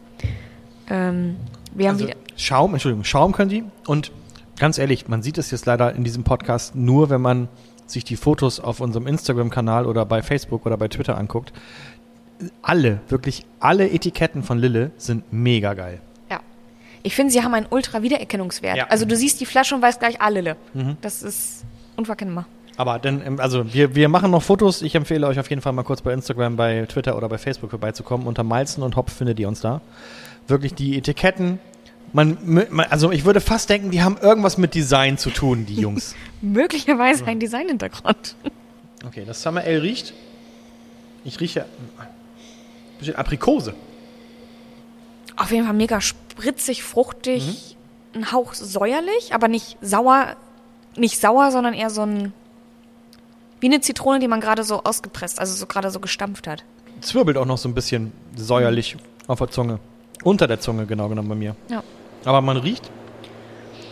Ähm, 0.89 1.35
wir 1.73 1.89
haben 1.89 1.95
Also 1.95 2.07
wieder. 2.07 2.17
Schaum, 2.35 2.73
Entschuldigung, 2.73 3.03
Schaum 3.03 3.31
können 3.33 3.49
die. 3.49 3.63
Und 3.85 4.11
ganz 4.57 4.79
ehrlich, 4.79 5.07
man 5.07 5.21
sieht 5.21 5.37
es 5.37 5.51
jetzt 5.51 5.67
leider 5.67 5.93
in 5.93 6.03
diesem 6.03 6.23
Podcast 6.23 6.75
nur, 6.75 7.11
wenn 7.11 7.21
man 7.21 7.49
sich 7.85 8.03
die 8.03 8.15
Fotos 8.15 8.59
auf 8.59 8.79
unserem 8.79 9.05
Instagram-Kanal 9.05 9.85
oder 9.85 10.03
bei 10.05 10.23
Facebook 10.23 10.65
oder 10.65 10.77
bei 10.77 10.87
Twitter 10.87 11.17
anguckt. 11.17 11.53
Alle, 12.61 12.99
wirklich 13.09 13.45
alle 13.59 13.89
Etiketten 13.89 14.43
von 14.43 14.59
Lille 14.59 14.91
sind 14.97 15.31
mega 15.31 15.73
geil. 15.73 15.99
Ja. 16.29 16.39
Ich 17.03 17.15
finde, 17.15 17.31
sie 17.31 17.43
haben 17.43 17.53
einen 17.53 17.67
ultra 17.69 18.01
Wiedererkennungswert. 18.01 18.77
Ja. 18.77 18.87
Also 18.87 19.05
du 19.05 19.15
siehst 19.15 19.39
die 19.41 19.45
Flasche 19.45 19.75
und 19.75 19.81
weißt 19.81 19.99
gleich, 19.99 20.21
ah, 20.21 20.29
Lille. 20.29 20.55
Mhm. 20.73 20.97
Das 21.01 21.23
ist 21.23 21.63
unverkennbar. 21.95 22.45
Aber 22.77 22.99
dann, 22.99 23.25
ähm, 23.25 23.39
also 23.39 23.73
wir, 23.73 23.95
wir 23.95 24.09
machen 24.09 24.31
noch 24.31 24.41
Fotos. 24.41 24.81
Ich 24.81 24.95
empfehle 24.95 25.27
euch 25.27 25.39
auf 25.39 25.49
jeden 25.49 25.61
Fall 25.61 25.73
mal 25.73 25.83
kurz 25.83 26.01
bei 26.01 26.13
Instagram, 26.13 26.55
bei 26.55 26.85
Twitter 26.87 27.15
oder 27.15 27.29
bei 27.29 27.37
Facebook 27.37 27.69
vorbeizukommen. 27.69 28.27
Unter 28.27 28.43
Malzen 28.43 28.83
und 28.83 28.95
Hopf 28.95 29.13
findet 29.13 29.39
ihr 29.39 29.47
uns 29.47 29.61
da. 29.61 29.81
Wirklich 30.47 30.73
die 30.73 30.97
Etiketten. 30.97 31.59
Man, 32.11 32.37
man, 32.43 32.87
also 32.89 33.11
ich 33.11 33.25
würde 33.25 33.41
fast 33.41 33.69
denken, 33.69 33.91
die 33.91 34.03
haben 34.03 34.17
irgendwas 34.21 34.57
mit 34.57 34.75
Design 34.75 35.17
zu 35.17 35.29
tun, 35.29 35.65
die 35.65 35.75
Jungs. 35.75 36.15
Möglicherweise 36.41 37.25
ein 37.25 37.39
Designhintergrund. 37.39 38.35
Okay, 39.05 39.23
das 39.25 39.41
Summer 39.41 39.61
Ale 39.61 39.81
riecht. 39.81 40.13
Ich 41.25 41.39
rieche 41.39 41.65
bisschen 43.03 43.19
Aprikose. 43.19 43.73
Auf 45.35 45.51
jeden 45.51 45.65
Fall 45.65 45.75
mega 45.75 46.01
spritzig, 46.01 46.83
fruchtig, 46.83 47.75
ein 48.15 48.31
Hauch 48.31 48.53
säuerlich, 48.53 49.33
aber 49.33 49.47
nicht 49.47 49.77
sauer, 49.81 50.35
nicht 50.95 51.19
sauer, 51.19 51.51
sondern 51.51 51.73
eher 51.73 51.89
so 51.89 52.05
ein 52.05 52.33
wie 53.63 53.67
eine 53.67 53.79
Zitrone, 53.79 54.19
die 54.19 54.27
man 54.27 54.41
gerade 54.41 54.65
so 54.65 54.83
ausgepresst, 54.83 55.39
also 55.39 55.55
so 55.55 55.67
gerade 55.67 55.89
so 55.89 56.01
gestampft 56.01 56.47
hat. 56.47 56.65
Zwirbelt 56.99 57.37
auch 57.37 57.45
noch 57.45 57.57
so 57.57 57.69
ein 57.69 57.73
bisschen 57.73 58.11
säuerlich 58.35 58.97
auf 59.27 59.39
der 59.39 59.49
Zunge. 59.51 59.79
Unter 60.21 60.47
der 60.47 60.59
Zunge, 60.59 60.85
genau 60.85 61.07
genommen 61.07 61.29
bei 61.29 61.35
mir. 61.35 61.55
Ja. 61.69 61.81
Aber 62.25 62.41
man 62.41 62.57
riecht 62.57 62.91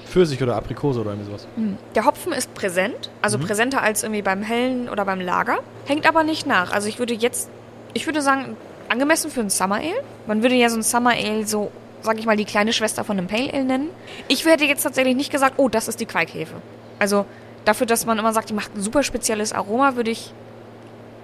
Pfirsich 0.08 0.44
oder 0.44 0.58
Aprikose 0.58 1.00
oder 1.00 1.12
irgendwie 1.12 1.30
sowas. 1.30 1.48
Der 1.96 2.06
Hopfen 2.06 2.34
ist 2.34 2.54
präsent, 2.54 3.10
also 3.22 3.40
präsenter 3.40 3.82
als 3.82 4.04
irgendwie 4.04 4.22
beim 4.22 4.44
hellen 4.44 4.90
oder 4.90 5.06
beim 5.06 5.22
Lager, 5.22 5.60
hängt 5.86 6.06
aber 6.06 6.24
nicht 6.24 6.46
nach. 6.46 6.74
Also 6.74 6.90
ich 6.90 7.00
würde 7.00 7.14
jetzt, 7.14 7.50
ich 7.94 8.06
würde 8.06 8.22
sagen, 8.22 8.58
angemessen 8.92 9.32
für 9.32 9.42
ein 9.42 9.50
Summer 9.50 9.76
Ale. 9.76 10.04
Man 10.28 10.44
würde 10.44 10.56
ja 10.56 10.70
so 10.70 10.78
ein 10.78 10.84
Summer 10.84 11.12
Ale 11.12 11.48
so, 11.48 11.72
sag 12.02 12.20
ich 12.20 12.26
mal, 12.26 12.36
die 12.36 12.46
kleine 12.46 12.74
Schwester 12.74 13.04
von 13.04 13.18
einem 13.18 13.28
Pale 13.28 13.54
Ale 13.54 13.64
nennen. 13.64 13.90
Ich 14.28 14.46
hätte 14.46 14.66
jetzt 14.66 14.84
tatsächlich 14.84 15.16
nicht 15.16 15.32
gesagt, 15.32 15.56
oh, 15.58 15.70
das 15.70 15.88
ist 15.88 16.00
die 16.00 16.06
Quaikhefe. 16.06 16.56
Also 17.00 17.26
dafür, 17.66 17.88
dass 17.88 18.06
man 18.06 18.20
immer 18.20 18.34
sagt, 18.34 18.50
die 18.50 18.54
macht 18.54 18.76
ein 18.76 18.82
super 18.82 19.04
spezielles 19.04 19.54
Aroma, 19.54 19.96
würde 19.96 20.12
ich, 20.12 20.34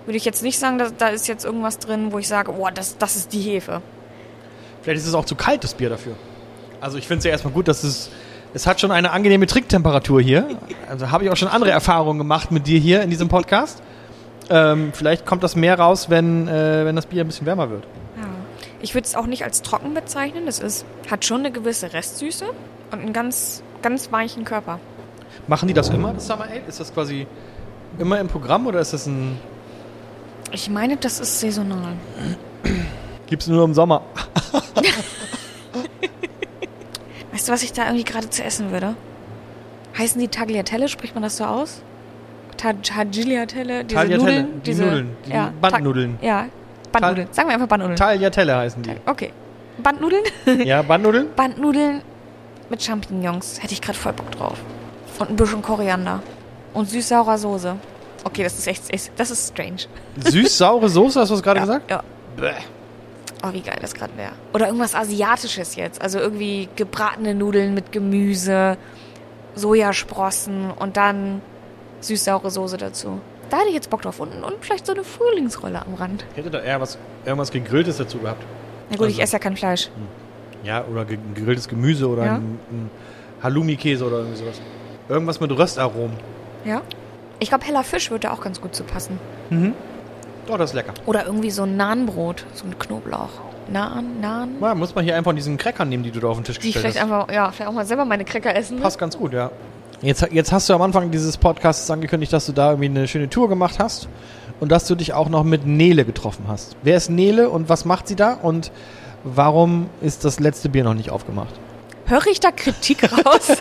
würde 0.06 0.18
ich 0.18 0.26
jetzt 0.26 0.42
nicht 0.42 0.58
sagen, 0.58 0.78
dass, 0.78 0.96
da 0.98 1.10
ist 1.10 1.28
jetzt 1.28 1.46
irgendwas 1.46 1.78
drin, 1.80 2.12
wo 2.12 2.20
ich 2.20 2.28
sage, 2.28 2.52
oh, 2.52 2.68
das, 2.74 2.98
das 2.98 3.16
ist 3.16 3.34
die 3.34 3.42
Hefe. 3.42 3.82
Vielleicht 4.82 5.02
ist 5.02 5.08
es 5.08 5.14
auch 5.14 5.26
zu 5.26 5.36
kalt, 5.36 5.64
das 5.64 5.74
Bier 5.74 5.90
dafür. 5.90 6.16
Also 6.80 6.98
ich 6.98 7.08
finde 7.08 7.20
es 7.20 7.26
ja 7.26 7.32
erstmal 7.32 7.54
gut, 7.54 7.68
dass 7.68 7.84
es. 7.84 8.10
Es 8.54 8.66
hat 8.66 8.80
schon 8.80 8.92
eine 8.92 9.12
angenehme 9.12 9.46
Trinktemperatur 9.46 10.22
hier. 10.22 10.48
Also 10.90 11.12
habe 11.12 11.26
ich 11.26 11.30
auch 11.30 11.36
schon 11.36 11.50
andere 11.50 11.70
Erfahrungen 11.70 12.18
gemacht 12.18 12.50
mit 12.50 12.66
dir 12.66 12.80
hier 12.80 13.02
in 13.02 13.10
diesem 13.10 13.28
Podcast. 13.28 13.84
Ähm, 14.50 14.92
vielleicht 14.94 15.26
kommt 15.26 15.44
das 15.44 15.56
mehr 15.56 15.78
raus, 15.78 16.10
wenn, 16.10 16.48
äh, 16.48 16.86
wenn 16.86 16.96
das 16.96 17.06
Bier 17.06 17.24
ein 17.24 17.28
bisschen 17.28 17.46
wärmer 17.46 17.70
wird. 17.70 17.84
Ja. 18.18 18.28
Ich 18.82 18.94
würde 18.94 19.06
es 19.06 19.16
auch 19.16 19.26
nicht 19.26 19.44
als 19.44 19.62
trocken 19.62 19.94
bezeichnen. 19.94 20.46
Das 20.46 20.60
ist, 20.60 20.86
hat 21.10 21.26
schon 21.26 21.40
eine 21.40 21.52
gewisse 21.52 21.94
Restsüße 21.94 22.46
und 22.92 23.00
einen 23.00 23.14
ganz, 23.14 23.62
ganz 23.82 24.12
weichen 24.12 24.46
Körper. 24.46 24.80
Machen 25.48 25.68
die 25.68 25.74
das 25.74 25.90
immer, 25.90 26.14
das 26.14 26.28
Summer 26.28 26.46
Ale? 26.46 26.62
Ist 26.68 26.80
das 26.80 26.94
quasi 26.94 27.28
immer 28.00 28.20
im 28.20 28.28
Programm 28.28 28.68
oder 28.68 28.80
ist 28.80 28.94
das 28.94 29.08
ein. 29.08 29.40
Ich 30.52 30.70
meine, 30.70 30.98
das 30.98 31.20
ist 31.20 31.40
saisonal. 31.40 31.94
Gibt 33.28 33.44
es 33.44 33.50
nur 33.50 33.64
im 33.66 33.74
Sommer? 33.74 34.02
Weißt 37.32 37.48
du, 37.50 37.52
was 37.52 37.64
ich 37.64 37.74
da 37.74 37.86
irgendwie 37.86 38.06
gerade 38.06 38.30
zu 38.30 38.44
essen 38.44 38.72
würde? 38.72 38.96
Heißen 39.98 40.20
die 40.22 40.30
Tagliatelle? 40.30 40.88
Spricht 40.88 41.16
man 41.16 41.24
das 41.24 41.38
so 41.38 41.46
aus? 41.46 41.82
Ta- 42.58 42.74
Tagliatelle? 42.74 43.86
Diese 43.86 43.96
Tagliatelle, 43.96 44.18
Nudeln? 44.18 44.62
die 44.62 44.70
diese, 44.72 44.84
Nudeln, 44.86 45.18
die 45.26 45.32
ja, 45.32 45.54
Bandnudeln. 45.62 46.18
Ja, 46.22 46.48
Bandnudeln. 46.92 47.28
Sagen 47.32 47.48
wir 47.50 47.54
einfach 47.54 47.68
Bandnudeln. 47.68 47.98
Tagliatelle 47.98 48.56
heißen 48.56 48.84
die. 48.84 48.92
okay. 49.06 49.32
Bandnudeln? 49.78 50.24
Ja, 50.66 50.82
Bandnudeln? 50.82 51.28
Bandnudeln 51.36 52.02
mit 52.70 52.84
Champignons. 52.84 53.62
Hätte 53.62 53.74
ich 53.74 53.82
gerade 53.82 53.98
voll 53.98 54.14
Bock 54.14 54.32
drauf. 54.32 54.58
Und 55.20 55.30
ein 55.30 55.36
bisschen 55.36 55.62
Koriander. 55.62 56.22
Und 56.74 56.90
süß-saurer 56.90 57.38
Soße. 57.38 57.76
Okay, 58.24 58.44
das 58.44 58.58
ist 58.58 58.68
echt, 58.68 58.92
echt 58.92 59.12
das 59.18 59.32
ist 59.32 59.50
strange. 59.54 59.84
Süß-saure 60.18 60.90
Soße, 60.90 61.20
hast 61.20 61.30
du 61.30 61.36
das 61.36 61.44
gerade 61.44 61.60
ja, 61.60 61.66
gesagt? 61.66 61.92
Ja. 61.92 62.04
Bäh. 62.36 62.54
Oh, 63.44 63.54
wie 63.54 63.62
geil 63.62 63.78
das 63.82 63.94
gerade 63.94 64.18
wäre. 64.18 64.32
Oder 64.54 64.66
irgendwas 64.66 64.96
Asiatisches 64.96 65.76
jetzt. 65.76 66.02
Also 66.02 66.20
irgendwie 66.20 66.70
gebratene 66.76 67.36
Nudeln 67.36 67.74
mit 67.76 67.92
Gemüse, 67.92 68.78
Sojasprossen 69.56 70.72
und 70.72 70.98
dann 70.98 71.42
süß-saure 72.02 72.50
Soße 72.52 72.78
dazu. 72.78 73.20
Da 73.50 73.58
hätte 73.58 73.70
ich 73.70 73.76
jetzt 73.76 73.90
Bock 73.90 74.02
drauf. 74.02 74.20
Und, 74.20 74.30
und 74.44 74.56
vielleicht 74.62 74.86
so 74.86 74.94
eine 74.94 75.04
Frühlingsrolle 75.04 75.82
am 75.86 75.94
Rand. 75.94 76.26
Ich 76.32 76.38
hätte 76.38 76.50
da 76.52 76.60
eher 76.60 76.82
was, 76.82 76.98
irgendwas 77.26 77.52
Gegrilltes 77.52 77.98
dazu 77.98 78.18
gehabt. 78.20 78.44
Na 78.90 78.98
gut, 78.98 79.08
ich 79.08 79.14
Also- 79.16 79.22
esse 79.24 79.34
ja 79.34 79.40
kein 79.40 79.56
Fleisch. 79.58 79.90
Ja, 80.64 80.84
oder 80.86 81.06
ge 81.06 81.18
gegrilltes 81.36 81.68
Gemüse 81.68 82.08
oder 82.10 82.26
Ja. 82.26 82.36
ein, 82.36 82.60
ein 82.72 82.90
Halloumi-Käse 83.44 84.06
oder 84.06 84.18
irgendwie 84.20 84.38
sowas. 84.38 84.60
Irgendwas 85.08 85.40
mit 85.40 85.52
Röstaromen. 85.52 86.18
Ja? 86.66 86.82
Ich 87.40 87.50
glaube, 87.50 87.66
heller 87.66 87.84
Fisch 87.84 88.10
würde 88.12 88.32
auch 88.32 88.42
ganz 88.42 88.60
gut 88.60 88.76
zu 88.76 88.84
passen. 88.84 89.20
Oh, 90.50 90.58
das 90.58 90.72
ist 90.72 90.74
lecker. 90.76 90.94
Oder 91.06 91.26
irgendwie 91.26 91.52
so 91.52 91.64
ein 91.64 91.78
Nahenbrot, 91.78 92.46
so 92.54 92.66
mit 92.66 92.80
Knoblauch. 92.80 93.30
Naan, 93.72 94.20
Naan. 94.22 94.56
Ja, 94.62 94.74
muss 94.76 94.96
man 94.96 95.04
hier 95.04 95.16
einfach 95.16 95.34
diesen 95.34 95.58
Crackern 95.58 95.90
nehmen, 95.90 96.04
die 96.04 96.12
du 96.12 96.20
da 96.22 96.28
auf 96.30 96.38
den 96.38 96.46
Tisch 96.46 96.58
Die 96.60 96.70
ich 96.70 96.74
gestellt 96.74 96.94
vielleicht 96.96 97.12
hast. 97.12 97.14
einfach, 97.22 97.34
ja, 97.34 97.52
vielleicht 97.52 97.70
auch 97.70 97.74
mal 97.74 97.86
selber 97.86 98.06
meine 98.06 98.24
Cracker 98.26 98.56
essen. 98.56 98.78
ne? 98.78 98.82
Passt 98.82 98.98
ganz 98.98 99.18
gut, 99.18 99.34
ja. 99.34 99.52
Jetzt, 100.02 100.28
jetzt 100.32 100.52
hast 100.52 100.70
du 100.70 100.74
am 100.76 100.84
Anfang 100.84 101.10
dieses 101.10 101.38
Podcasts 101.38 101.90
angekündigt, 101.90 102.32
dass 102.32 102.46
du 102.46 102.52
da 102.52 102.70
irgendwie 102.70 102.86
eine 102.86 103.08
schöne 103.08 103.30
Tour 103.30 103.50
gemacht 103.50 103.80
hast 103.80 104.08
und 104.60 104.72
dass 104.72 104.86
du 104.86 104.94
dich 104.94 105.14
auch 105.14 105.28
noch 105.28 105.44
mit 105.44 105.66
Nele 105.66 106.06
getroffen 106.06 106.46
hast. 106.48 106.78
Wer 106.84 106.98
ist 106.98 107.10
Nele 107.10 107.50
und 107.50 107.68
was 107.68 107.84
macht 107.84 108.08
sie 108.08 108.16
da 108.16 108.34
und 108.34 108.72
warum 109.24 109.90
ist 110.02 110.24
das 110.24 110.40
letzte 110.40 110.70
Bier 110.70 110.84
noch 110.84 110.94
nicht 110.94 111.10
aufgemacht? 111.10 111.54
Höre 112.06 112.28
ich 112.28 112.40
da 112.40 112.52
Kritik 112.52 113.12
raus? 113.26 113.58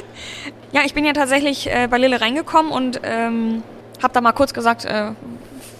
ja, 0.72 0.80
ich 0.84 0.92
bin 0.92 1.04
ja 1.04 1.12
tatsächlich 1.12 1.70
äh, 1.70 1.86
bei 1.88 1.98
Lille 1.98 2.20
reingekommen 2.20 2.72
und 2.72 3.00
ähm, 3.04 3.62
habe 4.02 4.12
da 4.12 4.20
mal 4.20 4.32
kurz 4.32 4.52
gesagt, 4.52 4.84
äh, 4.84 5.12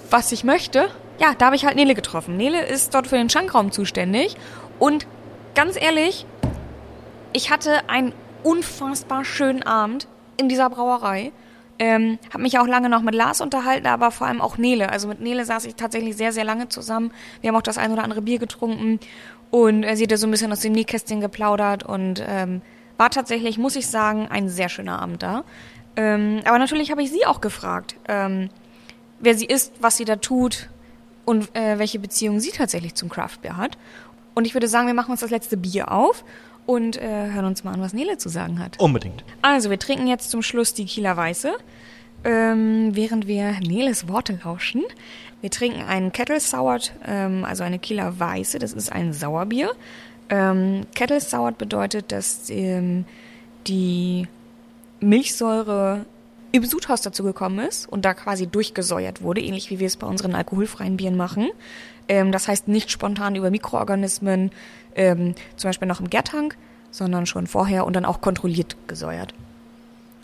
was 0.08 0.30
ich 0.30 0.44
möchte. 0.44 0.88
Ja, 1.18 1.34
da 1.36 1.46
habe 1.46 1.56
ich 1.56 1.64
halt 1.64 1.74
Nele 1.74 1.96
getroffen. 1.96 2.36
Nele 2.36 2.64
ist 2.64 2.94
dort 2.94 3.08
für 3.08 3.16
den 3.16 3.28
Schankraum 3.28 3.72
zuständig 3.72 4.36
und 4.78 5.08
ganz 5.56 5.74
ehrlich, 5.76 6.26
ich 7.32 7.50
hatte 7.50 7.88
einen 7.88 8.12
unfassbar 8.42 9.24
schönen 9.24 9.62
Abend 9.62 10.08
in 10.36 10.48
dieser 10.48 10.70
Brauerei. 10.70 11.32
Ähm, 11.78 12.18
habe 12.30 12.42
mich 12.42 12.58
auch 12.58 12.66
lange 12.66 12.90
noch 12.90 13.00
mit 13.00 13.14
Lars 13.14 13.40
unterhalten, 13.40 13.86
aber 13.86 14.10
vor 14.10 14.26
allem 14.26 14.42
auch 14.42 14.58
Nele. 14.58 14.90
Also 14.90 15.08
mit 15.08 15.20
Nele 15.20 15.44
saß 15.44 15.64
ich 15.64 15.76
tatsächlich 15.76 16.16
sehr, 16.16 16.32
sehr 16.32 16.44
lange 16.44 16.68
zusammen. 16.68 17.10
Wir 17.40 17.48
haben 17.48 17.56
auch 17.56 17.62
das 17.62 17.78
ein 17.78 17.90
oder 17.90 18.04
andere 18.04 18.20
Bier 18.20 18.38
getrunken 18.38 19.00
und 19.50 19.82
äh, 19.82 19.96
sie 19.96 20.04
hat 20.04 20.10
ja 20.10 20.16
so 20.16 20.26
ein 20.26 20.30
bisschen 20.30 20.52
aus 20.52 20.60
dem 20.60 20.72
Nähkästchen 20.72 21.20
geplaudert 21.20 21.82
und 21.82 22.22
ähm, 22.26 22.60
war 22.98 23.10
tatsächlich, 23.10 23.56
muss 23.56 23.76
ich 23.76 23.86
sagen, 23.86 24.28
ein 24.28 24.50
sehr 24.50 24.68
schöner 24.68 25.00
Abend 25.00 25.22
da. 25.22 25.44
Ähm, 25.96 26.40
aber 26.44 26.58
natürlich 26.58 26.90
habe 26.90 27.02
ich 27.02 27.10
sie 27.10 27.24
auch 27.24 27.40
gefragt, 27.40 27.96
ähm, 28.08 28.50
wer 29.18 29.34
sie 29.34 29.46
ist, 29.46 29.72
was 29.80 29.96
sie 29.96 30.04
da 30.04 30.16
tut 30.16 30.68
und 31.24 31.54
äh, 31.56 31.78
welche 31.78 31.98
Beziehung 31.98 32.40
sie 32.40 32.50
tatsächlich 32.50 32.94
zum 32.94 33.08
Craftbeer 33.08 33.56
hat. 33.56 33.78
Und 34.34 34.46
ich 34.46 34.54
würde 34.54 34.68
sagen, 34.68 34.86
wir 34.86 34.94
machen 34.94 35.10
uns 35.10 35.20
das 35.20 35.30
letzte 35.30 35.56
Bier 35.56 35.90
auf 35.90 36.24
und 36.70 36.96
äh, 36.98 37.30
hören 37.32 37.46
uns 37.46 37.64
mal 37.64 37.72
an, 37.72 37.80
was 37.80 37.92
Nele 37.92 38.16
zu 38.16 38.28
sagen 38.28 38.60
hat. 38.60 38.78
Unbedingt. 38.78 39.24
Also, 39.42 39.70
wir 39.70 39.78
trinken 39.78 40.06
jetzt 40.06 40.30
zum 40.30 40.40
Schluss 40.40 40.72
die 40.72 40.84
Kieler 40.84 41.16
Weiße, 41.16 41.52
ähm, 42.22 42.90
während 42.94 43.26
wir 43.26 43.58
Neles 43.58 44.06
Worte 44.06 44.38
lauschen. 44.44 44.84
Wir 45.40 45.50
trinken 45.50 45.82
einen 45.82 46.12
Kettle 46.12 46.38
Soured, 46.38 46.92
ähm, 47.04 47.44
also 47.44 47.64
eine 47.64 47.80
Kieler 47.80 48.20
Weiße, 48.20 48.60
das 48.60 48.72
ist 48.72 48.92
ein 48.92 49.12
Sauerbier. 49.12 49.72
Ähm, 50.28 50.86
Kettle 50.94 51.20
Soured 51.20 51.58
bedeutet, 51.58 52.12
dass 52.12 52.48
ähm, 52.50 53.04
die 53.66 54.28
Milchsäure 55.00 56.04
im 56.52 56.64
Sudhaus 56.64 57.02
dazu 57.02 57.24
gekommen 57.24 57.58
ist 57.66 57.88
und 57.88 58.04
da 58.04 58.14
quasi 58.14 58.46
durchgesäuert 58.46 59.22
wurde, 59.22 59.40
ähnlich 59.40 59.70
wie 59.70 59.80
wir 59.80 59.88
es 59.88 59.96
bei 59.96 60.06
unseren 60.06 60.36
alkoholfreien 60.36 60.96
Bieren 60.96 61.16
machen. 61.16 61.48
Ähm, 62.10 62.32
das 62.32 62.48
heißt 62.48 62.66
nicht 62.66 62.90
spontan 62.90 63.36
über 63.36 63.50
Mikroorganismen, 63.50 64.50
ähm, 64.96 65.36
zum 65.56 65.68
Beispiel 65.68 65.86
noch 65.86 66.00
im 66.00 66.10
Gärtank, 66.10 66.56
sondern 66.90 67.24
schon 67.24 67.46
vorher 67.46 67.86
und 67.86 67.94
dann 67.94 68.04
auch 68.04 68.20
kontrolliert 68.20 68.76
gesäuert. 68.88 69.32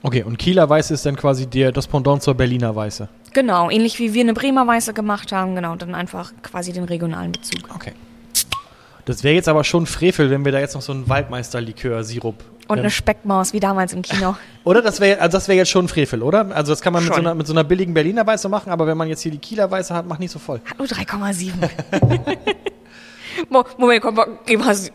Okay, 0.02 0.24
und 0.24 0.36
Kieler 0.36 0.68
Weiße 0.68 0.92
ist 0.92 1.06
dann 1.06 1.14
quasi 1.14 1.46
der, 1.46 1.70
das 1.70 1.86
Pendant 1.86 2.24
zur 2.24 2.34
Berliner 2.34 2.74
Weiße. 2.74 3.08
Genau, 3.32 3.70
ähnlich 3.70 4.00
wie 4.00 4.14
wir 4.14 4.22
eine 4.22 4.34
Bremer 4.34 4.66
Weiße 4.66 4.94
gemacht 4.94 5.30
haben, 5.30 5.54
genau, 5.54 5.72
und 5.72 5.82
dann 5.82 5.94
einfach 5.94 6.32
quasi 6.42 6.72
den 6.72 6.84
regionalen 6.84 7.30
Bezug. 7.30 7.60
Okay. 7.72 7.92
Das 9.06 9.22
wäre 9.24 9.34
jetzt 9.34 9.48
aber 9.48 9.64
schon 9.64 9.86
Frevel, 9.86 10.30
wenn 10.30 10.44
wir 10.44 10.52
da 10.52 10.58
jetzt 10.58 10.74
noch 10.74 10.82
so 10.82 10.92
einen 10.92 11.08
Waldmeister-Likör-Sirup. 11.08 12.34
Und 12.68 12.76
ähm, 12.76 12.80
eine 12.82 12.90
Speckmaus, 12.90 13.52
wie 13.52 13.60
damals 13.60 13.92
im 13.92 14.02
Kino. 14.02 14.36
Oder 14.64 14.82
das 14.82 15.00
wäre 15.00 15.20
also 15.20 15.36
das 15.36 15.46
wäre 15.48 15.56
jetzt 15.58 15.70
schon 15.70 15.86
Frevel, 15.88 16.22
oder? 16.24 16.48
Also 16.54 16.72
das 16.72 16.80
kann 16.82 16.92
man 16.92 17.04
mit 17.04 17.14
so, 17.14 17.20
einer, 17.20 17.34
mit 17.36 17.46
so 17.46 17.52
einer 17.52 17.62
billigen 17.62 17.94
Berliner 17.94 18.26
Weiße 18.26 18.48
machen, 18.48 18.70
aber 18.72 18.88
wenn 18.88 18.96
man 18.98 19.06
jetzt 19.08 19.20
hier 19.22 19.30
die 19.30 19.38
Kieler 19.38 19.70
Weiße 19.70 19.94
hat, 19.94 20.06
macht 20.08 20.18
nicht 20.18 20.32
so 20.32 20.40
voll. 20.40 20.60
Hat 20.64 20.76
nur 20.78 20.88
3,7. 20.88 21.52
Mo- 23.48 23.64
Moment, 23.78 24.02
komm, 24.02 24.18
gib 24.44 24.60
mal. 24.60 24.76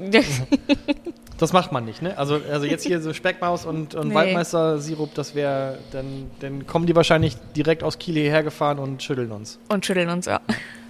Das 1.37 1.53
macht 1.53 1.71
man 1.71 1.85
nicht, 1.85 2.03
ne? 2.03 2.15
Also, 2.19 2.39
also 2.51 2.67
jetzt 2.67 2.85
hier 2.85 3.01
so 3.01 3.13
Speckmaus 3.13 3.65
und, 3.65 3.95
und 3.95 4.09
Nee. 4.09 4.13
Waldmeister-Sirup, 4.13 5.15
das 5.15 5.33
wäre, 5.33 5.79
dann, 5.91 6.29
dann 6.39 6.67
kommen 6.67 6.85
die 6.85 6.95
wahrscheinlich 6.95 7.35
direkt 7.55 7.81
aus 7.83 7.97
Kiel 7.97 8.13
hierher 8.13 8.43
gefahren 8.43 8.77
und 8.77 9.01
schütteln 9.01 9.31
uns. 9.31 9.57
Und 9.69 9.83
schütteln 9.83 10.07
uns, 10.09 10.27
ja. 10.27 10.39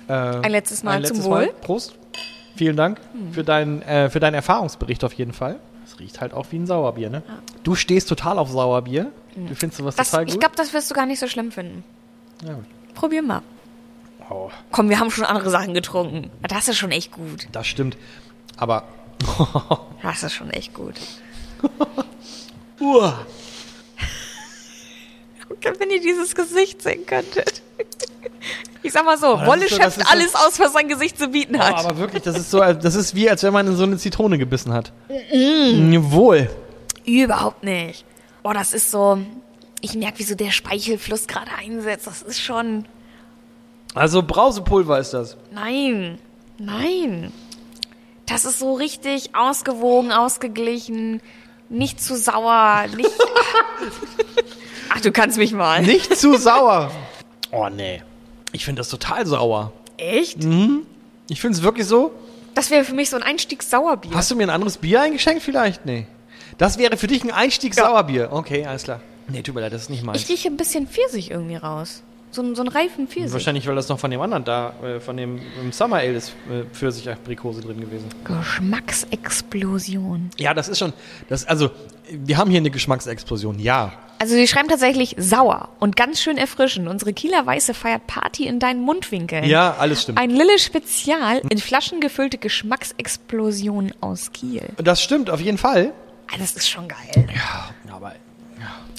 Äh, 0.10 0.14
Ein 0.14 0.52
letztes 0.52 0.84
Mal 0.84 0.98
ein 0.98 1.06
zum 1.06 1.16
letztes 1.16 1.26
Wohl. 1.32 1.46
Mal. 1.46 1.54
Prost. 1.62 1.94
Vielen 2.62 2.78
Dank 2.78 3.01
für, 3.32 3.43
dein, 3.43 3.82
äh, 3.82 4.12
für 4.12 4.20
deinen 4.20 4.36
Erfahrungsbericht 4.36 5.03
auf 5.03 5.14
jeden 5.14 5.34
Fall. 5.34 5.59
Es 5.84 5.99
riecht 5.99 6.22
halt 6.22 6.32
auch 6.32 6.45
wie 6.51 6.57
ein 6.57 6.68
Sauerbier, 6.68 7.09
ne? 7.09 7.24
Du 7.64 7.74
stehst 7.74 8.07
total 8.07 8.38
auf 8.38 8.51
Sauerbier. 8.51 9.12
Du 9.36 9.55
findest 9.55 9.80
sowas 9.80 9.95
Das, 9.95 10.12
total 10.12 10.26
gut. 10.26 10.34
ich 10.36 10.39
glaube, 10.39 10.55
das 10.55 10.72
wirst 10.72 10.91
du 10.91 10.93
gar 10.93 11.07
nicht 11.07 11.18
so 11.18 11.28
schlimm 11.28 11.51
finden. 11.51 11.84
ja, 12.45 12.53
gut. 12.53 12.66
Probier 12.93 13.24
mal. 13.24 13.41
oh, 14.30 14.51
Komm, 14.72 14.89
wir 14.89 14.99
haben 14.99 15.09
schon 15.09 15.26
andere 15.26 15.49
Sachen 15.49 15.74
getrunken. 15.74 16.30
Das 16.47 16.68
ist 16.68 16.78
schon 16.78 16.91
echt 16.91 17.12
gut. 17.12 17.47
das 17.51 17.66
stimmt. 17.66 17.97
Aber 18.57 18.84
Das 20.03 20.22
ist 20.22 20.34
schon 20.34 20.51
echt 20.51 20.76
gut. 20.76 20.99
Uah. 22.80 23.26
Wenn 25.80 25.89
ihr 25.89 25.99
dieses 26.01 26.36
Gesicht 26.36 26.84
sehen 26.84 27.07
könntet. 27.07 27.64
Ich 28.84 28.94
sag 28.94 29.06
mal 29.06 29.16
so, 29.18 29.36
das 29.38 29.46
Wolle 29.48 29.70
so- 29.70 29.76
schöpft 29.76 30.00
so- 30.00 30.06
alles 30.12 30.34
aus, 30.34 30.60
was 30.60 30.74
sein 30.74 30.88
Gesicht 30.88 31.18
zu 31.20 31.28
bieten 31.28 31.56
Oh, 31.56 31.60
hat. 31.60 31.86
aber 31.86 31.98
wirklich, 32.00 32.24
das 32.24 32.36
ist 32.38 32.50
so, 32.50 32.60
das 32.60 32.96
ist 32.96 33.14
wie, 33.14 33.30
als 33.30 33.44
wenn 33.44 33.54
man 33.54 33.68
in 33.68 33.76
so 33.76 33.84
eine 33.84 33.98
Zitrone 33.98 34.39
gebissen 34.39 34.74
hat. 34.74 34.92
Jawohl. 35.32 36.50
Überhaupt 37.06 37.64
nicht. 37.64 38.06
Boah, 38.42 38.54
das 38.56 38.74
ist 38.74 38.89
so. 38.89 39.20
Ich 39.82 39.94
merke, 39.94 40.18
wie 40.20 40.24
so 40.24 40.34
der 40.36 40.50
Speichelfluss 40.52 41.28
gerade 41.28 41.52
einsetzt. 41.60 42.08
Das 42.08 42.22
ist 42.24 42.42
schon. 42.42 42.86
Also 43.94 44.24
Brausepulver 44.24 44.98
ist 45.00 45.14
das. 45.14 45.38
Nein. 45.52 46.18
Nein. 46.58 47.32
Das 48.26 48.46
ist 48.46 48.60
so 48.60 48.74
richtig 48.74 49.36
ausgewogen, 49.36 50.12
ausgeglichen. 50.12 51.22
Nicht 51.70 52.02
zu 52.02 52.16
sauer. 52.16 52.86
Nicht. 52.96 53.10
Ach, 54.89 55.02
du 55.02 55.12
kannst 55.12 55.38
mich 55.38 55.52
mal. 55.54 55.82
Nicht 55.84 56.16
zu 56.18 56.36
sauer. 56.38 56.92
Oh 57.52 57.70
nee. 57.70 58.02
Ich 58.52 58.66
finde 58.66 58.80
das 58.80 58.89
total 58.89 59.26
sauer. 59.26 59.72
Echt? 59.97 60.38
Ich 61.30 61.41
finde 61.41 61.58
es 61.58 61.64
wirklich 61.64 61.88
so. 61.88 62.12
Das 62.54 62.70
wäre 62.70 62.84
für 62.84 62.93
mich 62.93 63.10
so 63.10 63.16
ein 63.16 63.24
Einstiegssauerbier. 63.24 64.12
Hast 64.14 64.30
du 64.32 64.36
mir 64.36 64.43
ein 64.43 64.49
anderes 64.49 64.78
Bier 64.78 65.02
eingeschenkt 65.02 65.43
vielleicht? 65.43 65.86
Nee. 65.86 66.08
Das 66.58 66.78
wäre 66.78 66.97
für 66.97 67.08
dich 67.08 67.24
ein 67.24 67.32
Einstieg 67.32 67.74
Sauerbier. 67.74 68.30
Okay, 68.32 68.66
alles 68.66 68.84
klar. 68.84 68.99
Nee, 69.30 69.41
tut 69.41 69.56
mir 69.56 69.62
leid, 69.62 69.74
das 69.74 69.84
ist 69.84 69.89
nicht 69.89 70.04
meins. 70.04 70.22
Ich 70.22 70.30
rieche 70.30 70.49
ein 70.49 70.58
bisschen 70.58 70.88
Pfirsich 70.88 71.32
irgendwie 71.32 71.56
raus. 71.56 72.04
So, 72.32 72.42
ein- 72.42 72.56
so 72.56 72.62
einen 72.62 72.70
reifen 72.72 73.08
Pfirsich. 73.08 73.34
Wahrscheinlich, 73.34 73.68
weil 73.68 73.76
das 73.76 73.90
noch 73.90 74.00
von 74.00 74.10
dem 74.10 74.22
anderen 74.22 74.44
da, 74.46 74.74
äh, 74.84 75.00
von 75.00 75.18
dem 75.18 75.40
Summer 75.72 75.98
Ale 75.98 76.14
ist 76.14 76.30
äh, 76.50 76.64
Pfirsich-Aprikose 76.74 77.62
drin 77.62 77.80
gewesen. 77.82 78.08
Geschmacksexplosion. 78.24 80.30
Ja, 80.38 80.54
das 80.54 80.68
ist 80.68 80.80
schon, 80.80 80.94
das, 81.30 81.46
also, 81.46 81.70
wir 82.10 82.38
haben 82.38 82.50
hier 82.50 82.60
eine 82.60 82.72
Geschmacksexplosion, 82.72 83.60
ja. 83.60 83.94
Also 84.20 84.36
sie 84.36 84.48
schreiben 84.48 84.68
tatsächlich 84.70 85.16
sauer 85.18 85.70
und 85.80 85.96
ganz 85.96 86.22
schön 86.22 86.38
erfrischend. 86.38 86.88
Unsere 86.88 87.12
Kieler 87.12 87.44
Weiße 87.46 87.74
feiert 87.74 88.06
Party 88.06 88.46
in 88.46 88.60
deinen 88.60 88.82
Mundwinkeln. 88.82 89.46
Ja, 89.46 89.76
alles 89.80 90.04
stimmt. 90.04 90.20
Ein 90.20 90.30
Lille 90.30 90.60
Spezial 90.60 91.42
in 91.50 91.58
Flaschen 91.58 92.00
gefüllte 92.02 92.38
Geschmacksexplosion 92.38 93.94
aus 94.00 94.32
Kiel. 94.32 94.62
Das 94.78 95.02
stimmt, 95.02 95.32
auf 95.32 95.42
jeden 95.42 95.58
Fall. 95.58 95.92
Ah, 96.32 96.36
das 96.38 96.56
ist 96.56 96.70
schon 96.70 96.88
geil. 96.88 97.28
Ja, 97.34 97.94
aber, 97.96 98.14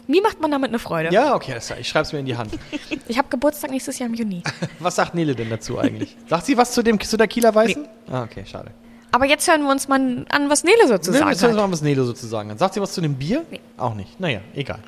Wie 0.08 0.20
macht 0.20 0.40
man 0.40 0.50
damit 0.50 0.68
eine 0.70 0.78
Freude? 0.78 1.12
ja, 1.12 1.34
okay, 1.34 1.52
alles 1.52 1.66
klar, 1.66 1.78
ich 1.78 1.88
schreib's 1.88 2.12
mir 2.12 2.18
in 2.18 2.26
die 2.26 2.36
Hand. 2.36 2.52
Ich 3.08 3.18
habe 3.18 3.28
Geburtstag 3.28 3.70
nächstes 3.70 3.98
Jahr 3.98 4.08
im 4.08 4.14
Juni. 4.14 4.42
Was 4.78 4.96
sagt 4.96 5.14
Nele 5.14 5.34
denn 5.34 5.50
dazu 5.50 5.78
eigentlich? 5.78 6.16
Sagt 6.28 6.46
sie 6.46 6.56
was 6.56 6.72
zu 6.72 6.82
dem, 6.82 6.98
zu 7.00 7.16
der 7.16 7.26
Kieler 7.28 7.54
Weißen? 7.54 7.86
Ah, 8.10 8.22
okay, 8.24 8.44
schade. 8.46 8.70
Aber 9.10 9.26
jetzt 9.26 9.48
hören 9.50 9.62
wir 9.64 9.70
uns 9.70 9.88
mal 9.88 10.24
an, 10.30 10.48
was 10.50 10.64
Nele 10.64 10.88
so 10.88 10.96
zu 10.98 11.10
Nee, 11.10 11.18
sagen 11.18 11.30
jetzt 11.30 11.42
hören 11.42 11.54
wir 11.54 11.62
hat. 11.62 11.68
mal, 11.68 11.72
was 11.72 11.82
Nele 11.82 12.04
sozusagen 12.04 12.50
hat. 12.50 12.58
Sagt 12.58 12.74
sie 12.74 12.80
was 12.80 12.92
zu 12.94 13.00
dem 13.02 13.14
Bier? 13.16 13.44
Nee. 13.50 13.60
Auch 13.76 13.94
nicht. 13.94 14.18
Naja, 14.20 14.40
egal. 14.54 14.78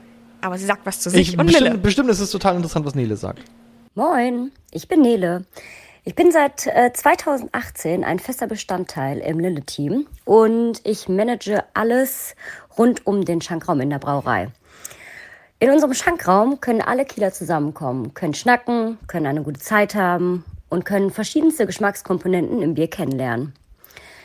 Aber 0.40 0.56
sie 0.58 0.64
sagt 0.64 0.86
was 0.86 1.00
zu 1.00 1.10
sich 1.10 1.28
Ich, 1.32 1.38
und 1.38 1.44
bestimmt, 1.46 1.66
Lille. 1.68 1.78
bestimmt 1.78 2.08
ist 2.10 2.20
es 2.20 2.30
total 2.30 2.56
interessant, 2.56 2.86
was 2.86 2.94
Nele 2.94 3.16
sagt. 3.16 3.40
Moin, 3.94 4.50
ich 4.70 4.88
bin 4.88 5.02
Nele. 5.02 5.44
Ich 6.04 6.14
bin 6.14 6.32
seit 6.32 6.66
äh, 6.66 6.92
2018 6.92 8.04
ein 8.04 8.18
fester 8.18 8.46
Bestandteil 8.46 9.18
im 9.18 9.38
Lille-Team 9.40 10.06
und 10.24 10.80
ich 10.84 11.08
manage 11.08 11.64
alles 11.74 12.34
rund 12.78 13.06
um 13.06 13.24
den 13.24 13.40
Schankraum 13.40 13.80
in 13.80 13.90
der 13.90 13.98
Brauerei. 13.98 14.48
In 15.60 15.70
unserem 15.70 15.94
Schankraum 15.94 16.60
können 16.60 16.82
alle 16.82 17.04
Kieler 17.04 17.32
zusammenkommen, 17.32 18.12
können 18.12 18.34
schnacken, 18.34 18.98
können 19.06 19.26
eine 19.26 19.42
gute 19.42 19.60
Zeit 19.60 19.94
haben 19.94 20.44
und 20.68 20.84
können 20.84 21.10
verschiedenste 21.10 21.64
Geschmackskomponenten 21.64 22.60
im 22.60 22.74
Bier 22.74 22.88
kennenlernen. 22.88 23.54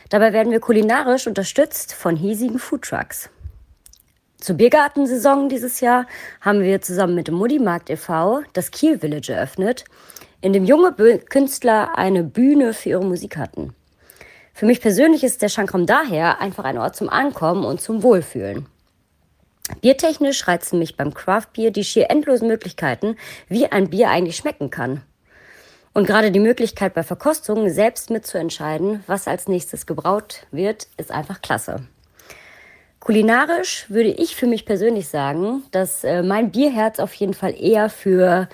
Dabei 0.08 0.32
werden 0.32 0.50
wir 0.50 0.58
kulinarisch 0.58 1.28
unterstützt 1.28 1.94
von 1.94 2.16
hiesigen 2.16 2.58
Foodtrucks. 2.58 3.30
Zur 4.38 4.56
Biergartensaison 4.56 5.48
dieses 5.48 5.80
Jahr 5.80 6.06
haben 6.40 6.62
wir 6.62 6.80
zusammen 6.82 7.14
mit 7.14 7.28
dem 7.28 7.36
Mudimarkt 7.36 7.90
e.V. 7.90 8.40
das 8.52 8.72
Kiel 8.72 8.98
Village 8.98 9.32
eröffnet, 9.32 9.84
in 10.40 10.52
dem 10.52 10.64
junge 10.64 10.92
Künstler 11.28 11.96
eine 11.96 12.24
Bühne 12.24 12.74
für 12.74 12.88
ihre 12.88 13.04
Musik 13.04 13.36
hatten. 13.36 13.74
Für 14.52 14.66
mich 14.66 14.80
persönlich 14.80 15.22
ist 15.22 15.42
der 15.42 15.48
Schankraum 15.48 15.86
daher 15.86 16.40
einfach 16.40 16.64
ein 16.64 16.78
Ort 16.78 16.96
zum 16.96 17.08
Ankommen 17.08 17.64
und 17.64 17.80
zum 17.80 18.02
Wohlfühlen. 18.02 18.66
Biertechnisch 19.80 20.46
reizen 20.46 20.78
mich 20.78 20.96
beim 20.96 21.14
Craftbier 21.14 21.70
die 21.70 21.84
schier 21.84 22.10
endlosen 22.10 22.48
Möglichkeiten, 22.48 23.16
wie 23.48 23.66
ein 23.66 23.90
Bier 23.90 24.10
eigentlich 24.10 24.36
schmecken 24.36 24.70
kann. 24.70 25.02
Und 25.92 26.06
gerade 26.06 26.30
die 26.30 26.40
Möglichkeit 26.40 26.94
bei 26.94 27.02
Verkostungen 27.02 27.70
selbst 27.70 28.10
mitzuentscheiden, 28.10 29.02
was 29.06 29.26
als 29.26 29.48
nächstes 29.48 29.86
gebraut 29.86 30.46
wird, 30.52 30.86
ist 30.96 31.10
einfach 31.10 31.42
klasse. 31.42 31.80
Kulinarisch 33.00 33.86
würde 33.88 34.10
ich 34.10 34.36
für 34.36 34.46
mich 34.46 34.66
persönlich 34.66 35.08
sagen, 35.08 35.62
dass 35.70 36.04
äh, 36.04 36.22
mein 36.22 36.50
Bierherz 36.52 36.98
auf 37.00 37.14
jeden 37.14 37.32
Fall 37.32 37.54
eher 37.58 37.88
für 37.88 38.48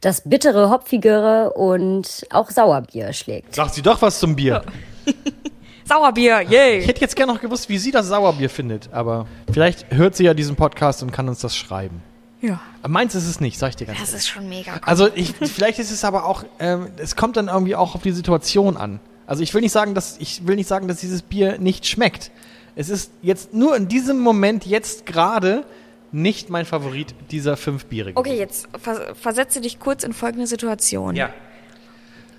das 0.00 0.28
bittere, 0.28 0.70
hopfigere 0.70 1.52
und 1.52 2.26
auch 2.30 2.50
Sauerbier 2.50 3.12
schlägt. 3.12 3.54
Sagt 3.54 3.74
sie 3.74 3.82
doch 3.82 4.02
was 4.02 4.18
zum 4.18 4.34
Bier. 4.34 4.64
Sauerbier, 5.84 6.42
Ich 6.42 6.50
yay! 6.50 6.82
hätte 6.84 7.00
jetzt 7.00 7.16
gerne 7.16 7.32
noch 7.32 7.40
gewusst, 7.40 7.68
wie 7.68 7.78
sie 7.78 7.90
das 7.90 8.06
Sauerbier 8.08 8.50
findet, 8.50 8.92
aber 8.92 9.26
vielleicht 9.52 9.90
hört 9.92 10.14
sie 10.16 10.24
ja 10.24 10.34
diesen 10.34 10.56
Podcast 10.56 11.02
und 11.02 11.10
kann 11.12 11.28
uns 11.28 11.40
das 11.40 11.56
schreiben. 11.56 12.02
Ja, 12.40 12.60
Meins 12.86 13.14
ist 13.14 13.28
es 13.28 13.40
nicht, 13.40 13.58
sag 13.58 13.68
ich 13.70 13.76
dir 13.76 13.86
ganz 13.86 14.00
das 14.00 14.08
ehrlich. 14.08 14.22
ist 14.24 14.28
schon 14.28 14.48
mega 14.48 14.72
cool. 14.74 14.80
Also 14.84 15.08
ich, 15.14 15.32
vielleicht 15.34 15.78
ist 15.78 15.92
es 15.92 16.04
aber 16.04 16.24
auch, 16.24 16.44
ähm, 16.58 16.88
es 16.96 17.14
kommt 17.14 17.36
dann 17.36 17.46
irgendwie 17.48 17.76
auch 17.76 17.94
auf 17.94 18.02
die 18.02 18.10
Situation 18.10 18.76
an. 18.76 18.98
Also 19.26 19.42
ich 19.44 19.54
will 19.54 19.60
nicht 19.60 19.70
sagen, 19.72 19.94
dass 19.94 20.16
ich 20.18 20.46
will 20.46 20.56
nicht 20.56 20.66
sagen, 20.66 20.88
dass 20.88 20.98
dieses 20.98 21.22
Bier 21.22 21.58
nicht 21.58 21.86
schmeckt. 21.86 22.32
Es 22.74 22.88
ist 22.88 23.12
jetzt 23.22 23.54
nur 23.54 23.76
in 23.76 23.86
diesem 23.86 24.18
Moment 24.18 24.66
jetzt 24.66 25.06
gerade 25.06 25.64
nicht 26.10 26.50
mein 26.50 26.66
Favorit 26.66 27.14
dieser 27.30 27.56
fünf 27.56 27.86
Biere. 27.86 28.10
Okay, 28.16 28.36
jetzt 28.36 28.68
vers 28.76 28.98
versetze 29.20 29.60
dich 29.60 29.78
kurz 29.78 30.02
in 30.02 30.12
folgende 30.12 30.46
Situation. 30.48 31.14
Ja. 31.14 31.30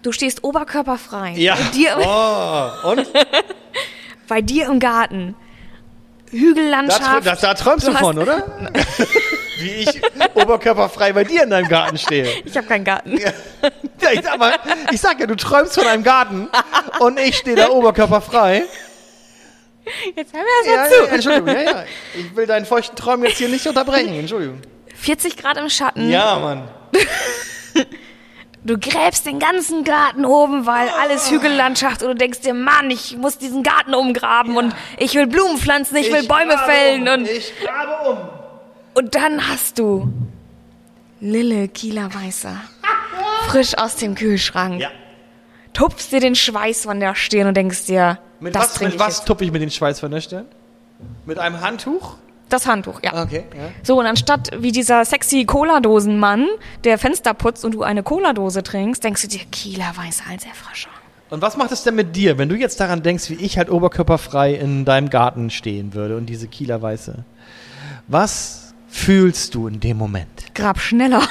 Du 0.03 0.11
stehst 0.11 0.43
oberkörperfrei. 0.43 1.31
Ja. 1.37 1.55
Bei 1.55 1.69
dir, 1.73 1.97
Oh, 1.99 2.89
und? 2.91 3.07
bei 4.27 4.41
dir 4.41 4.67
im 4.67 4.79
Garten. 4.79 5.35
Da, 6.31 6.37
Hügellandschaft. 6.37 7.01
trä- 7.03 7.21
da, 7.23 7.35
da 7.35 7.53
träumst 7.53 7.87
du, 7.87 7.91
Du 7.91 7.97
von, 7.97 8.17
oder? 8.17 8.43
Wie 9.59 9.69
ich 9.69 10.01
oberkörperfrei 10.33 11.13
bei 11.13 11.23
dir 11.23 11.43
in 11.43 11.49
deinem 11.51 11.69
Garten 11.69 11.97
stehe. 11.97 12.27
Ich 12.43 12.57
habe 12.57 12.67
keinen 12.67 12.83
Garten. 12.83 13.17
Ja, 13.17 13.31
ich, 14.11 14.21
sag 14.23 14.37
mal, 14.37 14.53
ich 14.91 14.99
sag 14.99 15.19
ja, 15.19 15.25
du 15.27 15.35
träumst 15.35 15.75
von 15.75 15.87
einem 15.87 16.03
Garten 16.03 16.49
und 16.99 17.17
ich 17.19 17.37
stehe 17.37 17.55
da 17.55 17.69
oberkörperfrei. 17.69 18.63
Jetzt 20.15 20.33
hör 20.33 20.41
mir 20.41 20.71
Ja, 20.73 20.83
das 20.83 20.91
ja, 20.91 20.99
mal 20.99 21.07
zu. 21.07 21.13
Entschuldigung, 21.15 21.47
ja, 21.49 21.61
ja. 21.61 21.83
Ich 22.17 22.35
will 22.35 22.45
deinen 22.47 22.65
feuchten 22.65 22.95
Traum 22.97 23.23
jetzt 23.23 23.37
hier 23.37 23.47
nicht 23.49 23.65
unterbrechen. 23.67 24.13
Entschuldigung. 24.15 24.59
40 24.95 25.37
Grad 25.37 25.57
im 25.57 25.69
Schatten. 25.69 26.09
Ja, 26.09 26.39
Mann. 26.39 26.67
Du 28.65 28.77
gräbst 28.77 29.25
den 29.25 29.39
ganzen 29.39 29.83
Garten 29.83 30.23
oben, 30.25 30.65
weil 30.65 30.87
alles 31.01 31.29
Hügellandschaft 31.29 32.01
und 32.01 32.09
du 32.09 32.15
denkst 32.15 32.41
dir, 32.41 32.53
Mann, 32.53 32.89
ich 32.89 33.17
muss 33.17 33.37
diesen 33.37 33.61
Garten 33.61 33.93
umgraben 33.93 34.55
und 34.55 34.73
ich 34.97 35.15
will 35.15 35.27
Blumen 35.27 35.57
pflanzen, 35.57 35.97
ich, 35.97 36.11
will 36.13 36.25
Bäume 36.27 36.57
fällen 36.59 37.01
um. 37.07 37.13
und, 37.13 37.29
Ich 37.29 37.53
grabe 37.61 38.09
um. 38.09 38.17
und 38.93 39.15
dann 39.15 39.49
hast 39.49 39.79
du 39.79 40.07
Lille 41.19 41.67
Kieler 41.67 42.13
Weißer. 42.13 42.55
Frisch 43.49 43.77
aus 43.77 43.97
dem 43.97 44.15
Kühlschrank. 44.15 44.79
Ja. 44.79 44.89
Tupfst 45.73 46.11
dir 46.11 46.19
den 46.21 46.35
Schweiß 46.35 46.83
von 46.85 46.99
der 47.01 47.15
Stirn 47.15 47.47
und 47.47 47.57
denkst 47.57 47.85
dir, 47.85 48.19
Mit 48.39 48.55
das 48.55 48.63
was, 48.63 48.73
trinke 48.75 48.93
mit 48.93 49.01
ich 49.01 49.07
was 49.07 49.17
jetzt. 49.17 49.27
tuppe 49.27 49.43
ich 49.43 49.51
mit 49.51 49.61
den 49.61 49.71
Schweiß 49.71 49.99
von 49.99 50.11
der 50.11 50.21
Stirn? 50.21 50.45
Mit 51.25 51.37
einem 51.37 51.59
Handtuch? 51.59 52.15
Das 52.53 52.67
Handtuch, 52.67 53.01
ja. 53.01 53.23
Okay, 53.23 53.45
ja. 53.57 53.71
So, 53.81 53.99
und 53.99 54.05
anstatt 54.05 54.51
wie 54.55 54.71
dieser 54.71 55.05
sexy 55.05 55.43
Cola-Dosenmann, 55.43 56.47
der 56.83 56.99
Fenster 56.99 57.33
putzt 57.33 57.65
und 57.65 57.73
du 57.73 57.81
eine 57.81 58.03
Cola-Dose 58.03 58.61
trinkst, 58.61 59.03
denkst 59.03 59.23
du 59.23 59.27
dir, 59.27 59.39
Kieler 59.51 59.91
Weißer 59.95 60.25
als 60.29 60.45
Erfrischer. 60.45 60.91
Und 61.31 61.41
was 61.41 61.57
macht 61.57 61.71
es 61.71 61.81
denn 61.81 61.95
mit 61.95 62.15
dir, 62.15 62.37
wenn 62.37 62.49
du 62.49 62.55
jetzt 62.55 62.79
daran 62.79 63.01
denkst, 63.01 63.31
wie 63.31 63.43
ich 63.43 63.57
halt 63.57 63.71
oberkörperfrei 63.71 64.53
in 64.53 64.85
deinem 64.85 65.09
Garten 65.09 65.49
stehen 65.49 65.95
würde 65.95 66.15
und 66.15 66.27
diese 66.27 66.47
Kieler 66.47 66.79
Weiße? 66.79 67.25
Was 68.07 68.75
fühlst 68.87 69.55
du 69.55 69.67
in 69.67 69.79
dem 69.79 69.97
Moment? 69.97 70.53
Grab 70.53 70.79
schneller. 70.79 71.23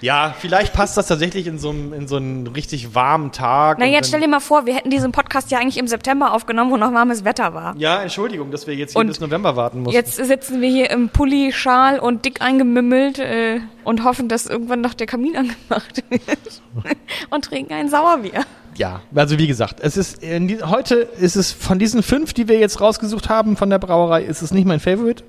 Ja, 0.00 0.34
vielleicht 0.38 0.72
passt 0.72 0.96
das 0.96 1.06
tatsächlich 1.06 1.46
in 1.46 1.58
so 1.58 1.70
einem, 1.70 1.92
in 1.92 2.08
so 2.08 2.16
einen 2.16 2.46
richtig 2.46 2.94
warmen 2.94 3.32
Tag. 3.32 3.78
Na, 3.78 3.86
jetzt 3.86 4.08
stell 4.08 4.20
dir 4.20 4.28
mal 4.28 4.40
vor, 4.40 4.66
wir 4.66 4.74
hätten 4.74 4.90
diesen 4.90 5.12
Podcast 5.12 5.50
ja 5.50 5.58
eigentlich 5.58 5.78
im 5.78 5.86
September 5.86 6.32
aufgenommen, 6.32 6.70
wo 6.70 6.76
noch 6.76 6.92
warmes 6.92 7.24
Wetter 7.24 7.54
war. 7.54 7.74
Ja, 7.76 8.02
Entschuldigung, 8.02 8.50
dass 8.50 8.66
wir 8.66 8.74
jetzt 8.74 8.92
hier 8.92 9.00
Und 9.00 9.08
bis 9.08 9.20
November 9.20 9.56
warten 9.56 9.82
mussten. 9.82 9.94
Jetzt 9.94 10.16
sitzen 10.16 10.60
wir 10.60 10.68
hier 10.68 10.90
im 10.90 11.10
Pulli, 11.10 11.52
Schal 11.52 11.98
und 11.98 12.24
dick 12.24 12.40
eingemümmelt 12.40 13.18
äh, 13.18 13.60
und 13.84 14.04
hoffen, 14.04 14.28
dass 14.28 14.46
irgendwann 14.46 14.80
noch 14.80 14.94
der 14.94 15.06
Kamin 15.06 15.36
angemacht 15.36 16.02
wird. 16.08 16.62
und 17.30 17.44
trinken 17.44 17.74
ein 17.74 17.88
Sauerbier. 17.88 18.44
Ja, 18.76 19.02
also 19.14 19.36
wie 19.38 19.46
gesagt, 19.46 19.80
es 19.80 19.96
ist 19.96 20.22
die, 20.22 20.62
heute 20.62 20.94
ist 20.94 21.36
es 21.36 21.52
von 21.52 21.78
diesen 21.78 22.02
fünf, 22.02 22.32
die 22.32 22.48
wir 22.48 22.58
jetzt 22.58 22.80
rausgesucht 22.80 23.28
haben 23.28 23.56
von 23.56 23.68
der 23.68 23.78
Brauerei, 23.78 24.22
ist 24.22 24.40
es 24.40 24.52
nicht 24.52 24.64
mein 24.64 24.80
Favorite. 24.80 25.22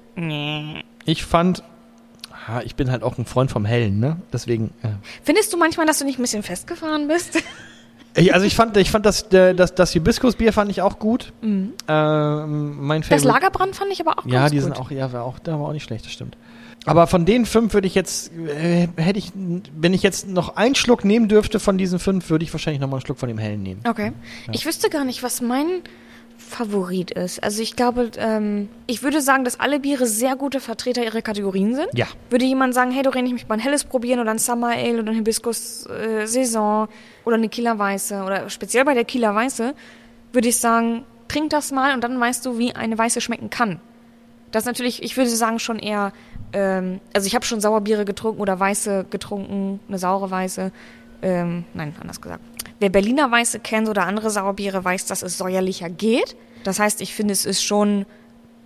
Ich 1.06 1.26
fand, 1.26 1.64
ich 2.64 2.76
bin 2.76 2.92
halt 2.92 3.04
auch 3.04 3.18
ein 3.18 3.26
Freund 3.26 3.52
vom 3.52 3.66
Hellen, 3.66 4.00
ne? 4.00 4.18
Deswegen. 4.34 4.72
Äh. 4.84 4.90
Findest 5.24 5.52
du 5.54 5.58
manchmal, 5.58 5.86
dass 5.86 6.00
du 6.00 6.06
nicht 6.06 6.20
ein 6.20 6.22
bisschen 6.24 6.44
festgefahren 6.44 7.08
bist? 7.08 7.42
Ich, 8.16 8.34
also 8.34 8.46
ich 8.46 8.56
fand, 8.56 8.76
ich 8.76 8.92
fand 8.92 9.06
das, 9.06 9.30
das, 9.30 9.74
das 9.74 9.92
Hibiskusbier 9.94 10.52
fand 10.52 10.70
ich 10.70 10.82
auch 10.82 11.00
gut. 11.00 11.32
Ähm, 11.42 11.74
mein 11.88 13.02
Das 13.02 13.08
Favorite. 13.08 13.28
Lagerbrand 13.28 13.76
fand 13.76 13.92
ich 13.92 14.02
aber 14.02 14.20
auch 14.20 14.26
Ja, 14.26 14.50
die 14.50 14.56
gut. 14.58 14.64
sind 14.66 14.78
auch, 14.78 14.92
ja, 14.92 15.14
war 15.14 15.24
auch, 15.24 15.40
da 15.40 15.54
war 15.54 15.68
auch 15.70 15.74
nicht 15.74 15.84
schlecht, 15.86 16.04
das 16.06 16.12
stimmt. 16.12 16.36
Aber 16.86 17.06
von 17.08 17.26
den 17.26 17.46
fünf 17.46 17.74
würde 17.74 17.88
ich 17.88 17.96
jetzt, 17.96 18.32
äh, 18.36 18.88
hätte 18.98 19.20
ich, 19.20 19.32
wenn 19.36 19.94
ich 19.94 20.02
jetzt 20.04 20.28
noch 20.28 20.56
einen 20.58 20.76
Schluck 20.76 21.06
nehmen 21.06 21.28
dürfte 21.30 21.60
von 21.60 21.78
diesen 21.78 22.00
fünf, 22.00 22.30
würde 22.30 22.44
ich 22.44 22.52
wahrscheinlich 22.52 22.82
noch 22.82 22.90
mal 22.90 22.98
einen 22.98 23.06
Schluck 23.06 23.20
von 23.20 23.30
dem 23.30 23.38
Hellen 23.38 23.62
nehmen. 23.64 23.82
Okay. 23.88 24.12
Ich 24.52 24.66
wüsste 24.66 24.90
gar 24.90 25.06
nicht, 25.06 25.22
was 25.24 25.42
mein 25.42 25.68
Favorit 26.50 27.12
ist. 27.12 27.44
Also 27.44 27.62
ich 27.62 27.76
glaube, 27.76 28.12
ähm, 28.18 28.70
ich 28.88 29.04
würde 29.04 29.22
sagen, 29.22 29.44
dass 29.44 29.60
alle 29.60 29.80
Biere 29.80 30.06
sehr 30.06 30.36
gute 30.36 30.60
Vertreter 30.60 31.04
ihrer 31.04 31.22
Kategorien 31.22 31.76
sind. 31.76 31.88
Ja. 31.94 32.08
Würde 32.30 32.46
jemand 32.46 32.74
sagen, 32.74 32.92
hey 32.92 33.04
Doreen, 33.04 33.26
ich 33.26 33.32
möchte 33.32 33.48
mal 33.48 33.56
ein 33.56 33.62
helles 33.62 33.84
probieren 33.84 34.20
oder 34.20 34.32
ein 34.32 34.40
Summer 34.40 34.70
Ale 34.70 35.00
oder 35.00 35.12
ein 35.12 35.16
Hibiskus 35.16 35.86
äh, 35.88 36.26
Saison 36.26 36.88
oder 37.24 37.36
eine 37.36 37.50
Kieler 37.50 37.80
Weiße 37.80 38.24
oder 38.24 38.50
speziell 38.50 38.84
bei 38.86 38.94
der 38.94 39.06
Kieler 39.06 39.34
Weiße, 39.34 39.74
würde 40.34 40.48
ich 40.48 40.58
sagen, 40.58 41.06
trink 41.28 41.50
das 41.52 41.72
mal 41.72 41.94
und 41.94 42.04
dann 42.04 42.20
weißt 42.20 42.46
du, 42.46 42.58
wie 42.58 42.76
eine 42.76 42.98
Weiße 42.98 43.22
schmecken 43.22 43.50
kann. 43.50 43.80
Das 44.52 44.64
ist 44.64 44.68
natürlich, 44.68 45.02
ich 45.02 45.16
würde 45.16 45.30
sagen, 45.30 45.60
schon 45.60 45.80
eher, 45.80 46.12
ähm, 46.52 47.00
also 47.14 47.28
ich 47.28 47.36
habe 47.36 47.46
schon 47.46 47.62
Sauerbiere 47.62 48.04
getrunken 48.04 48.42
oder 48.42 48.60
Weiße 48.60 49.06
getrunken, 49.10 49.80
eine 49.88 49.98
saure 49.98 50.30
Weiße. 50.30 50.72
Ähm, 51.22 51.66
nein, 51.74 51.96
anders 52.02 52.20
gesagt. 52.20 52.44
Wer 52.82 52.90
Berliner 52.90 53.30
Weiße 53.32 53.60
kennt 53.60 53.88
oder 53.88 54.08
andere 54.08 54.32
Sauerbiere 54.32 54.84
weiß, 54.84 55.06
dass 55.06 55.22
es 55.22 55.38
säuerlicher 55.38 55.88
geht. 55.90 56.36
Das 56.64 56.80
heißt, 56.80 57.00
ich 57.02 57.14
finde, 57.14 57.32
es 57.32 57.46
ist 57.46 57.64
schon 57.64 58.06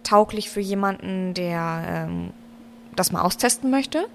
tauglich 0.04 0.50
für 0.50 0.62
jemanden, 0.62 1.34
der 1.34 1.84
ähm, 1.86 2.30
das 2.96 3.12
mal 3.12 3.22
austesten 3.22 3.70
möchte. 3.70 4.06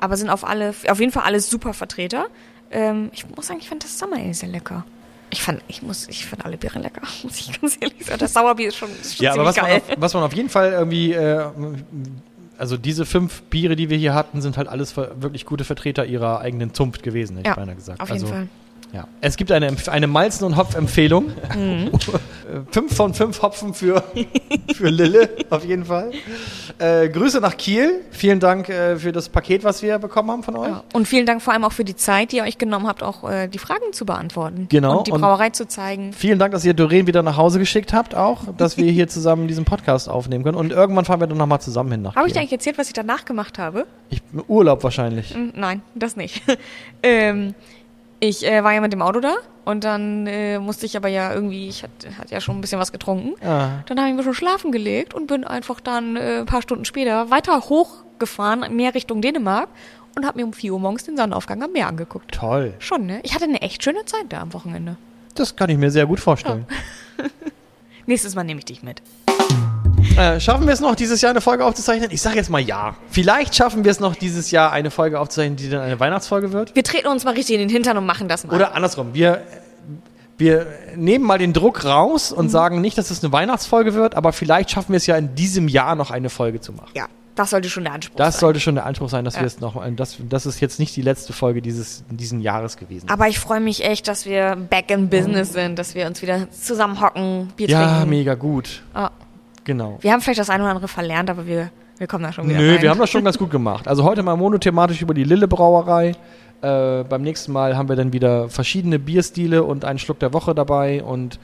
Aber 0.00 0.16
sind 0.16 0.30
auf 0.30 0.44
alle, 0.44 0.74
auf 0.88 0.98
jeden 0.98 1.12
Fall 1.12 1.22
alles 1.22 1.48
super 1.48 1.74
Vertreter. 1.74 2.26
Ähm, 2.72 3.10
ich 3.12 3.24
muss 3.36 3.46
sagen, 3.46 3.60
ich 3.60 3.68
fand 3.68 3.84
das 3.84 3.98
Summer 3.98 4.16
Ale 4.16 4.34
sehr 4.34 4.48
lecker. 4.48 4.84
Ich 5.30 5.42
fand, 5.42 5.62
ich 5.68 5.80
muss, 5.82 6.08
ich 6.08 6.26
fand 6.26 6.44
alle 6.44 6.56
Biere 6.56 6.80
lecker, 6.80 7.02
muss 7.22 7.38
ich 7.40 7.60
ganz 7.60 7.76
ehrlich 7.80 8.04
sagen. 8.04 8.18
Das 8.18 8.32
Sauerbier 8.32 8.68
ist 8.68 8.76
schon, 8.76 8.90
ist 9.00 9.16
schon 9.16 9.24
Ja, 9.26 9.32
aber 9.32 9.44
was 9.44 9.54
ziemlich 9.54 9.72
man, 9.74 9.80
geil. 9.86 9.94
auf, 9.96 10.02
was 10.02 10.14
man 10.14 10.22
auf 10.24 10.32
jeden 10.32 10.48
Fall 10.48 10.72
irgendwie, 10.72 11.12
äh, 11.12 11.44
also 12.58 12.76
diese 12.76 13.06
fünf 13.06 13.42
Biere, 13.42 13.76
die 13.76 13.90
wir 13.90 13.96
hier 13.96 14.12
hatten, 14.12 14.40
sind 14.42 14.56
halt 14.56 14.66
alles 14.68 14.96
wirklich 14.96 15.46
gute 15.46 15.64
Vertreter 15.64 16.04
ihrer 16.04 16.40
eigenen 16.40 16.74
Zunft 16.74 17.02
gewesen, 17.04 17.36
hätte 17.36 17.46
Ja, 17.46 17.52
ich 17.52 17.56
beinahe 17.56 17.76
gesagt. 17.76 18.00
auf 18.00 18.08
jeden 18.08 18.22
also, 18.22 18.34
Fall. 18.34 18.48
Ja. 18.92 19.06
Es 19.20 19.36
gibt 19.36 19.52
eine, 19.52 19.74
eine 19.86 20.06
Malzen- 20.06 20.44
und 20.44 20.56
Hopf-Empfehlung. 20.56 21.26
Mhm. 21.56 21.90
Fünf 22.72 22.96
von 22.96 23.14
fünf 23.14 23.42
Hopfen 23.42 23.74
für, 23.74 24.02
für 24.74 24.88
Lille, 24.88 25.30
auf 25.50 25.64
jeden 25.64 25.84
Fall. 25.84 26.10
Äh, 26.78 27.08
Grüße 27.08 27.40
nach 27.40 27.56
Kiel. 27.56 28.00
Vielen 28.10 28.40
Dank 28.40 28.68
äh, 28.68 28.96
für 28.96 29.12
das 29.12 29.28
Paket, 29.28 29.62
was 29.62 29.82
wir 29.82 29.98
bekommen 30.00 30.32
haben 30.32 30.42
von 30.42 30.56
euch. 30.56 30.68
Ja. 30.68 30.82
Und 30.92 31.06
vielen 31.06 31.26
Dank 31.26 31.42
vor 31.42 31.52
allem 31.52 31.62
auch 31.62 31.72
für 31.72 31.84
die 31.84 31.94
Zeit, 31.94 32.32
die 32.32 32.38
ihr 32.38 32.42
euch 32.42 32.58
genommen 32.58 32.88
habt, 32.88 33.04
auch 33.04 33.28
äh, 33.30 33.46
die 33.46 33.58
Fragen 33.58 33.92
zu 33.92 34.04
beantworten. 34.04 34.66
Genau, 34.68 34.98
Und 34.98 35.06
die 35.06 35.12
und- 35.12 35.20
Brauerei 35.20 35.50
zu 35.50 35.68
zeigen. 35.68 36.12
Vielen 36.12 36.40
Dank, 36.40 36.52
dass 36.52 36.64
ihr 36.64 36.74
Doreen 36.74 37.06
wieder 37.06 37.22
nach 37.22 37.36
Hause 37.36 37.60
geschickt 37.60 37.92
habt, 37.92 38.16
auch, 38.16 38.40
dass 38.58 38.76
wir 38.76 38.90
hier 38.90 39.06
zusammen 39.06 39.46
diesen 39.46 39.64
Podcast 39.64 40.08
aufnehmen 40.08 40.42
können. 40.42 40.56
Und 40.58 40.72
irgendwann 40.72 41.04
fahren 41.04 41.20
wir 41.20 41.28
dann 41.28 41.38
nochmal 41.38 41.60
zusammen 41.60 41.92
hin 41.92 42.02
nach 42.02 42.16
Habe 42.16 42.26
ich 42.26 42.32
dir 42.32 42.40
eigentlich 42.40 42.52
erzählt, 42.52 42.78
was 42.78 42.88
ich 42.88 42.94
danach 42.94 43.24
gemacht 43.24 43.58
habe? 43.60 43.86
Ich, 44.08 44.20
Urlaub 44.48 44.82
wahrscheinlich. 44.82 45.32
Hm, 45.34 45.52
Nein, 45.54 45.82
das 45.94 46.16
nicht. 46.16 46.42
ähm, 47.04 47.54
ich 48.20 48.46
äh, 48.46 48.62
war 48.62 48.72
ja 48.72 48.80
mit 48.80 48.92
dem 48.92 49.02
Auto 49.02 49.20
da 49.20 49.34
und 49.64 49.84
dann 49.84 50.26
äh, 50.26 50.58
musste 50.58 50.86
ich 50.86 50.96
aber 50.96 51.08
ja 51.08 51.32
irgendwie, 51.32 51.68
ich 51.68 51.82
hatte 51.82 52.16
hat 52.16 52.30
ja 52.30 52.40
schon 52.40 52.58
ein 52.58 52.60
bisschen 52.60 52.78
was 52.78 52.92
getrunken. 52.92 53.34
Ah. 53.44 53.82
Dann 53.86 53.98
habe 53.98 54.10
ich 54.10 54.14
mich 54.14 54.24
schon 54.24 54.34
schlafen 54.34 54.72
gelegt 54.72 55.14
und 55.14 55.26
bin 55.26 55.44
einfach 55.44 55.80
dann 55.80 56.16
äh, 56.16 56.40
ein 56.40 56.46
paar 56.46 56.62
Stunden 56.62 56.84
später 56.84 57.30
weiter 57.30 57.58
hochgefahren, 57.60 58.74
mehr 58.76 58.94
Richtung 58.94 59.22
Dänemark 59.22 59.68
und 60.16 60.26
habe 60.26 60.38
mir 60.38 60.44
um 60.44 60.52
4 60.52 60.72
Uhr 60.72 60.80
morgens 60.80 61.04
den 61.04 61.16
Sonnenaufgang 61.16 61.62
am 61.62 61.72
Meer 61.72 61.88
angeguckt. 61.88 62.32
Toll. 62.32 62.74
Schon, 62.78 63.06
ne? 63.06 63.20
Ich 63.22 63.34
hatte 63.34 63.44
eine 63.44 63.62
echt 63.62 63.82
schöne 63.82 64.04
Zeit 64.04 64.26
da 64.28 64.40
am 64.40 64.52
Wochenende. 64.52 64.96
Das 65.34 65.56
kann 65.56 65.70
ich 65.70 65.78
mir 65.78 65.90
sehr 65.90 66.06
gut 66.06 66.20
vorstellen. 66.20 66.66
Nächstes 68.06 68.34
Mal 68.34 68.44
nehme 68.44 68.58
ich 68.58 68.64
dich 68.64 68.82
mit. 68.82 69.02
Äh, 70.16 70.40
schaffen 70.40 70.66
wir 70.66 70.72
es 70.74 70.80
noch, 70.80 70.94
dieses 70.94 71.20
Jahr 71.20 71.30
eine 71.30 71.40
Folge 71.40 71.64
aufzuzeichnen? 71.64 72.10
Ich 72.10 72.20
sage 72.22 72.36
jetzt 72.36 72.50
mal 72.50 72.60
ja. 72.60 72.94
Vielleicht 73.10 73.54
schaffen 73.54 73.84
wir 73.84 73.90
es 73.90 74.00
noch, 74.00 74.14
dieses 74.16 74.50
Jahr 74.50 74.72
eine 74.72 74.90
Folge 74.90 75.18
aufzuzeichnen, 75.20 75.56
die 75.56 75.68
dann 75.70 75.80
eine 75.82 75.98
Weihnachtsfolge 76.00 76.52
wird. 76.52 76.74
Wir 76.74 76.84
treten 76.84 77.08
uns 77.08 77.24
mal 77.24 77.34
richtig 77.34 77.54
in 77.54 77.60
den 77.60 77.68
Hintern 77.70 77.96
und 77.96 78.06
machen 78.06 78.28
das 78.28 78.44
mal. 78.46 78.54
Oder 78.54 78.74
andersrum. 78.74 79.14
Wir, 79.14 79.42
wir 80.38 80.66
nehmen 80.96 81.24
mal 81.24 81.38
den 81.38 81.52
Druck 81.52 81.84
raus 81.84 82.30
Mhm. 82.32 82.38
und 82.38 82.48
sagen 82.50 82.80
nicht, 82.80 82.98
dass 82.98 83.10
es 83.10 83.22
eine 83.22 83.32
Weihnachtsfolge 83.32 83.94
wird, 83.94 84.14
aber 84.14 84.32
vielleicht 84.32 84.70
schaffen 84.70 84.92
wir 84.92 84.96
es 84.98 85.06
ja 85.06 85.16
in 85.16 85.34
diesem 85.34 85.68
Jahr 85.68 85.94
noch 85.94 86.10
eine 86.10 86.30
Folge 86.30 86.60
zu 86.60 86.72
machen. 86.72 86.90
Ja, 86.94 87.06
das 87.34 87.50
sollte 87.50 87.68
schon 87.70 87.84
der 87.84 87.92
Anspruch 87.94 88.16
Das 88.16 88.34
sein. 88.34 88.40
sollte 88.40 88.60
schon 88.60 88.74
der 88.74 88.86
Anspruch 88.86 89.08
sein, 89.08 89.24
dass 89.24 89.34
Ja. 89.36 89.40
wir 89.40 89.46
es 89.46 89.60
noch, 89.60 89.82
das, 89.96 90.16
das 90.28 90.46
ist 90.46 90.60
jetzt 90.60 90.78
nicht 90.78 90.96
die 90.96 91.02
letzte 91.02 91.32
Folge 91.32 91.62
dieses, 91.62 92.04
diesen 92.10 92.40
Jahres 92.40 92.76
gewesen. 92.76 93.08
Aber 93.08 93.28
ich 93.28 93.38
freue 93.38 93.60
mich 93.60 93.84
echt, 93.84 94.08
dass 94.08 94.26
wir 94.26 94.56
back 94.56 94.90
in 94.90 95.08
business 95.08 95.52
sind, 95.52 95.78
dass 95.78 95.94
wir 95.94 96.06
uns 96.06 96.20
wieder 96.22 96.50
zusammenhocken, 96.50 97.48
Bier 97.56 97.68
ja, 97.68 97.92
trinken. 97.94 98.10
mega 98.10 98.34
gut. 98.34 98.82
Ah, 98.94 99.10
Genau. 99.64 99.98
wir 100.00 100.12
haben 100.12 100.20
vielleicht 100.20 100.40
das 100.40 100.50
eine 100.50 100.62
oder 100.62 100.72
andere 100.72 100.88
verlernt, 100.88 101.30
aber 101.30 101.46
wir, 101.46 101.70
wir 101.98 102.06
kommen 102.06 102.24
da 102.24 102.32
schon 102.32 102.48
wieder 102.48 102.58
Nö, 102.58 102.74
rein. 102.74 102.82
wir 102.82 102.90
haben 102.90 102.98
das 102.98 103.10
schon 103.10 103.24
ganz 103.24 103.38
gut 103.38 103.50
gemacht. 103.50 103.86
Also 103.86 104.04
heute 104.04 104.22
mal 104.22 104.36
monothematisch 104.36 105.02
über 105.02 105.14
die 105.14 105.24
Lille 105.24 105.48
Brauerei. 105.48 106.12
Äh, 106.62 107.04
beim 107.04 107.22
nächsten 107.22 107.52
Mal 107.52 107.76
haben 107.76 107.88
wir 107.88 107.96
dann 107.96 108.12
wieder 108.12 108.48
verschiedene 108.48 108.98
Bierstile 108.98 109.62
und 109.64 109.84
einen 109.84 109.98
Schluck 109.98 110.18
der 110.18 110.32
Woche 110.32 110.54
dabei 110.54 111.02
und 111.02 111.38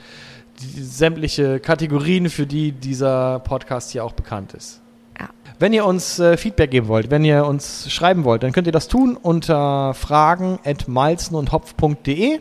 die, 0.60 0.82
sämtliche 0.82 1.60
Kategorien, 1.60 2.30
für 2.30 2.46
die 2.46 2.72
dieser 2.72 3.40
Podcast 3.40 3.92
hier 3.92 4.04
auch 4.04 4.12
bekannt 4.12 4.54
ist. 4.54 4.80
Ja. 5.18 5.28
Wenn 5.58 5.72
ihr 5.72 5.86
uns 5.86 6.18
äh, 6.18 6.36
Feedback 6.36 6.70
geben 6.70 6.88
wollt, 6.88 7.10
wenn 7.10 7.24
ihr 7.24 7.46
uns 7.46 7.90
schreiben 7.90 8.24
wollt, 8.24 8.42
dann 8.42 8.52
könnt 8.52 8.66
ihr 8.66 8.72
das 8.72 8.88
tun 8.88 9.16
unter 9.16 9.94
fragen.malzenundhopf.de 9.94 12.40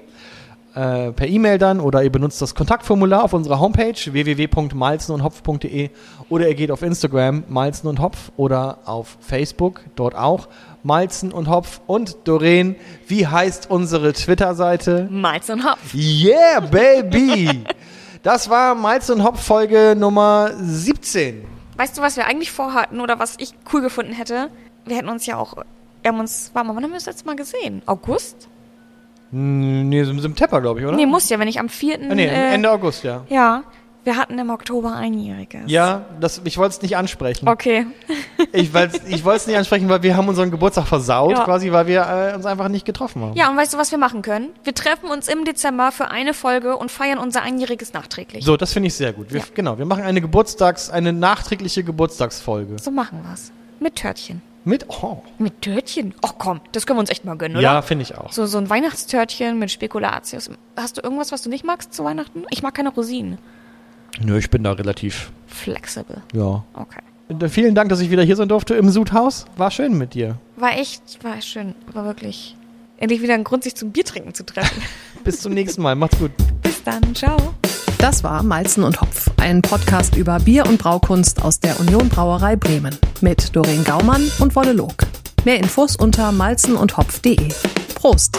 äh, 0.75 1.11
per 1.11 1.27
E-Mail 1.27 1.57
dann 1.57 1.79
oder 1.79 2.03
ihr 2.03 2.11
benutzt 2.11 2.41
das 2.41 2.53
Kontaktformular 2.53 3.23
auf 3.23 3.33
unserer 3.33 3.59
Homepage 3.59 3.95
www.malzenundhopf.de 3.95 5.89
oder 6.29 6.49
ihr 6.49 6.55
geht 6.55 6.69
auf 6.71 6.81
Instagram 6.81 7.45
Malzen 7.47 7.87
und 7.87 7.99
Hopf 7.99 8.31
oder 8.35 8.79
auf 8.85 9.17
Facebook, 9.21 9.81
dort 9.95 10.15
auch 10.15 10.49
Malzen 10.83 11.31
und 11.31 11.49
Hopf 11.49 11.81
und 11.87 12.17
Doreen, 12.25 12.75
wie 13.07 13.25
heißt 13.25 13.69
unsere 13.71 14.13
Twitter-Seite? 14.13 15.07
Malz 15.09 15.49
und 15.49 15.65
Hopf. 15.65 15.93
Yeah, 15.93 16.59
baby! 16.59 17.63
Das 18.21 18.49
war 18.49 18.75
Malzen 18.75 19.15
und 19.15 19.23
Hopf 19.23 19.41
Folge 19.41 19.95
Nummer 19.97 20.51
17. 20.59 21.45
Weißt 21.77 21.97
du, 21.97 22.01
was 22.01 22.17
wir 22.17 22.25
eigentlich 22.25 22.51
vorhatten 22.51 22.99
oder 22.99 23.19
was 23.19 23.35
ich 23.37 23.53
cool 23.71 23.81
gefunden 23.81 24.13
hätte? 24.13 24.49
Wir 24.85 24.97
hätten 24.97 25.09
uns 25.09 25.25
ja 25.25 25.37
auch, 25.37 25.55
wir 26.01 26.11
haben 26.11 26.19
uns, 26.19 26.51
warte 26.53 26.67
mal, 26.67 26.75
wann 26.75 26.83
haben 26.83 26.91
wir 26.91 26.97
das 26.97 27.05
letzte 27.05 27.25
Mal 27.25 27.35
gesehen? 27.35 27.81
August? 27.85 28.49
Nee, 29.31 30.01
im 30.01 30.19
September, 30.19 30.61
glaube 30.61 30.79
ich, 30.79 30.85
oder? 30.85 30.95
Nee, 30.95 31.05
muss 31.05 31.29
ja, 31.29 31.39
wenn 31.39 31.47
ich 31.47 31.59
am 31.59 31.69
4. 31.69 31.99
Ah, 32.09 32.15
nee, 32.15 32.25
äh, 32.25 32.53
Ende 32.53 32.71
August, 32.71 33.03
ja. 33.03 33.25
Ja, 33.29 33.63
wir 34.03 34.17
hatten 34.17 34.37
im 34.37 34.51
Oktober 34.51 34.95
einjähriges. 34.95 35.63
Ja, 35.65 36.05
das, 36.19 36.39
ich 36.43 36.57
wollte 36.57 36.75
es 36.75 36.81
nicht 36.81 36.95
ansprechen. 36.95 37.47
Okay. 37.49 37.87
Ich, 38.51 38.69
ich 38.73 39.25
wollte 39.25 39.37
es 39.37 39.47
nicht 39.47 39.57
ansprechen, 39.57 39.89
weil 39.89 40.01
wir 40.03 40.15
haben 40.15 40.29
unseren 40.29 40.49
Geburtstag 40.49 40.87
versaut, 40.87 41.31
Ja. 41.31 41.43
quasi, 41.43 41.71
weil 41.73 41.87
wir 41.87 42.31
äh, 42.31 42.35
uns 42.35 42.45
einfach 42.45 42.69
nicht 42.69 42.85
getroffen 42.85 43.21
haben. 43.21 43.33
Ja, 43.33 43.49
und 43.49 43.57
weißt 43.57 43.73
du, 43.73 43.77
was 43.77 43.91
wir 43.91 43.97
machen 43.97 44.21
können? 44.21 44.49
Wir 44.63 44.73
treffen 44.73 45.09
uns 45.09 45.27
im 45.27 45.43
Dezember 45.43 45.91
für 45.91 46.09
eine 46.09 46.33
Folge 46.33 46.77
und 46.77 46.89
feiern 46.89 47.17
unser 47.17 47.41
einjähriges 47.41 47.91
nachträglich. 47.91 48.45
So, 48.45 48.55
das 48.55 48.71
finde 48.71 48.87
ich 48.87 48.93
sehr 48.93 49.11
gut. 49.11 49.33
Wir, 49.33 49.41
Ja. 49.41 49.45
Genau, 49.53 49.77
wir 49.77 49.85
machen 49.85 50.03
eine 50.03 50.21
Geburtstags-, 50.21 50.89
eine 50.89 51.11
nachträgliche 51.11 51.83
Geburtstagsfolge. 51.83 52.77
So 52.79 52.91
machen 52.91 53.19
wir's. 53.27 53.51
Mit 53.81 53.95
Törtchen. 53.95 54.41
Mit, 54.65 54.87
oh. 54.89 55.21
Mit 55.37 55.61
Törtchen? 55.61 56.13
Ach 56.21 56.33
komm, 56.37 56.59
das 56.71 56.85
können 56.85 56.97
wir 56.97 57.01
uns 57.01 57.11
echt 57.11 57.23
mal 57.23 57.37
gönnen, 57.37 57.57
oder? 57.57 57.63
Ja, 57.63 57.81
finde 57.81 58.03
ich 58.03 58.17
auch. 58.17 58.31
So, 58.31 58.45
so 58.45 58.57
ein 58.57 58.69
Weihnachtstörtchen 58.69 59.57
mit 59.57 59.71
Spekulatius. 59.71 60.49
Hast 60.75 60.97
du 60.97 61.01
irgendwas, 61.01 61.31
was 61.31 61.43
du 61.43 61.49
nicht 61.49 61.63
magst 61.63 61.93
zu 61.93 62.03
Weihnachten? 62.03 62.45
Ich 62.49 62.63
mag 62.63 62.73
keine 62.73 62.89
Rosinen. 62.89 63.37
Nö, 64.21 64.37
ich 64.37 64.49
bin 64.49 64.63
da 64.63 64.71
relativ, 64.73 65.31
Flexible. 65.47 66.21
ja. 66.33 66.63
Okay. 66.73 67.01
Und, 67.27 67.47
Vielen 67.49 67.73
Dank, 67.73 67.89
dass 67.89 68.01
ich 68.01 68.11
wieder 68.11 68.23
hier 68.23 68.35
sein 68.35 68.49
durfte 68.49 68.75
im 68.75 68.89
Sudhaus. 68.89 69.45
War 69.55 69.71
schön 69.71 69.97
mit 69.97 70.13
dir. 70.13 70.37
War 70.57 70.77
echt, 70.77 71.23
war 71.23 71.41
schön. 71.41 71.73
War 71.91 72.05
wirklich 72.05 72.55
Endlich 72.97 73.21
wieder 73.21 73.33
ein 73.33 73.43
Grund, 73.43 73.63
sich 73.63 73.75
zum 73.75 73.91
Biertrinken 73.91 74.33
zu 74.33 74.45
treffen. 74.45 74.81
Bis 75.23 75.41
zum 75.41 75.53
nächsten 75.53 75.81
Mal. 75.81 75.95
Macht's 75.95 76.17
gut. 76.17 76.31
Bis 76.61 76.83
dann. 76.83 77.13
Ciao. 77.13 77.37
Das 77.97 78.23
war 78.23 78.43
Malzen 78.43 78.83
und 78.83 79.01
Hopf, 79.01 79.29
ein 79.37 79.61
Podcast 79.61 80.15
über 80.15 80.39
Bier 80.39 80.65
und 80.67 80.77
Braukunst 80.77 81.41
aus 81.43 81.59
der 81.59 81.79
Union 81.79 82.09
Brauerei 82.09 82.55
Bremen 82.55 82.95
mit 83.21 83.55
Doreen 83.55 83.83
Gaumann 83.83 84.29
und 84.39 84.55
Wolle 84.55 84.73
Log. 84.73 84.95
Mehr 85.43 85.57
Infos 85.57 85.95
unter 85.95 86.31
malzenundhopf.de. 86.31 87.49
Prost! 87.95 88.37